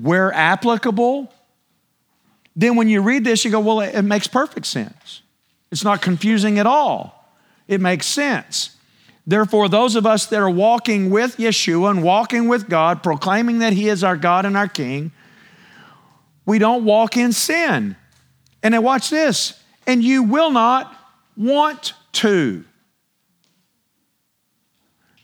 where 0.00 0.32
applicable, 0.32 1.32
then 2.54 2.76
when 2.76 2.88
you 2.88 3.02
read 3.02 3.24
this, 3.24 3.44
you 3.44 3.50
go, 3.50 3.60
well, 3.60 3.80
it 3.80 4.02
makes 4.02 4.28
perfect 4.28 4.66
sense. 4.66 5.22
It's 5.72 5.82
not 5.82 6.00
confusing 6.00 6.58
at 6.58 6.66
all. 6.66 7.28
It 7.66 7.80
makes 7.80 8.06
sense. 8.06 8.71
Therefore, 9.26 9.68
those 9.68 9.94
of 9.94 10.04
us 10.04 10.26
that 10.26 10.40
are 10.40 10.50
walking 10.50 11.10
with 11.10 11.36
Yeshua 11.36 11.90
and 11.90 12.02
walking 12.02 12.48
with 12.48 12.68
God, 12.68 13.02
proclaiming 13.02 13.60
that 13.60 13.72
He 13.72 13.88
is 13.88 14.02
our 14.02 14.16
God 14.16 14.44
and 14.44 14.56
our 14.56 14.68
King, 14.68 15.12
we 16.44 16.58
don't 16.58 16.84
walk 16.84 17.16
in 17.16 17.32
sin. 17.32 17.96
And 18.62 18.74
then 18.74 18.82
watch 18.82 19.10
this, 19.10 19.60
and 19.86 20.02
you 20.02 20.22
will 20.22 20.50
not 20.50 20.96
want 21.36 21.94
to. 22.12 22.64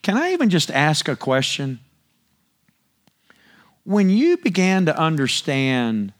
Can 0.02 0.16
I 0.16 0.32
even 0.32 0.48
just 0.48 0.70
ask 0.70 1.08
a 1.08 1.16
question? 1.16 1.80
when 3.88 4.10
you 4.10 4.36
began 4.36 4.84
to 4.84 4.98
understand 4.98 6.12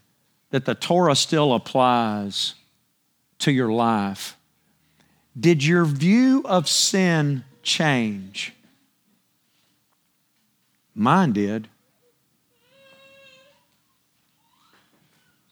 that 0.49 0.65
the 0.65 0.73
Torah 0.73 1.15
still 1.15 1.53
applies 1.53 2.55
to 3.37 3.51
your 3.51 3.71
life, 3.71 4.35
did 5.39 5.63
your 5.63 5.85
view 5.85 6.41
of 6.45 6.67
sin 6.67 7.45
change? 7.69 8.53
Mine 10.95 11.31
did. 11.31 11.69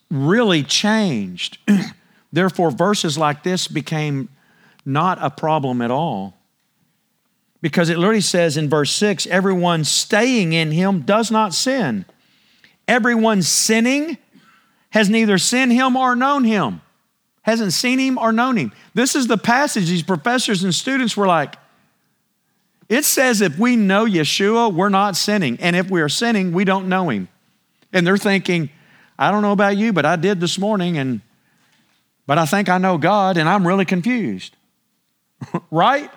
Really 0.09 0.63
changed. 0.63 1.57
Therefore, 2.33 2.71
verses 2.71 3.17
like 3.17 3.43
this 3.43 3.67
became 3.67 4.29
not 4.85 5.19
a 5.21 5.29
problem 5.29 5.81
at 5.81 5.91
all. 5.91 6.33
Because 7.61 7.89
it 7.89 7.97
literally 7.97 8.21
says 8.21 8.57
in 8.57 8.69
verse 8.69 8.91
6 8.91 9.27
everyone 9.27 9.83
staying 9.83 10.53
in 10.53 10.71
him 10.71 11.01
does 11.01 11.31
not 11.31 11.53
sin. 11.53 12.05
Everyone 12.87 13.41
sinning 13.41 14.17
has 14.91 15.09
neither 15.09 15.37
seen 15.37 15.69
him 15.69 15.95
or 15.95 16.15
known 16.15 16.43
him, 16.43 16.81
hasn't 17.41 17.73
seen 17.73 17.99
him 17.99 18.17
or 18.17 18.31
known 18.31 18.57
him. 18.57 18.71
This 18.93 19.15
is 19.15 19.27
the 19.27 19.37
passage 19.37 19.89
these 19.89 20.03
professors 20.03 20.63
and 20.63 20.73
students 20.73 21.17
were 21.17 21.27
like, 21.27 21.55
it 22.89 23.05
says 23.05 23.41
if 23.41 23.57
we 23.59 23.75
know 23.75 24.05
Yeshua, 24.05 24.73
we're 24.73 24.89
not 24.89 25.15
sinning. 25.15 25.57
And 25.59 25.75
if 25.75 25.89
we 25.89 26.01
are 26.01 26.09
sinning, 26.09 26.53
we 26.53 26.63
don't 26.63 26.87
know 26.87 27.09
him. 27.09 27.27
And 27.91 28.05
they're 28.05 28.17
thinking, 28.17 28.69
I 29.19 29.31
don't 29.31 29.41
know 29.41 29.51
about 29.51 29.77
you, 29.77 29.93
but 29.93 30.05
I 30.05 30.15
did 30.15 30.39
this 30.39 30.57
morning, 30.59 30.97
and 30.97 31.21
but 32.25 32.37
I 32.37 32.45
think 32.45 32.69
I 32.69 32.77
know 32.77 32.97
God, 32.97 33.37
and 33.37 33.47
I'm 33.47 33.65
really 33.67 33.85
confused. 33.85 34.55
right? 35.71 36.11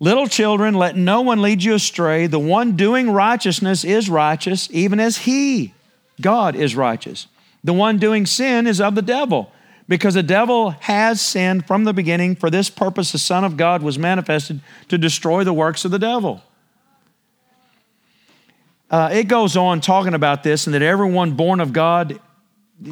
Little 0.00 0.26
children, 0.26 0.74
let 0.74 0.96
no 0.96 1.20
one 1.20 1.42
lead 1.42 1.62
you 1.62 1.74
astray. 1.74 2.26
The 2.26 2.38
one 2.38 2.74
doing 2.74 3.10
righteousness 3.10 3.84
is 3.84 4.08
righteous, 4.10 4.68
even 4.72 4.98
as 4.98 5.18
he, 5.18 5.74
God, 6.20 6.56
is 6.56 6.74
righteous. 6.74 7.28
The 7.62 7.72
one 7.72 7.98
doing 7.98 8.26
sin 8.26 8.66
is 8.66 8.80
of 8.80 8.94
the 8.94 9.02
devil, 9.02 9.52
because 9.88 10.14
the 10.14 10.22
devil 10.22 10.70
has 10.80 11.20
sinned 11.20 11.66
from 11.66 11.84
the 11.84 11.92
beginning. 11.92 12.36
For 12.36 12.50
this 12.50 12.70
purpose, 12.70 13.12
the 13.12 13.18
Son 13.18 13.44
of 13.44 13.56
God 13.56 13.82
was 13.82 13.98
manifested 13.98 14.60
to 14.88 14.98
destroy 14.98 15.44
the 15.44 15.52
works 15.52 15.84
of 15.84 15.90
the 15.90 15.98
devil. 15.98 16.42
Uh, 18.90 19.10
it 19.12 19.28
goes 19.28 19.56
on 19.56 19.80
talking 19.80 20.14
about 20.14 20.42
this 20.42 20.66
and 20.66 20.74
that 20.74 20.82
everyone 20.82 21.32
born 21.32 21.60
of 21.60 21.72
God 21.72 22.20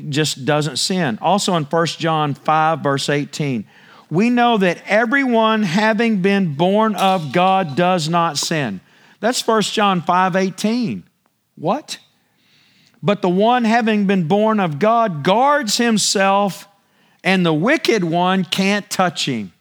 just 0.09 0.45
doesn't 0.45 0.77
sin. 0.77 1.19
Also 1.21 1.55
in 1.57 1.65
1 1.65 1.87
John 1.87 2.35
5, 2.35 2.81
verse 2.81 3.09
18 3.09 3.67
we 4.11 4.29
know 4.29 4.59
that 4.59 4.83
everyone 4.87 5.63
having 5.63 6.21
been 6.21 6.55
born 6.55 6.97
of 6.97 7.33
God 7.33 7.77
does 7.77 8.09
not 8.09 8.37
sin. 8.37 8.81
That's 9.21 9.47
1 9.47 9.63
John 9.63 10.03
5 10.03 10.37
18. 10.37 11.05
What? 11.55 11.99
But 13.03 13.23
the 13.23 13.29
one 13.29 13.65
having 13.65 14.07
been 14.07 14.27
born 14.27 14.61
of 14.61 14.79
God 14.79 15.23
guards 15.23 15.77
himself, 15.77 16.69
and 17.23 17.45
the 17.45 17.53
wicked 17.53 18.05
one 18.05 18.45
can't 18.45 18.89
touch 18.91 19.29
him. 19.29 19.53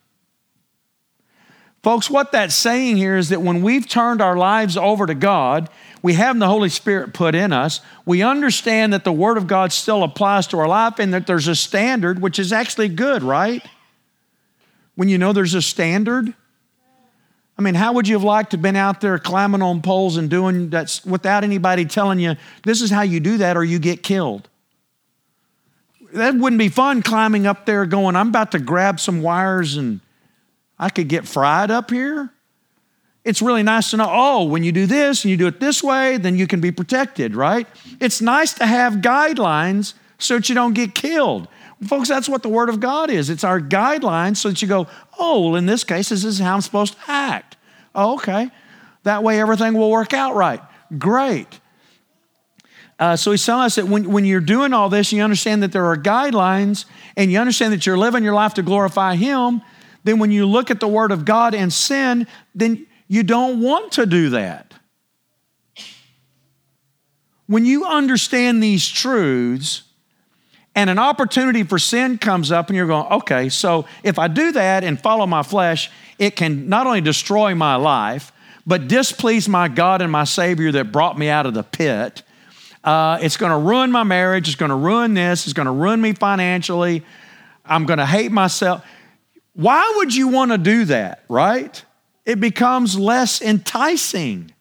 Folks, 1.81 2.09
what 2.09 2.31
that's 2.33 2.55
saying 2.55 2.97
here 2.97 3.17
is 3.17 3.29
that 3.29 3.41
when 3.41 3.61
we've 3.61 3.87
turned 3.87 4.21
our 4.21 4.35
lives 4.35 4.75
over 4.75 5.05
to 5.05 5.15
God, 5.15 5.69
we 6.01 6.13
have 6.13 6.37
the 6.37 6.47
Holy 6.47 6.69
Spirit 6.69 7.13
put 7.13 7.35
in 7.35 7.53
us, 7.53 7.79
we 8.05 8.21
understand 8.21 8.91
that 8.93 9.03
the 9.03 9.13
Word 9.13 9.37
of 9.37 9.47
God 9.47 9.71
still 9.71 10.03
applies 10.03 10.47
to 10.47 10.59
our 10.59 10.67
life 10.67 10.99
and 10.99 11.13
that 11.13 11.25
there's 11.25 11.47
a 11.47 11.55
standard, 11.55 12.21
which 12.21 12.37
is 12.37 12.51
actually 12.51 12.89
good, 12.89 13.23
right? 13.23 13.65
when 14.99 15.07
you 15.07 15.17
know 15.17 15.31
there's 15.31 15.53
a 15.53 15.61
standard? 15.61 16.33
I 17.57 17.61
mean, 17.61 17.73
how 17.73 17.93
would 17.93 18.05
you 18.05 18.15
have 18.15 18.23
liked 18.23 18.51
to 18.51 18.57
have 18.57 18.61
been 18.61 18.75
out 18.75 18.99
there 18.99 19.17
climbing 19.17 19.61
on 19.61 19.81
poles 19.81 20.17
and 20.17 20.29
doing 20.29 20.71
that 20.71 20.99
without 21.05 21.45
anybody 21.45 21.85
telling 21.85 22.19
you, 22.19 22.35
this 22.63 22.81
is 22.81 22.91
how 22.91 23.03
you 23.03 23.21
do 23.21 23.37
that 23.37 23.55
or 23.55 23.63
you 23.63 23.79
get 23.79 24.03
killed? 24.03 24.49
That 26.13 26.35
wouldn't 26.35 26.59
be 26.59 26.69
fun 26.69 27.01
climbing 27.01 27.45
up 27.45 27.65
there 27.65 27.85
going, 27.85 28.15
I'm 28.15 28.29
about 28.29 28.51
to 28.53 28.59
grab 28.59 28.99
some 28.99 29.21
wires 29.21 29.77
and 29.77 29.99
I 30.77 30.89
could 30.89 31.07
get 31.07 31.27
fried 31.27 31.71
up 31.71 31.91
here. 31.91 32.31
It's 33.25 33.41
really 33.41 33.63
nice 33.63 33.91
to 33.91 33.97
know, 33.97 34.07
oh, 34.09 34.45
when 34.45 34.63
you 34.63 34.71
do 34.71 34.85
this 34.85 35.23
and 35.23 35.29
you 35.29 35.37
do 35.37 35.47
it 35.47 35.59
this 35.59 35.83
way, 35.83 36.17
then 36.17 36.35
you 36.35 36.47
can 36.47 36.61
be 36.61 36.71
protected, 36.71 37.35
right? 37.35 37.67
It's 37.99 38.21
nice 38.21 38.53
to 38.53 38.65
have 38.65 38.95
guidelines 38.95 39.93
so 40.17 40.35
that 40.35 40.49
you 40.49 40.55
don't 40.55 40.73
get 40.73 40.95
killed. 40.95 41.47
Folks, 41.85 42.09
that's 42.09 42.27
what 42.27 42.43
the 42.43 42.49
Word 42.49 42.69
of 42.69 42.79
God 42.79 43.09
is. 43.09 43.29
It's 43.29 43.43
our 43.43 43.59
guidelines 43.59 44.37
so 44.37 44.49
that 44.49 44.61
you 44.61 44.67
go, 44.67 44.87
oh, 45.17 45.41
well, 45.41 45.55
in 45.57 45.65
this 45.65 45.83
case, 45.83 46.09
this 46.09 46.23
is 46.23 46.39
how 46.39 46.55
I'm 46.55 46.61
supposed 46.61 46.93
to 46.93 46.99
act. 47.07 47.57
Oh, 47.93 48.15
okay. 48.15 48.49
That 49.03 49.23
way 49.23 49.39
everything 49.39 49.73
will 49.73 49.91
work 49.91 50.13
out 50.13 50.35
right. 50.35 50.61
Great. 50.97 51.59
Uh, 52.99 53.15
so 53.15 53.31
he's 53.31 53.45
telling 53.45 53.63
us 53.63 53.75
that 53.75 53.87
when, 53.87 54.11
when 54.11 54.25
you're 54.25 54.41
doing 54.41 54.73
all 54.73 54.89
this, 54.89 55.13
you 55.13 55.23
understand 55.23 55.63
that 55.63 55.71
there 55.71 55.85
are 55.85 55.95
guidelines 55.95 56.83
and 57.15 57.31
you 57.31 57.39
understand 57.39 57.71
that 57.71 57.85
you're 57.85 57.97
living 57.97 58.23
your 58.23 58.33
life 58.33 58.53
to 58.55 58.61
glorify 58.61 59.15
Him. 59.15 59.61
Then 60.03 60.19
when 60.19 60.31
you 60.31 60.45
look 60.45 60.69
at 60.69 60.81
the 60.81 60.87
Word 60.87 61.11
of 61.11 61.23
God 61.23 61.55
and 61.55 61.71
sin, 61.71 62.27
then 62.53 62.85
you 63.07 63.23
don't 63.23 63.61
want 63.61 63.93
to 63.93 64.05
do 64.05 64.31
that. 64.31 64.73
When 67.47 67.65
you 67.65 67.85
understand 67.85 68.61
these 68.61 68.87
truths, 68.87 69.83
and 70.75 70.89
an 70.89 70.99
opportunity 70.99 71.63
for 71.63 71.79
sin 71.79 72.17
comes 72.17 72.51
up, 72.51 72.67
and 72.67 72.77
you're 72.77 72.87
going, 72.87 73.11
okay, 73.11 73.49
so 73.49 73.85
if 74.03 74.19
I 74.19 74.27
do 74.27 74.51
that 74.51 74.83
and 74.83 75.01
follow 75.01 75.25
my 75.25 75.41
flesh, 75.41 75.89
it 76.19 76.35
can 76.35 76.69
not 76.69 76.85
only 76.85 77.01
destroy 77.01 77.55
my 77.55 77.75
life, 77.75 78.31
but 78.67 78.87
displease 78.87 79.49
my 79.49 79.67
God 79.67 80.01
and 80.01 80.11
my 80.11 80.25
Savior 80.25 80.71
that 80.73 80.91
brought 80.91 81.17
me 81.17 81.27
out 81.27 81.45
of 81.45 81.53
the 81.53 81.63
pit. 81.63 82.21
Uh, 82.83 83.19
it's 83.21 83.37
going 83.37 83.51
to 83.51 83.57
ruin 83.57 83.91
my 83.91 84.03
marriage. 84.03 84.47
It's 84.47 84.55
going 84.55 84.69
to 84.69 84.75
ruin 84.75 85.13
this. 85.13 85.45
It's 85.45 85.53
going 85.53 85.65
to 85.65 85.71
ruin 85.71 86.01
me 86.01 86.13
financially. 86.13 87.03
I'm 87.65 87.85
going 87.85 87.99
to 87.99 88.05
hate 88.05 88.31
myself. 88.31 88.85
Why 89.53 89.93
would 89.97 90.15
you 90.15 90.29
want 90.29 90.51
to 90.51 90.57
do 90.57 90.85
that, 90.85 91.23
right? 91.27 91.83
It 92.25 92.39
becomes 92.39 92.97
less 92.97 93.41
enticing. 93.41 94.51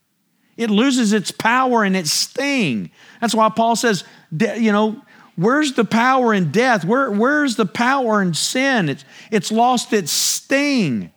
It 0.57 0.71
loses 0.71 1.13
its 1.13 1.31
power 1.31 1.85
and 1.85 1.97
its 1.97 2.11
sting. 2.11 2.91
That's 3.21 3.35
why 3.35 3.49
Paul 3.51 3.77
says, 3.77 4.05
you 4.31 4.73
know, 4.73 5.03
Where's 5.39 5.75
the 5.75 5.85
power 5.85 6.35
in 6.35 6.51
death? 6.51 6.85
Where, 6.85 7.13
where's 7.13 7.55
the 7.55 7.65
power 7.65 8.21
in 8.21 8.35
sin? 8.35 8.89
It's, 8.89 9.05
it's 9.31 9.53
lost 9.53 9.93
its 9.93 10.11
sting. 10.11 11.13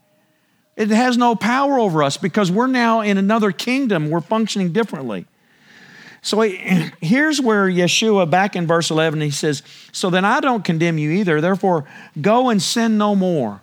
It 0.77 0.89
has 0.89 1.17
no 1.17 1.35
power 1.35 1.79
over 1.79 2.03
us 2.03 2.17
because 2.17 2.51
we're 2.51 2.67
now 2.67 3.01
in 3.01 3.17
another 3.17 3.51
kingdom. 3.51 4.11
We're 4.11 4.21
functioning 4.21 4.73
differently. 4.73 5.25
So 6.21 6.41
here's 7.01 7.41
where 7.41 7.67
Yeshua, 7.67 8.29
back 8.29 8.55
in 8.55 8.67
verse 8.67 8.91
11, 8.91 9.21
he 9.21 9.31
says, 9.31 9.63
So 9.91 10.09
then 10.09 10.25
I 10.25 10.39
don't 10.39 10.63
condemn 10.63 10.97
you 10.97 11.11
either. 11.11 11.41
Therefore, 11.41 11.85
go 12.19 12.49
and 12.49 12.61
sin 12.61 12.97
no 12.97 13.15
more. 13.15 13.61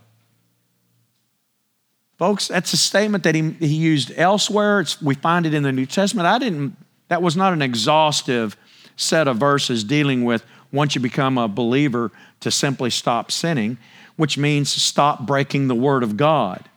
Folks, 2.19 2.49
that's 2.49 2.73
a 2.73 2.77
statement 2.77 3.23
that 3.23 3.37
he, 3.37 3.53
he 3.53 3.77
used 3.77 4.13
elsewhere. 4.17 4.81
It's, 4.81 5.01
we 5.01 5.15
find 5.15 5.47
it 5.47 5.55
in 5.55 5.63
the 5.63 5.71
New 5.71 5.87
Testament. 5.87 6.27
I 6.27 6.39
didn't, 6.39 6.77
that 7.07 7.23
was 7.23 7.37
not 7.37 7.53
an 7.53 7.63
exhaustive 7.63 8.57
set 8.97 9.29
of 9.29 9.37
verses 9.37 9.85
dealing 9.85 10.25
with 10.25 10.45
once 10.73 10.97
you 10.97 11.01
become 11.01 11.39
a 11.39 11.47
believer 11.47 12.11
to 12.41 12.51
simply 12.51 12.91
stop 12.91 13.31
sinning, 13.31 13.79
which 14.17 14.37
means 14.37 14.71
stop 14.71 15.27
breaking 15.27 15.69
the 15.69 15.77
Word 15.77 16.03
of 16.03 16.17
God. 16.17 16.69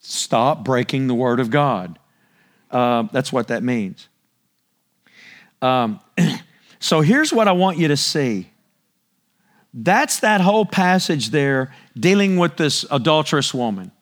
Stop 0.00 0.64
breaking 0.64 1.08
the 1.08 1.14
Word 1.14 1.40
of 1.40 1.50
God. 1.50 1.98
Uh, 2.70 3.04
that's 3.12 3.32
what 3.32 3.48
that 3.48 3.62
means. 3.62 4.08
Um, 5.62 6.00
so 6.78 7.00
here's 7.00 7.32
what 7.32 7.48
I 7.48 7.52
want 7.52 7.78
you 7.78 7.88
to 7.88 7.96
see. 7.96 8.50
That's 9.72 10.20
that 10.20 10.40
whole 10.40 10.64
passage 10.64 11.30
there 11.30 11.74
dealing 11.98 12.38
with 12.38 12.56
this 12.56 12.84
adulterous 12.90 13.52
woman. 13.52 13.92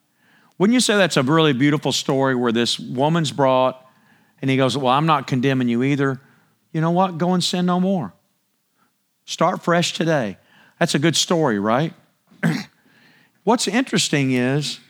Wouldn't 0.57 0.75
you 0.75 0.81
say 0.81 0.97
that's 0.97 1.17
a 1.17 1.23
really 1.23 1.53
beautiful 1.53 1.91
story 1.91 2.35
where 2.35 2.53
this 2.53 2.79
woman's 2.79 3.33
brought 3.33 3.85
and 4.41 4.51
he 4.51 4.57
goes, 4.57 4.77
Well, 4.77 4.93
I'm 4.93 5.07
not 5.07 5.27
condemning 5.27 5.69
you 5.69 5.83
either. 5.83 6.21
You 6.73 6.81
know 6.81 6.93
what? 6.93 7.19
Go 7.19 7.35
and 7.35 7.43
sin 7.43 7.67
no 7.67 7.81
more. 7.81 8.13
Start 9.25 9.63
fresh 9.63 9.95
today. 9.95 10.37
That's 10.79 10.95
a 10.95 10.99
good 10.99 11.17
story, 11.17 11.59
right? 11.59 11.93
What's 13.45 13.67
interesting 13.67 14.33
is 14.33 14.81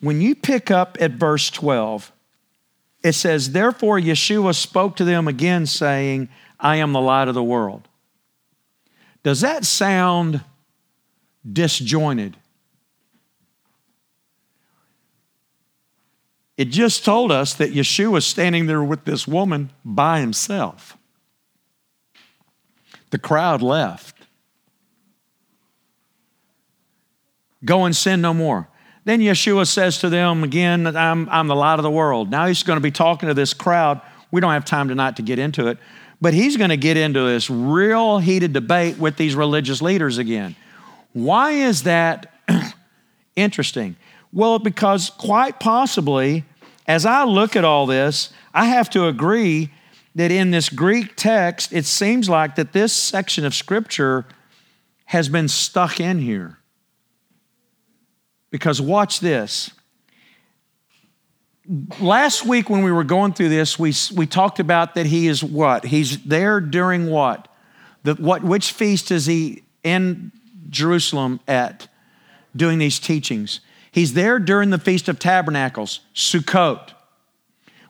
when 0.00 0.20
you 0.20 0.34
pick 0.34 0.70
up 0.70 0.96
at 1.00 1.12
verse 1.12 1.50
12, 1.50 2.12
it 3.02 3.12
says, 3.12 3.52
Therefore 3.52 3.98
Yeshua 3.98 4.54
spoke 4.54 4.96
to 4.96 5.04
them 5.04 5.28
again, 5.28 5.66
saying, 5.66 6.28
I 6.58 6.76
am 6.76 6.92
the 6.92 7.00
light 7.00 7.28
of 7.28 7.34
the 7.34 7.42
world. 7.42 7.88
Does 9.22 9.40
that 9.40 9.64
sound 9.64 10.42
disjointed? 11.50 12.36
It 16.56 16.66
just 16.66 17.04
told 17.04 17.30
us 17.30 17.54
that 17.54 17.72
Yeshua 17.72 18.10
was 18.10 18.26
standing 18.26 18.66
there 18.66 18.82
with 18.82 19.04
this 19.04 19.28
woman 19.28 19.70
by 19.84 20.18
himself. 20.20 20.96
The 23.10 23.18
crowd 23.18 23.62
left. 23.62 24.16
Go 27.64 27.84
and 27.84 27.94
sin 27.94 28.20
no 28.20 28.34
more. 28.34 28.68
Then 29.04 29.20
Yeshua 29.20 29.66
says 29.66 29.98
to 29.98 30.08
them 30.08 30.44
again, 30.44 30.86
I'm, 30.86 31.28
I'm 31.28 31.46
the 31.46 31.56
light 31.56 31.78
of 31.78 31.82
the 31.82 31.90
world. 31.90 32.30
Now 32.30 32.46
he's 32.46 32.62
going 32.62 32.76
to 32.76 32.82
be 32.82 32.90
talking 32.90 33.28
to 33.28 33.34
this 33.34 33.54
crowd. 33.54 34.00
We 34.30 34.40
don't 34.40 34.52
have 34.52 34.64
time 34.64 34.88
tonight 34.88 35.16
to 35.16 35.22
get 35.22 35.38
into 35.38 35.68
it, 35.68 35.78
but 36.20 36.34
he's 36.34 36.56
going 36.56 36.70
to 36.70 36.76
get 36.76 36.96
into 36.96 37.22
this 37.22 37.48
real 37.48 38.18
heated 38.18 38.52
debate 38.52 38.98
with 38.98 39.16
these 39.16 39.34
religious 39.34 39.80
leaders 39.80 40.18
again. 40.18 40.56
Why 41.12 41.52
is 41.52 41.84
that 41.84 42.32
interesting? 43.36 43.96
Well, 44.32 44.58
because 44.58 45.10
quite 45.10 45.58
possibly, 45.58 46.44
as 46.86 47.06
I 47.06 47.24
look 47.24 47.56
at 47.56 47.64
all 47.64 47.86
this, 47.86 48.30
I 48.52 48.66
have 48.66 48.90
to 48.90 49.06
agree 49.06 49.70
that 50.14 50.30
in 50.30 50.50
this 50.50 50.68
Greek 50.68 51.16
text, 51.16 51.72
it 51.72 51.86
seems 51.86 52.28
like 52.28 52.56
that 52.56 52.72
this 52.72 52.92
section 52.92 53.44
of 53.44 53.54
Scripture 53.54 54.26
has 55.06 55.28
been 55.28 55.48
stuck 55.48 56.00
in 56.00 56.18
here. 56.18 56.57
Because 58.50 58.80
watch 58.80 59.20
this. 59.20 59.70
Last 62.00 62.46
week, 62.46 62.70
when 62.70 62.82
we 62.82 62.90
were 62.90 63.04
going 63.04 63.34
through 63.34 63.50
this, 63.50 63.78
we, 63.78 63.92
we 64.14 64.26
talked 64.26 64.58
about 64.58 64.94
that 64.94 65.06
he 65.06 65.26
is 65.26 65.44
what? 65.44 65.84
He's 65.84 66.22
there 66.24 66.60
during 66.60 67.10
what? 67.10 67.48
The, 68.04 68.14
what 68.14 68.42
which 68.42 68.72
feast 68.72 69.10
is 69.10 69.26
he 69.26 69.64
in 69.82 70.32
Jerusalem 70.70 71.40
at 71.46 71.88
doing 72.56 72.78
these 72.78 72.98
teachings? 72.98 73.60
He's 73.90 74.14
there 74.14 74.38
during 74.38 74.70
the 74.70 74.78
Feast 74.78 75.08
of 75.08 75.18
Tabernacles, 75.18 76.00
Sukkot. 76.14 76.92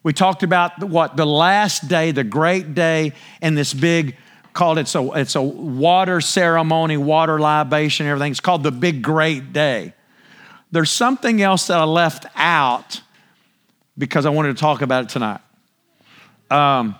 We 0.02 0.12
talked 0.12 0.42
about 0.42 0.82
what 0.82 1.16
the 1.16 1.26
last 1.26 1.86
day, 1.88 2.12
the 2.12 2.24
great 2.24 2.74
day, 2.74 3.12
and 3.42 3.56
this 3.56 3.74
big 3.74 4.16
called 4.54 4.78
it's 4.78 4.94
a 4.94 5.10
it's 5.12 5.36
a 5.36 5.42
water 5.42 6.20
ceremony, 6.20 6.96
water 6.96 7.38
libation, 7.38 8.06
everything. 8.06 8.32
It's 8.32 8.40
called 8.40 8.62
the 8.62 8.72
big 8.72 9.02
great 9.02 9.52
day. 9.52 9.92
There's 10.70 10.90
something 10.90 11.40
else 11.40 11.66
that 11.68 11.78
I 11.78 11.84
left 11.84 12.26
out 12.34 13.00
because 13.96 14.26
I 14.26 14.30
wanted 14.30 14.56
to 14.56 14.60
talk 14.60 14.82
about 14.82 15.04
it 15.04 15.08
tonight. 15.10 15.40
Um, 16.50 16.94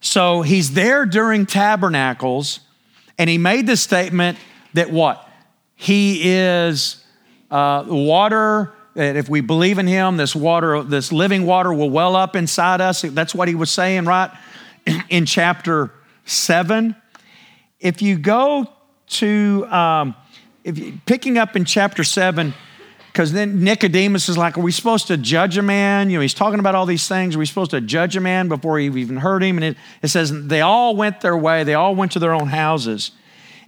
so 0.00 0.42
he's 0.42 0.72
there 0.72 1.06
during 1.06 1.46
tabernacles, 1.46 2.60
and 3.18 3.28
he 3.28 3.38
made 3.38 3.66
the 3.66 3.76
statement 3.76 4.38
that 4.74 4.90
what 4.90 5.28
he 5.76 6.20
is 6.22 7.04
uh, 7.50 7.84
water 7.86 8.72
that 8.94 9.16
if 9.16 9.28
we 9.28 9.40
believe 9.40 9.78
in 9.78 9.86
him, 9.86 10.16
this 10.16 10.34
water, 10.34 10.82
this 10.82 11.12
living 11.12 11.46
water 11.46 11.72
will 11.72 11.90
well 11.90 12.16
up 12.16 12.34
inside 12.34 12.80
us. 12.80 13.02
That's 13.02 13.34
what 13.34 13.48
he 13.48 13.54
was 13.54 13.70
saying, 13.70 14.04
right? 14.04 14.30
In 15.08 15.26
chapter 15.26 15.92
7. 16.24 16.96
If 17.78 18.02
you 18.02 18.18
go 18.18 18.70
to, 19.08 19.66
um, 19.70 20.14
if 20.64 20.78
you, 20.78 20.98
picking 21.06 21.38
up 21.38 21.56
in 21.56 21.64
chapter 21.64 22.04
7, 22.04 22.54
because 23.12 23.32
then 23.32 23.64
Nicodemus 23.64 24.28
is 24.28 24.38
like, 24.38 24.56
Are 24.56 24.60
we 24.60 24.72
supposed 24.72 25.08
to 25.08 25.16
judge 25.16 25.58
a 25.58 25.62
man? 25.62 26.10
You 26.10 26.18
know, 26.18 26.22
he's 26.22 26.34
talking 26.34 26.60
about 26.60 26.74
all 26.74 26.86
these 26.86 27.08
things. 27.08 27.34
Are 27.34 27.38
we 27.38 27.46
supposed 27.46 27.72
to 27.72 27.80
judge 27.80 28.16
a 28.16 28.20
man 28.20 28.48
before 28.48 28.74
we've 28.74 28.96
even 28.96 29.16
heard 29.16 29.42
him? 29.42 29.56
And 29.56 29.64
it, 29.64 29.76
it 30.02 30.08
says, 30.08 30.46
They 30.46 30.60
all 30.60 30.94
went 30.94 31.20
their 31.20 31.36
way, 31.36 31.64
they 31.64 31.74
all 31.74 31.94
went 31.94 32.12
to 32.12 32.18
their 32.18 32.32
own 32.32 32.48
houses. 32.48 33.12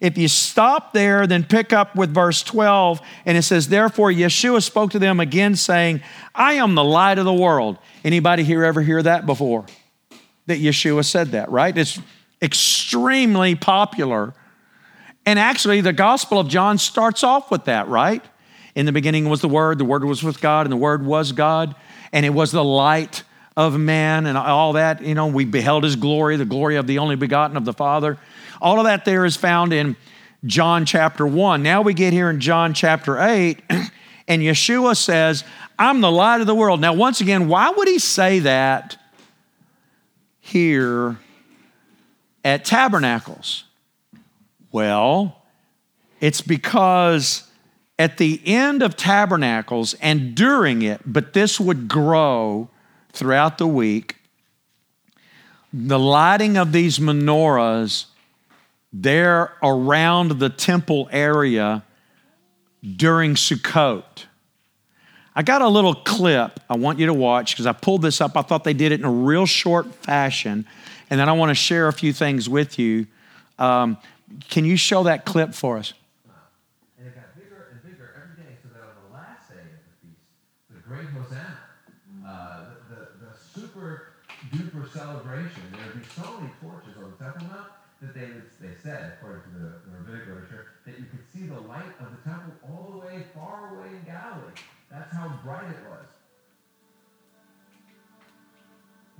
If 0.00 0.18
you 0.18 0.26
stop 0.26 0.92
there, 0.92 1.28
then 1.28 1.44
pick 1.44 1.72
up 1.72 1.94
with 1.94 2.12
verse 2.12 2.42
12, 2.42 3.00
and 3.24 3.38
it 3.38 3.42
says, 3.42 3.68
Therefore, 3.68 4.10
Yeshua 4.10 4.62
spoke 4.62 4.90
to 4.92 4.98
them 4.98 5.20
again, 5.20 5.54
saying, 5.54 6.02
I 6.34 6.54
am 6.54 6.74
the 6.74 6.84
light 6.84 7.18
of 7.18 7.24
the 7.24 7.32
world. 7.32 7.78
Anybody 8.04 8.42
here 8.42 8.64
ever 8.64 8.82
hear 8.82 9.00
that 9.02 9.26
before? 9.26 9.64
That 10.46 10.58
Yeshua 10.58 11.04
said 11.04 11.28
that, 11.32 11.50
right? 11.50 11.76
It's 11.76 12.00
extremely 12.42 13.54
popular. 13.54 14.34
And 15.24 15.38
actually, 15.38 15.80
the 15.80 15.92
Gospel 15.92 16.40
of 16.40 16.48
John 16.48 16.78
starts 16.78 17.22
off 17.22 17.50
with 17.50 17.66
that, 17.66 17.88
right? 17.88 18.24
In 18.74 18.86
the 18.86 18.92
beginning 18.92 19.28
was 19.28 19.40
the 19.40 19.48
Word, 19.48 19.78
the 19.78 19.84
Word 19.84 20.04
was 20.04 20.22
with 20.22 20.40
God, 20.40 20.66
and 20.66 20.72
the 20.72 20.76
Word 20.76 21.04
was 21.04 21.32
God, 21.32 21.74
and 22.12 22.26
it 22.26 22.30
was 22.30 22.52
the 22.52 22.64
light 22.64 23.22
of 23.56 23.78
man, 23.78 24.26
and 24.26 24.36
all 24.36 24.72
that. 24.72 25.02
You 25.02 25.14
know, 25.14 25.26
we 25.26 25.44
beheld 25.44 25.84
his 25.84 25.96
glory, 25.96 26.36
the 26.36 26.44
glory 26.44 26.76
of 26.76 26.86
the 26.86 26.98
only 26.98 27.16
begotten 27.16 27.56
of 27.56 27.64
the 27.64 27.72
Father. 27.72 28.18
All 28.60 28.78
of 28.78 28.84
that 28.84 29.04
there 29.04 29.24
is 29.24 29.36
found 29.36 29.72
in 29.72 29.96
John 30.44 30.86
chapter 30.86 31.26
1. 31.26 31.62
Now 31.62 31.82
we 31.82 31.94
get 31.94 32.12
here 32.12 32.30
in 32.30 32.40
John 32.40 32.74
chapter 32.74 33.20
8, 33.20 33.60
and 34.28 34.42
Yeshua 34.42 34.96
says, 34.96 35.44
I'm 35.78 36.00
the 36.00 36.10
light 36.10 36.40
of 36.40 36.46
the 36.46 36.54
world. 36.54 36.80
Now, 36.80 36.94
once 36.94 37.20
again, 37.20 37.48
why 37.48 37.70
would 37.70 37.88
he 37.88 37.98
say 37.98 38.40
that 38.40 38.96
here 40.40 41.18
at 42.44 42.64
Tabernacles? 42.64 43.64
Well, 44.72 45.42
it's 46.20 46.40
because 46.40 47.48
at 47.98 48.16
the 48.18 48.40
end 48.44 48.82
of 48.82 48.96
Tabernacles 48.96 49.94
and 49.94 50.34
during 50.34 50.82
it, 50.82 51.00
but 51.06 51.34
this 51.34 51.60
would 51.60 51.86
grow 51.86 52.68
throughout 53.12 53.58
the 53.58 53.66
week, 53.66 54.16
the 55.72 55.98
lighting 55.98 56.56
of 56.56 56.72
these 56.72 56.98
menorahs 56.98 58.06
there 58.92 59.52
around 59.62 60.38
the 60.38 60.48
temple 60.48 61.08
area 61.12 61.84
during 62.96 63.34
Sukkot. 63.34 64.24
I 65.34 65.42
got 65.42 65.62
a 65.62 65.68
little 65.68 65.94
clip 65.94 66.60
I 66.68 66.76
want 66.76 66.98
you 66.98 67.06
to 67.06 67.14
watch 67.14 67.54
because 67.54 67.66
I 67.66 67.72
pulled 67.72 68.02
this 68.02 68.20
up. 68.20 68.36
I 68.36 68.42
thought 68.42 68.64
they 68.64 68.74
did 68.74 68.92
it 68.92 69.00
in 69.00 69.06
a 69.06 69.12
real 69.12 69.46
short 69.46 69.94
fashion. 69.94 70.66
And 71.08 71.18
then 71.18 71.28
I 71.28 71.32
want 71.32 71.50
to 71.50 71.54
share 71.54 71.88
a 71.88 71.92
few 71.92 72.12
things 72.12 72.48
with 72.48 72.78
you. 72.78 73.06
Um, 73.58 73.96
can 74.48 74.64
you 74.64 74.76
show 74.76 75.02
that 75.04 75.24
clip 75.24 75.54
for 75.54 75.78
us? 75.78 75.94
And 76.98 77.06
it 77.06 77.14
got 77.14 77.34
bigger 77.34 77.68
and 77.72 77.82
bigger 77.82 78.14
every 78.16 78.42
day 78.42 78.56
so 78.62 78.68
that 78.74 78.82
on 78.82 78.96
the 79.08 79.14
last 79.14 79.48
day 79.48 79.60
of 79.60 79.82
the 79.84 79.94
feast, 80.00 80.22
the 80.70 80.80
great 80.86 81.08
Hosanna, 81.10 81.58
uh, 82.26 82.64
the, 82.88 82.94
the, 82.94 83.00
the 83.26 83.32
super 83.36 84.12
duper 84.50 84.90
celebration, 84.92 85.62
there 85.72 85.86
would 85.92 86.02
be 86.02 86.08
so 86.14 86.40
many 86.40 86.52
torches 86.60 86.96
on 86.96 87.10
the 87.10 87.24
Temple 87.24 87.46
Mount 87.48 87.72
that 88.02 88.14
they, 88.14 88.28
they 88.60 88.74
said, 88.82 89.14
according 89.14 89.42
to 89.42 89.58
the, 89.58 89.70
the 89.86 89.90
rabbinic 89.98 90.26
literature, 90.26 90.66
that 90.84 90.98
you 90.98 91.06
could 91.06 91.22
see 91.32 91.46
the 91.46 91.60
light 91.60 91.94
of 92.00 92.10
the 92.10 92.28
temple 92.28 92.52
all 92.66 92.90
the 92.90 93.06
way 93.06 93.22
far 93.32 93.76
away 93.76 93.94
in 93.94 94.02
Galilee. 94.04 94.58
That's 94.90 95.12
how 95.12 95.32
bright 95.44 95.70
it 95.70 95.78
was. 95.88 96.06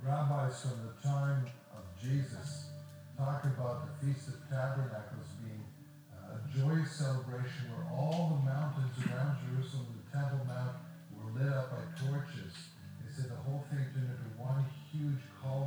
Rabbis 0.05 0.61
from 0.61 0.79
the 0.85 1.07
time 1.07 1.45
of 1.71 1.83
Jesus 2.01 2.62
talk 3.23 3.47
about 3.47 3.87
the 3.87 3.93
Feast 4.03 4.27
of 4.27 4.35
Tabernacles 4.51 5.31
being 5.39 5.63
uh, 6.11 6.35
a 6.35 6.39
joyous 6.51 6.91
celebration 6.91 7.71
where 7.71 7.87
all 7.87 8.35
the 8.35 8.41
mountains 8.43 8.91
around 9.07 9.39
Jerusalem, 9.47 9.95
the 9.95 10.03
Temple 10.11 10.43
Mount, 10.43 10.75
were 11.15 11.31
lit 11.31 11.47
up 11.47 11.71
by 11.71 11.79
torches. 11.95 12.51
They 12.99 13.07
said 13.07 13.31
the 13.31 13.39
whole 13.47 13.63
thing 13.71 13.79
turned 13.95 14.11
into 14.11 14.35
one 14.35 14.67
huge 14.91 15.23
cauldron 15.39 15.62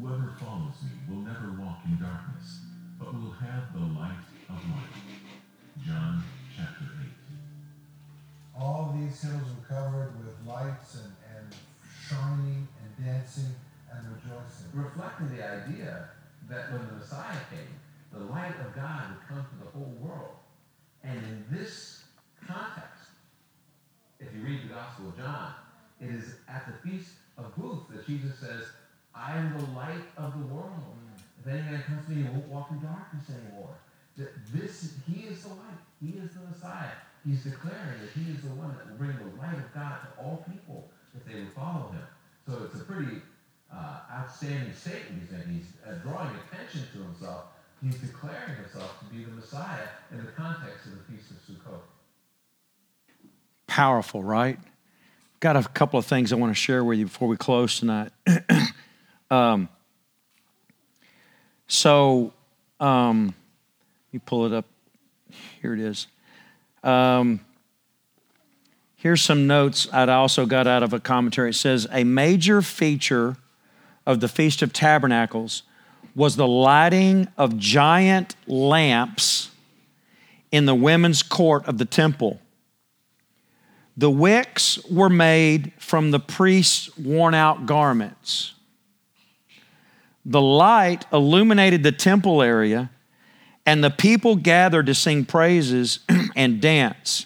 Whoever 0.00 0.32
follows 0.38 0.74
me 0.84 0.90
will 1.08 1.22
never 1.22 1.56
walk 1.58 1.78
in 1.84 1.98
darkness, 1.98 2.60
but 3.00 3.12
will 3.12 3.32
have 3.32 3.72
the 3.72 3.80
light 3.98 4.22
of 4.48 4.54
life. 4.70 5.02
John 5.84 6.22
chapter 6.56 6.84
8. 7.02 8.60
All 8.60 8.94
these 8.96 9.20
hills 9.20 9.42
were 9.42 9.66
covered 9.74 10.12
with 10.18 10.34
lights 10.46 10.98
and, 11.02 11.12
and 11.36 11.54
shining 12.06 12.68
and 12.80 13.04
dancing 13.06 13.54
and 13.92 14.06
rejoicing. 14.14 14.70
Reflecting 14.72 15.36
the 15.36 15.42
idea 15.42 16.10
that 16.48 16.72
when 16.72 16.86
the 16.86 16.92
Messiah 16.94 17.36
came, 17.50 17.74
the 18.12 18.24
light 18.32 18.54
of 18.64 18.74
God 18.76 19.02
would 19.10 19.28
come 19.28 19.44
to 19.44 19.64
the 19.64 19.70
whole 19.72 19.96
world. 20.00 20.36
And 21.02 21.18
in 21.18 21.44
this 21.50 22.04
context, 22.46 23.10
if 24.20 24.28
you 24.34 24.42
read 24.42 24.62
the 24.62 24.74
Gospel 24.74 25.08
of 25.08 25.16
John, 25.16 25.54
it 26.00 26.10
is 26.10 26.36
at 26.48 26.66
the 26.66 26.88
Feast 26.88 27.10
of 27.36 27.54
Booths 27.56 27.90
that 27.90 28.06
Jesus 28.06 28.38
says, 28.38 28.64
I 29.28 29.36
am 29.36 29.52
the 29.52 29.78
light 29.78 30.08
of 30.16 30.32
the 30.38 30.54
world. 30.54 30.72
If 31.40 31.46
any 31.46 31.60
man 31.60 31.82
comes 31.82 32.06
to 32.06 32.12
me, 32.12 32.22
he 32.22 32.28
won't 32.28 32.48
walk 32.48 32.70
in 32.70 32.80
darkness 32.80 33.28
anymore. 33.28 33.76
That 34.16 34.32
this, 34.52 34.94
he 35.06 35.28
is 35.28 35.42
the 35.42 35.50
light. 35.50 35.82
He 36.00 36.18
is 36.18 36.32
the 36.32 36.40
Messiah. 36.48 36.96
He's 37.26 37.44
declaring 37.44 38.00
that 38.00 38.10
he 38.16 38.32
is 38.32 38.40
the 38.40 38.54
one 38.56 38.74
that 38.76 38.88
will 38.88 38.96
bring 38.96 39.16
the 39.18 39.36
light 39.36 39.58
of 39.58 39.68
God 39.74 40.00
to 40.00 40.24
all 40.24 40.44
people 40.50 40.88
if 41.14 41.24
they 41.26 41.40
will 41.40 41.52
follow 41.54 41.92
him. 41.92 42.06
So 42.46 42.64
it's 42.64 42.80
a 42.80 42.84
pretty 42.84 43.20
uh, 43.72 44.00
outstanding 44.10 44.72
statement 44.72 45.20
he's 45.20 45.30
making. 45.30 45.54
He's 45.60 45.72
uh, 45.86 45.96
drawing 46.00 46.32
attention 46.48 46.88
to 46.94 46.98
himself. 47.02 47.44
He's 47.82 47.96
declaring 47.96 48.56
himself 48.56 48.98
to 49.00 49.04
be 49.14 49.24
the 49.24 49.32
Messiah 49.32 49.88
in 50.10 50.24
the 50.24 50.32
context 50.32 50.86
of 50.86 50.92
the 50.92 51.04
Feast 51.12 51.30
of 51.30 51.36
Sukkot. 51.44 51.80
Powerful, 53.66 54.24
right? 54.24 54.58
Got 55.40 55.56
a 55.56 55.62
couple 55.64 55.98
of 55.98 56.06
things 56.06 56.32
I 56.32 56.36
want 56.36 56.50
to 56.50 56.58
share 56.58 56.82
with 56.82 56.98
you 56.98 57.04
before 57.04 57.28
we 57.28 57.36
close 57.36 57.78
tonight. 57.78 58.10
um, 59.30 59.68
so, 61.66 62.32
um, 62.80 63.26
let 63.26 64.14
me 64.14 64.20
pull 64.24 64.46
it 64.46 64.52
up. 64.52 64.64
Here 65.60 65.74
it 65.74 65.80
is. 65.80 66.06
Um, 66.82 67.40
here's 68.96 69.20
some 69.20 69.46
notes 69.46 69.88
I 69.92 70.06
also 70.06 70.46
got 70.46 70.66
out 70.66 70.82
of 70.82 70.92
a 70.92 71.00
commentary. 71.00 71.50
It 71.50 71.54
says 71.54 71.86
a 71.92 72.04
major 72.04 72.62
feature 72.62 73.36
of 74.06 74.20
the 74.20 74.28
Feast 74.28 74.62
of 74.62 74.72
Tabernacles 74.72 75.62
was 76.14 76.36
the 76.36 76.46
lighting 76.46 77.28
of 77.36 77.58
giant 77.58 78.34
lamps 78.46 79.50
in 80.50 80.64
the 80.64 80.74
women's 80.74 81.22
court 81.22 81.66
of 81.66 81.78
the 81.78 81.84
temple. 81.84 82.40
The 83.96 84.10
wicks 84.10 84.82
were 84.90 85.10
made 85.10 85.72
from 85.78 86.10
the 86.10 86.20
priest's 86.20 86.96
worn 86.96 87.34
out 87.34 87.66
garments. 87.66 88.54
The 90.28 90.42
light 90.42 91.06
illuminated 91.10 91.82
the 91.82 91.90
temple 91.90 92.42
area, 92.42 92.90
and 93.64 93.82
the 93.82 93.88
people 93.88 94.36
gathered 94.36 94.84
to 94.86 94.94
sing 94.94 95.24
praises 95.24 96.00
and 96.36 96.60
dance. 96.60 97.24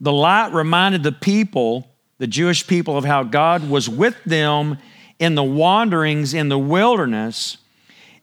The 0.00 0.12
light 0.12 0.52
reminded 0.52 1.02
the 1.02 1.10
people, 1.10 1.88
the 2.18 2.28
Jewish 2.28 2.68
people, 2.68 2.96
of 2.96 3.04
how 3.04 3.24
God 3.24 3.68
was 3.68 3.88
with 3.88 4.14
them 4.22 4.78
in 5.18 5.34
the 5.34 5.42
wanderings 5.42 6.34
in 6.34 6.50
the 6.50 6.58
wilderness, 6.58 7.58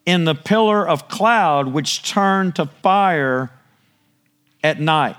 in 0.05 0.23
the 0.23 0.35
pillar 0.35 0.87
of 0.87 1.09
cloud 1.09 1.67
which 1.67 2.09
turned 2.09 2.55
to 2.55 2.67
fire 2.67 3.51
at 4.63 4.79
night. 4.79 5.17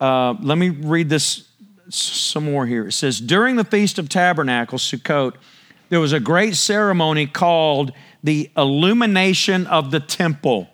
Uh, 0.00 0.36
let 0.40 0.56
me 0.56 0.70
read 0.70 1.10
this 1.10 1.48
some 1.90 2.44
more 2.44 2.66
here. 2.66 2.88
It 2.88 2.92
says, 2.92 3.20
During 3.20 3.56
the 3.56 3.64
Feast 3.64 3.98
of 3.98 4.08
Tabernacles, 4.08 4.82
Sukkot, 4.82 5.34
there 5.92 6.00
was 6.00 6.14
a 6.14 6.20
great 6.20 6.56
ceremony 6.56 7.26
called 7.26 7.92
the 8.24 8.50
illumination 8.56 9.66
of 9.66 9.90
the 9.90 10.00
temple, 10.00 10.66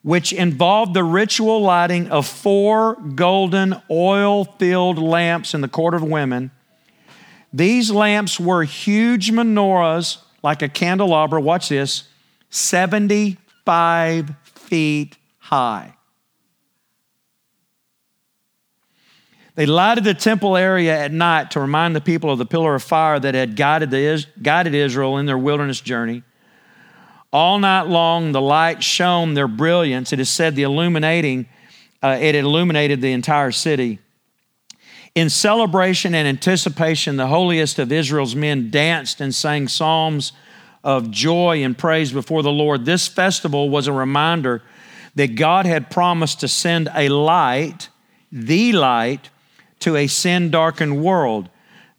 which 0.00 0.32
involved 0.32 0.94
the 0.94 1.04
ritual 1.04 1.60
lighting 1.60 2.08
of 2.08 2.26
four 2.26 2.94
golden 2.94 3.76
oil 3.90 4.46
filled 4.46 4.96
lamps 4.96 5.52
in 5.52 5.60
the 5.60 5.68
court 5.68 5.92
of 5.92 6.02
women. 6.02 6.50
These 7.52 7.90
lamps 7.90 8.40
were 8.40 8.64
huge 8.64 9.30
menorahs, 9.30 10.22
like 10.42 10.62
a 10.62 10.70
candelabra, 10.70 11.38
watch 11.42 11.68
this, 11.68 12.04
75 12.48 14.30
feet 14.54 15.18
high. 15.36 15.92
They 19.54 19.66
lighted 19.66 20.04
the 20.04 20.14
temple 20.14 20.56
area 20.56 20.98
at 20.98 21.12
night 21.12 21.50
to 21.50 21.60
remind 21.60 21.94
the 21.94 22.00
people 22.00 22.30
of 22.30 22.38
the 22.38 22.46
pillar 22.46 22.74
of 22.74 22.82
fire 22.82 23.20
that 23.20 23.34
had 23.34 23.54
guided, 23.54 23.90
the, 23.90 24.24
guided 24.40 24.74
Israel 24.74 25.18
in 25.18 25.26
their 25.26 25.36
wilderness 25.36 25.80
journey. 25.80 26.22
All 27.32 27.58
night 27.58 27.86
long, 27.86 28.32
the 28.32 28.40
light 28.40 28.82
shone 28.82 29.34
their 29.34 29.48
brilliance. 29.48 30.12
It 30.12 30.20
is 30.20 30.30
said 30.30 30.56
the 30.56 30.62
illuminating, 30.62 31.48
uh, 32.02 32.18
it 32.20 32.34
illuminated 32.34 33.02
the 33.02 33.12
entire 33.12 33.52
city. 33.52 33.98
In 35.14 35.28
celebration 35.28 36.14
and 36.14 36.26
anticipation, 36.26 37.16
the 37.16 37.26
holiest 37.26 37.78
of 37.78 37.92
Israel's 37.92 38.34
men 38.34 38.70
danced 38.70 39.20
and 39.20 39.34
sang 39.34 39.68
psalms 39.68 40.32
of 40.82 41.10
joy 41.10 41.62
and 41.62 41.76
praise 41.76 42.12
before 42.12 42.42
the 42.42 42.50
Lord. 42.50 42.86
This 42.86 43.06
festival 43.08 43.68
was 43.68 43.86
a 43.86 43.92
reminder 43.92 44.62
that 45.14 45.34
God 45.34 45.66
had 45.66 45.90
promised 45.90 46.40
to 46.40 46.48
send 46.48 46.88
a 46.94 47.10
light, 47.10 47.90
the 48.30 48.72
light, 48.72 49.28
to 49.82 49.96
a 49.96 50.06
sin 50.06 50.50
darkened 50.50 51.02
world. 51.02 51.48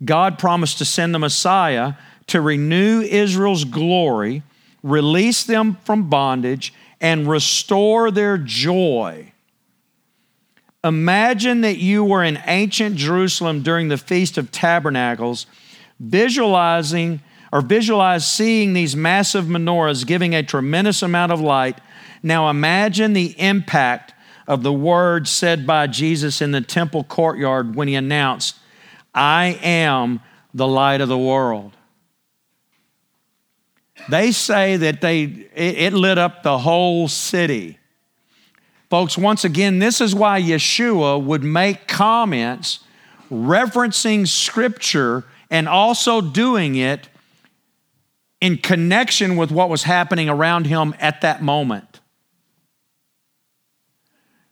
God 0.03 0.37
promised 0.37 0.77
to 0.79 0.85
send 0.85 1.13
the 1.13 1.19
Messiah 1.19 1.93
to 2.27 2.41
renew 2.41 3.01
Israel's 3.01 3.65
glory, 3.65 4.43
release 4.81 5.43
them 5.43 5.77
from 5.83 6.09
bondage, 6.09 6.73
and 6.99 7.27
restore 7.27 8.11
their 8.11 8.37
joy. 8.37 9.31
Imagine 10.83 11.61
that 11.61 11.77
you 11.77 12.03
were 12.03 12.23
in 12.23 12.41
ancient 12.45 12.95
Jerusalem 12.95 13.61
during 13.61 13.87
the 13.87 13.97
Feast 13.97 14.37
of 14.37 14.51
Tabernacles, 14.51 15.45
visualizing 15.99 17.21
or 17.53 17.61
visualize 17.61 18.25
seeing 18.25 18.73
these 18.73 18.95
massive 18.95 19.45
menorahs 19.45 20.05
giving 20.05 20.33
a 20.33 20.43
tremendous 20.43 21.01
amount 21.01 21.31
of 21.31 21.39
light. 21.39 21.79
Now 22.21 22.49
imagine 22.49 23.13
the 23.13 23.39
impact 23.39 24.12
of 24.47 24.63
the 24.63 24.73
words 24.73 25.29
said 25.29 25.65
by 25.65 25.87
Jesus 25.87 26.41
in 26.41 26.51
the 26.51 26.61
temple 26.61 27.03
courtyard 27.03 27.75
when 27.75 27.87
he 27.87 27.95
announced, 27.95 28.55
I 29.13 29.59
am 29.61 30.21
the 30.53 30.67
light 30.67 31.01
of 31.01 31.09
the 31.09 31.17
world. 31.17 31.73
They 34.09 34.31
say 34.31 34.75
that 34.77 35.01
they, 35.01 35.23
it, 35.23 35.93
lit 35.93 36.17
up 36.17 36.43
the 36.43 36.57
whole 36.57 37.07
city. 37.07 37.77
Folks, 38.89 39.17
once 39.17 39.43
again, 39.43 39.79
this 39.79 40.01
is 40.01 40.13
why 40.13 40.41
Yeshua 40.41 41.23
would 41.23 41.43
make 41.43 41.87
comments 41.87 42.79
referencing 43.31 44.27
Scripture 44.27 45.23
and 45.49 45.69
also 45.69 46.21
doing 46.21 46.75
it 46.75 47.07
in 48.41 48.57
connection 48.57 49.37
with 49.37 49.51
what 49.51 49.69
was 49.69 49.83
happening 49.83 50.27
around 50.27 50.67
him 50.67 50.93
at 50.99 51.21
that 51.21 51.41
moment. 51.41 51.92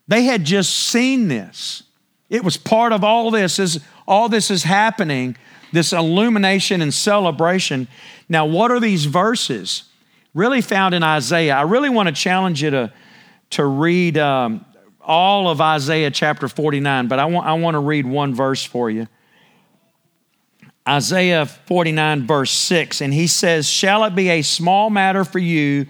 They 0.08 0.24
had 0.24 0.44
just 0.44 0.74
seen 0.74 1.28
this. 1.28 1.84
It 2.28 2.44
was 2.44 2.56
part 2.56 2.92
of 2.92 3.04
all 3.04 3.30
this 3.30 3.58
as 3.58 3.80
all 4.06 4.28
this 4.28 4.50
is 4.50 4.64
happening, 4.64 5.36
this 5.72 5.92
illumination 5.92 6.80
and 6.80 6.92
celebration. 6.92 7.88
Now, 8.28 8.46
what 8.46 8.70
are 8.70 8.80
these 8.80 9.04
verses? 9.04 9.84
Really 10.34 10.60
found 10.60 10.94
in 10.94 11.02
Isaiah. 11.02 11.54
I 11.54 11.62
really 11.62 11.90
want 11.90 12.08
to 12.08 12.14
challenge 12.14 12.62
you 12.62 12.70
to, 12.70 12.92
to 13.50 13.64
read 13.64 14.16
um, 14.16 14.64
all 15.00 15.48
of 15.48 15.60
Isaiah 15.60 16.10
chapter 16.10 16.48
49, 16.48 17.08
but 17.08 17.18
I 17.18 17.26
want, 17.26 17.46
I 17.46 17.52
want 17.54 17.74
to 17.74 17.80
read 17.80 18.06
one 18.06 18.34
verse 18.34 18.64
for 18.64 18.90
you. 18.90 19.08
Isaiah 20.88 21.46
49, 21.46 22.26
verse 22.26 22.50
6, 22.50 23.02
and 23.02 23.14
he 23.14 23.26
says, 23.26 23.68
Shall 23.68 24.04
it 24.04 24.14
be 24.16 24.30
a 24.30 24.42
small 24.42 24.90
matter 24.90 25.24
for 25.24 25.38
you 25.38 25.86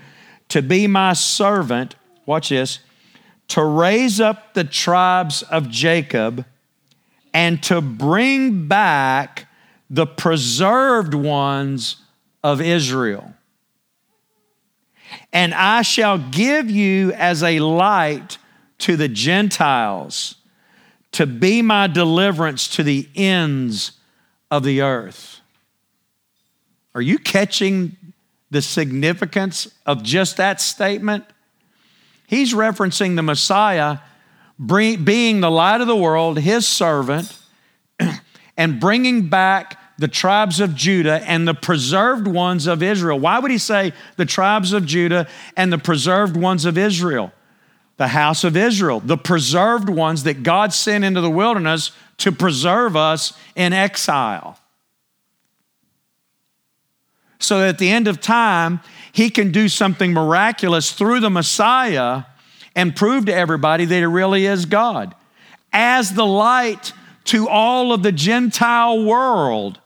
to 0.49 0.61
be 0.61 0.87
my 0.87 1.15
servant? 1.15 1.95
Watch 2.27 2.51
this 2.51 2.81
to 3.53 3.63
raise 3.63 4.19
up 4.19 4.55
the 4.55 4.65
tribes 4.65 5.43
of 5.43 5.69
Jacob 5.69 6.47
and 7.35 7.63
to 7.63 7.83
bring 7.83 8.67
back 8.67 9.47
the 9.91 10.07
preserved 10.07 11.13
ones 11.13 11.97
of 12.43 12.63
Israel. 12.63 13.35
And 15.35 15.53
I 15.53 15.83
shall 15.83 16.17
give 16.17 16.71
you 16.71 17.13
as 17.13 17.43
a 17.43 17.61
light 17.61 18.39
to 18.79 18.97
the 18.97 19.09
Gentiles 19.09 20.37
to 21.13 21.27
be 21.27 21.61
my 21.61 21.89
deliverance 21.89 22.69
to 22.69 22.83
the 22.83 23.07
ends 23.15 23.93
of 24.51 24.63
the 24.63 24.81
earth. 24.81 25.43
Are 26.95 27.03
you 27.03 27.19
catching 27.19 27.99
the 28.51 28.63
significance 28.63 29.69
of 29.85 30.03
just 30.03 30.39
that 30.39 30.59
statement? 30.59 31.27
He's 32.33 32.55
referencing 32.55 33.15
the 33.15 33.23
Messiah 33.23 33.99
being 34.67 35.43
the 35.43 35.51
light 35.51 35.83
of 35.83 35.87
the 35.87 35.95
world, 35.95 36.39
his 36.39 36.67
servant, 36.67 37.39
and 38.57 38.81
bringing 38.81 39.29
back 39.29 39.79
the 39.99 40.09
tribes 40.09 40.59
of 40.59 40.75
Judah 40.75 41.23
and 41.27 41.47
the 41.47 41.53
preserved 41.53 42.27
ones 42.27 42.67
of 42.67 42.83
Israel. 42.83 43.19
Why 43.19 43.39
would 43.39 43.51
he 43.51 43.59
say 43.59 43.93
the 44.17 44.25
tribes 44.25 44.73
of 44.73 44.87
Judah 44.87 45.29
and 45.59 45.71
the 45.71 45.77
preserved 45.77 46.35
ones 46.35 46.65
of 46.65 46.79
Israel? 46.79 47.35
The 47.99 48.09
house 48.09 48.45
of 48.45 48.57
Israel, 48.57 49.01
the 49.01 49.19
preserved 49.19 49.91
ones 49.91 50.23
that 50.23 50.43
God 50.43 50.73
sent 50.73 51.05
into 51.05 51.21
the 51.21 51.31
wilderness 51.31 51.91
to 52.17 52.33
preserve 52.33 52.97
us 52.97 53.35
in 53.55 53.75
exile. 53.75 54.59
So 57.41 57.61
at 57.61 57.77
the 57.77 57.91
end 57.91 58.09
of 58.09 58.23
time, 58.23 58.81
he 59.13 59.31
can 59.31 59.53
do 59.53 59.69
something 59.69 60.13
miraculous 60.13 60.93
through 60.93 61.21
the 61.21 61.31
Messiah 61.31 62.25
and 62.75 62.97
prove 62.97 63.27
to 63.27 63.35
everybody 63.35 63.85
that 63.85 63.95
he 63.95 64.05
really 64.07 64.47
is 64.47 64.65
God. 64.67 65.15
As 65.73 66.15
the 66.15 66.27
light 66.27 66.93
to 67.25 67.49
all 67.49 67.93
of 67.93 68.03
the 68.03 68.13
Gentile 68.13 69.05
world, 69.05 69.79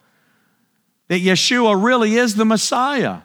that 1.09 1.21
Yeshua 1.21 1.81
really 1.81 2.15
is 2.15 2.35
the 2.35 2.45
Messiah. 2.45 3.19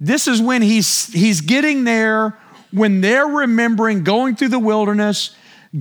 This 0.00 0.26
is 0.26 0.42
when 0.42 0.62
he's, 0.62 1.12
he's 1.12 1.40
getting 1.40 1.84
there, 1.84 2.36
when 2.72 3.00
they're 3.00 3.26
remembering 3.26 4.02
going 4.02 4.34
through 4.34 4.48
the 4.48 4.58
wilderness, 4.58 5.34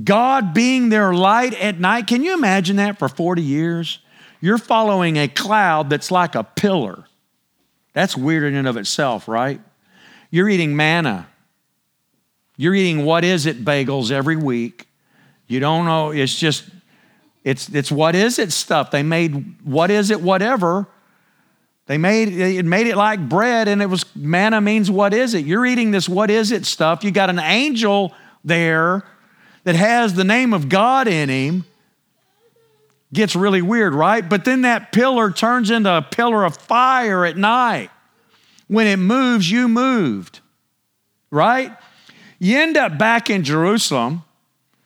God 0.04 0.54
being 0.54 0.89
their 0.89 1.14
light 1.14 1.54
at 1.56 1.80
night. 1.80 2.08
Can 2.08 2.24
you 2.24 2.34
imagine 2.34 2.76
that 2.78 2.99
for 2.99 3.10
40 3.10 3.41
years? 3.41 3.99
You're 4.39 4.58
following 4.58 5.18
a 5.18 5.28
cloud 5.28 5.89
that's 5.89 6.12
like 6.12 6.36
a 6.36 6.43
pillar. 6.43 7.06
That's 7.94 8.16
weird 8.16 8.44
in 8.44 8.56
and 8.56 8.68
of 8.68 8.78
itself, 8.78 9.28
right? 9.28 9.60
You're 10.30 10.50
eating 10.50 10.76
manna. 10.76 11.28
You're 12.58 12.76
eating 12.76 13.06
what 13.06 13.24
is 13.24 13.46
it 13.46 13.66
bagels 13.66 14.12
every 14.12 14.36
week. 14.36 14.88
You 15.48 15.60
don't 15.60 15.86
know, 15.86 16.12
it's 16.12 16.36
just, 16.36 16.64
it's, 17.44 17.68
it's 17.70 17.92
what 17.92 18.16
is 18.16 18.39
it 18.39 18.52
stuff. 18.52 18.92
They 18.92 19.04
made 19.04 19.66
what 19.66 19.92
is 19.92 20.12
it 20.12 20.22
whatever. 20.22 20.88
They 21.88 21.98
made 21.98 22.30
it 22.30 22.64
made 22.64 22.88
it 22.88 22.96
like 22.96 23.28
bread 23.28 23.68
and 23.68 23.82
it 23.82 23.88
was 23.88 24.06
manna 24.16 24.62
means 24.62 24.89
what 24.89 25.14
is 25.14 25.34
it. 25.34 25.44
You're 25.46 25.66
eating 25.66 25.92
this 25.92 26.08
what 26.08 26.30
is 26.30 26.52
it 26.52 26.66
stuff. 26.66 27.04
You 27.04 27.12
got 27.12 27.30
an 27.30 27.39
angel 27.39 28.14
there 28.46 29.04
that 29.66 29.76
has 29.76 30.14
the 30.14 30.24
name 30.24 30.54
of 30.54 30.70
God 30.70 31.08
in 31.08 31.28
him 31.28 31.66
gets 33.14 33.36
really 33.36 33.62
weird, 33.62 33.93
right? 33.93 34.28
But 34.28 34.45
then 34.45 34.62
that 34.62 34.91
pillar 34.91 35.32
turns 35.32 35.70
into 35.70 35.95
a 35.95 36.01
pillar 36.01 36.43
of 36.45 36.55
fire 36.57 37.26
at 37.26 37.38
night. 37.38 37.89
When 38.68 38.88
it 38.88 38.97
moves, 38.97 39.51
you 39.51 39.68
moved, 39.68 40.39
right? 41.30 41.76
You 42.39 42.57
end 42.57 42.78
up 42.78 42.97
back 42.97 43.30
in 43.30 43.43
Jerusalem. 43.43 44.24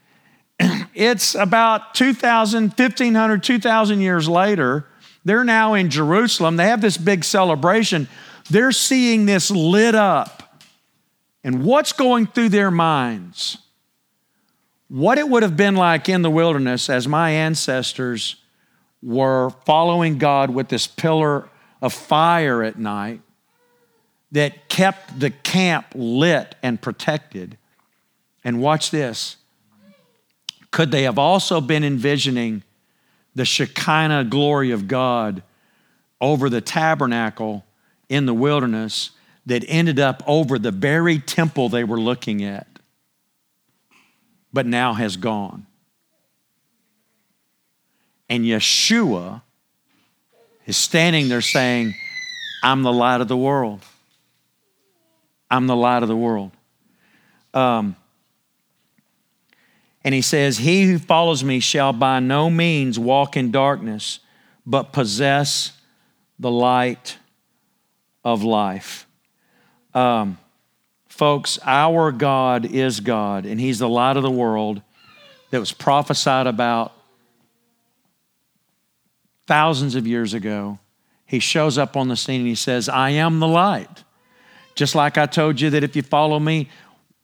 it's 0.94 1.36
about 1.36 1.94
2,000, 1.94 2.74
1,500, 2.74 3.44
2,000 3.44 4.02
years 4.02 4.28
later. 4.28 4.88
They're 5.24 5.44
now 5.44 5.74
in 5.74 5.90
Jerusalem. 5.90 6.58
They 6.58 6.68
have 6.68 6.82
this 6.82 6.98
big 6.98 7.24
celebration. 7.24 8.08
They're 8.50 8.72
seeing 8.72 9.26
this 9.26 9.52
lit 9.52 9.96
up. 9.96 10.64
And 11.44 11.64
what's 11.64 11.94
going 11.94 12.28
through 12.28 12.50
their 12.50 12.72
minds? 12.72 13.60
What 14.88 15.18
it 15.18 15.28
would 15.28 15.44
have 15.44 15.58
been 15.58 15.76
like 15.76 16.10
in 16.10 16.22
the 16.22 16.30
wilderness 16.30 16.90
as 16.90 17.08
my 17.08 17.32
ancestors 17.32 18.36
were 19.02 19.52
following 19.66 20.18
God 20.18 20.50
with 20.50 20.70
this 20.70 20.88
pillar 20.88 21.50
of 21.82 21.94
fire 21.94 22.64
at 22.64 22.78
night 22.78 23.22
that 24.32 24.68
kept 24.70 25.20
the 25.20 25.30
camp 25.30 25.88
lit 25.96 26.56
and 26.62 26.82
protected. 26.82 27.58
And 28.44 28.62
watch 28.62 28.92
this. 28.92 29.38
Could 30.72 30.92
they 30.92 31.04
have 31.04 31.18
also 31.18 31.62
been 31.62 31.84
envisioning 31.84 32.64
the 33.34 33.46
Shekinah 33.46 34.26
glory 34.26 34.72
of 34.72 34.88
God 34.88 35.42
over 36.20 36.50
the 36.50 36.62
tabernacle 36.62 37.66
in 38.10 38.26
the 38.26 38.34
wilderness 38.34 39.12
that 39.46 39.64
ended 39.68 40.00
up 40.00 40.24
over 40.26 40.58
the 40.58 40.72
very 40.72 41.20
temple 41.20 41.70
they 41.70 41.84
were 41.84 42.00
looking 42.00 42.44
at, 42.44 42.68
but 44.56 44.66
now 44.66 44.94
has 44.94 45.18
gone? 45.18 45.68
And 48.30 48.46
Yeshua 48.46 49.42
is 50.66 50.78
standing 50.78 51.28
there 51.28 51.42
saying, 51.42 51.94
I'm 52.64 52.82
the 52.82 52.94
light 52.94 53.20
of 53.20 53.28
the 53.28 53.36
world. 53.36 53.82
I'm 55.52 55.68
the 55.68 55.76
light 55.76 56.04
of 56.04 56.08
the 56.08 56.16
world. 56.16 56.52
Um, 57.54 57.98
and 60.06 60.16
he 60.16 60.22
says, 60.22 60.58
He 60.58 60.86
who 60.86 61.00
follows 61.00 61.44
me 61.44 61.60
shall 61.60 61.92
by 61.92 62.22
no 62.22 62.50
means 62.50 62.98
walk 62.98 63.36
in 63.36 63.52
darkness, 63.52 64.20
but 64.66 64.94
possess 64.94 65.74
the 66.40 66.50
light 66.50 67.18
of 68.24 68.42
life. 68.42 69.06
Um, 69.94 70.38
folks, 71.16 71.58
our 71.64 72.12
God 72.12 72.66
is 72.66 73.00
God, 73.00 73.46
and 73.46 73.60
He's 73.60 73.80
the 73.80 73.90
light 73.90 74.18
of 74.18 74.24
the 74.24 74.32
world 74.32 74.82
that 75.52 75.60
was 75.60 75.72
prophesied 75.72 76.46
about 76.46 76.92
thousands 79.48 79.96
of 79.96 80.06
years 80.06 80.34
ago. 80.34 80.80
He 81.26 81.40
shows 81.40 81.78
up 81.78 81.96
on 81.96 82.10
the 82.10 82.18
scene 82.18 82.42
and 82.42 82.50
He 82.50 82.56
says, 82.56 82.90
I 82.90 83.12
am 83.12 83.40
the 83.40 83.48
light. 83.48 84.04
Just 84.76 84.94
like 84.94 85.18
I 85.18 85.26
told 85.26 85.62
you 85.62 85.70
that 85.70 85.84
if 85.84 85.96
you 85.96 86.02
follow 86.02 86.38
me, 86.38 86.70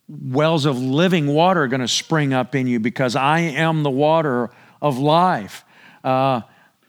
wells 0.07 0.65
of 0.65 0.79
living 0.79 1.27
water 1.27 1.63
are 1.63 1.67
going 1.67 1.81
to 1.81 1.87
spring 1.87 2.33
up 2.33 2.55
in 2.55 2.67
you 2.67 2.79
because 2.79 3.15
I 3.15 3.39
am 3.39 3.83
the 3.83 3.89
water 3.89 4.51
of 4.81 4.97
life. 4.97 5.65
Uh, 6.01 6.41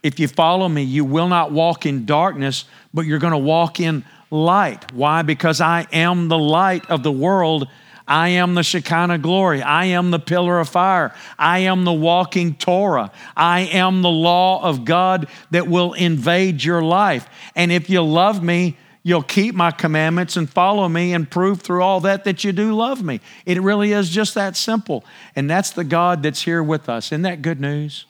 if 0.02 0.20
you 0.20 0.28
follow 0.28 0.68
me, 0.68 0.82
you 0.82 1.04
will 1.04 1.28
not 1.28 1.50
walk 1.50 1.84
in 1.84 2.06
darkness, 2.06 2.64
but 2.94 3.06
you're 3.06 3.18
going 3.18 3.32
to 3.32 3.38
walk 3.38 3.80
in 3.80 4.04
light. 4.32 4.92
Why? 4.92 5.22
Because 5.22 5.60
I 5.60 5.86
am 5.92 6.28
the 6.28 6.38
light 6.38 6.90
of 6.90 7.02
the 7.02 7.12
world. 7.12 7.68
I 8.08 8.30
am 8.30 8.54
the 8.54 8.62
Shekinah 8.62 9.18
glory. 9.18 9.62
I 9.62 9.84
am 9.86 10.10
the 10.10 10.18
pillar 10.18 10.58
of 10.58 10.68
fire. 10.68 11.14
I 11.38 11.60
am 11.60 11.84
the 11.84 11.92
walking 11.92 12.54
Torah. 12.54 13.12
I 13.36 13.60
am 13.60 14.02
the 14.02 14.10
law 14.10 14.62
of 14.64 14.84
God 14.84 15.28
that 15.50 15.68
will 15.68 15.92
invade 15.92 16.64
your 16.64 16.82
life. 16.82 17.28
And 17.54 17.70
if 17.70 17.88
you 17.88 18.02
love 18.02 18.42
me, 18.42 18.76
You'll 19.04 19.22
keep 19.24 19.56
my 19.56 19.72
commandments 19.72 20.36
and 20.36 20.48
follow 20.48 20.88
me 20.88 21.12
and 21.12 21.28
prove 21.28 21.60
through 21.60 21.82
all 21.82 21.98
that 22.00 22.22
that 22.22 22.44
you 22.44 22.52
do 22.52 22.72
love 22.72 23.02
me. 23.02 23.20
It 23.44 23.60
really 23.60 23.92
is 23.92 24.10
just 24.10 24.34
that 24.36 24.56
simple. 24.56 25.04
And 25.34 25.50
that's 25.50 25.70
the 25.70 25.82
God 25.82 26.22
that's 26.22 26.42
here 26.42 26.62
with 26.62 26.88
us. 26.88 27.08
Isn't 27.08 27.22
that 27.22 27.42
good 27.42 27.60
news? 27.60 28.06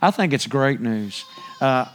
I 0.00 0.12
think 0.12 0.32
it's 0.32 0.46
great 0.46 0.80
news. 0.80 1.24
Uh, 1.60 1.86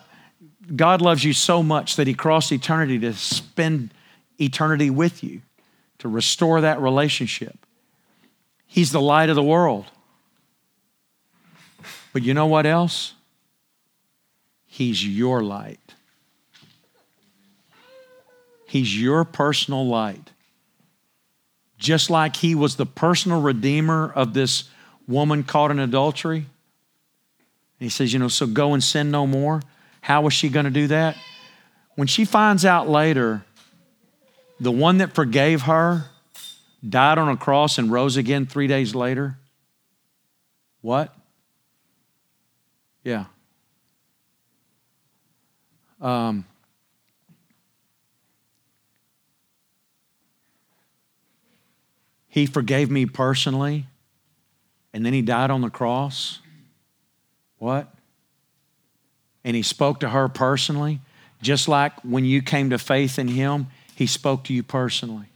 God 0.74 1.02
loves 1.02 1.24
you 1.24 1.34
so 1.34 1.62
much 1.62 1.96
that 1.98 2.08
He 2.08 2.14
crossed 2.14 2.52
eternity 2.52 3.00
to 3.00 3.14
spend 3.14 3.92
eternity 4.40 4.90
with 4.90 5.24
you, 5.24 5.42
to 6.00 6.08
restore 6.08 6.62
that 6.62 6.80
relationship. 6.82 7.58
He's 8.68 8.92
the 8.92 9.02
light 9.02 9.30
of 9.30 9.36
the 9.36 9.44
world. 9.44 9.86
But 12.14 12.24
you 12.24 12.34
know 12.34 12.48
what 12.48 12.66
else? 12.66 13.14
He's 14.66 15.06
your 15.06 15.44
light. 15.44 15.80
He's 18.68 19.00
your 19.02 19.24
personal 19.24 19.88
light. 19.88 20.32
Just 21.78 22.10
like 22.10 22.38
he 22.38 22.56
was 22.56 22.76
the 22.76 22.86
personal 22.86 23.42
redeemer 23.42 24.12
of 24.14 24.34
this 24.34 24.66
woman 25.08 25.44
caught 25.44 25.72
in 25.72 25.80
adultery. 25.80 26.48
He 27.80 27.90
says, 27.90 28.12
you 28.12 28.20
know, 28.20 28.28
so 28.28 28.48
go 28.48 28.74
and 28.74 28.84
sin 28.84 29.12
no 29.12 29.28
more. 29.28 29.62
How 30.06 30.22
was 30.22 30.36
she 30.36 30.50
going 30.50 30.66
to 30.66 30.72
do 30.72 30.86
that? 30.90 31.18
When 31.96 32.06
she 32.08 32.26
finds 32.26 32.64
out 32.64 32.88
later, 32.88 33.44
the 34.60 34.72
one 34.72 35.00
that 35.00 35.16
forgave 35.16 35.64
her 35.64 36.12
died 36.88 37.18
on 37.18 37.28
a 37.28 37.36
cross 37.36 37.80
and 37.80 37.92
rose 37.92 38.16
again 38.16 38.46
three 38.46 38.68
days 38.68 38.94
later. 38.94 39.40
What? 40.82 41.12
Yeah. 43.04 43.26
Um, 46.00 46.46
He 52.28 52.46
forgave 52.46 52.92
me 52.92 53.08
personally, 53.08 53.88
and 54.94 55.04
then 55.04 55.14
He 55.14 55.24
died 55.24 55.50
on 55.50 55.62
the 55.62 55.72
cross. 55.72 56.42
What? 57.58 57.95
And 59.46 59.56
He 59.56 59.62
spoke 59.62 60.02
to 60.02 60.10
her 60.10 60.28
personally, 60.28 61.00
just 61.42 61.70
like 61.70 61.94
when 62.02 62.26
you 62.26 62.42
came 62.42 62.70
to 62.72 62.78
faith 62.78 63.18
in 63.18 63.30
Him, 63.30 63.68
He 63.96 64.08
spoke 64.08 64.44
to 64.46 64.54
you 64.54 64.64
personally. 64.64 65.28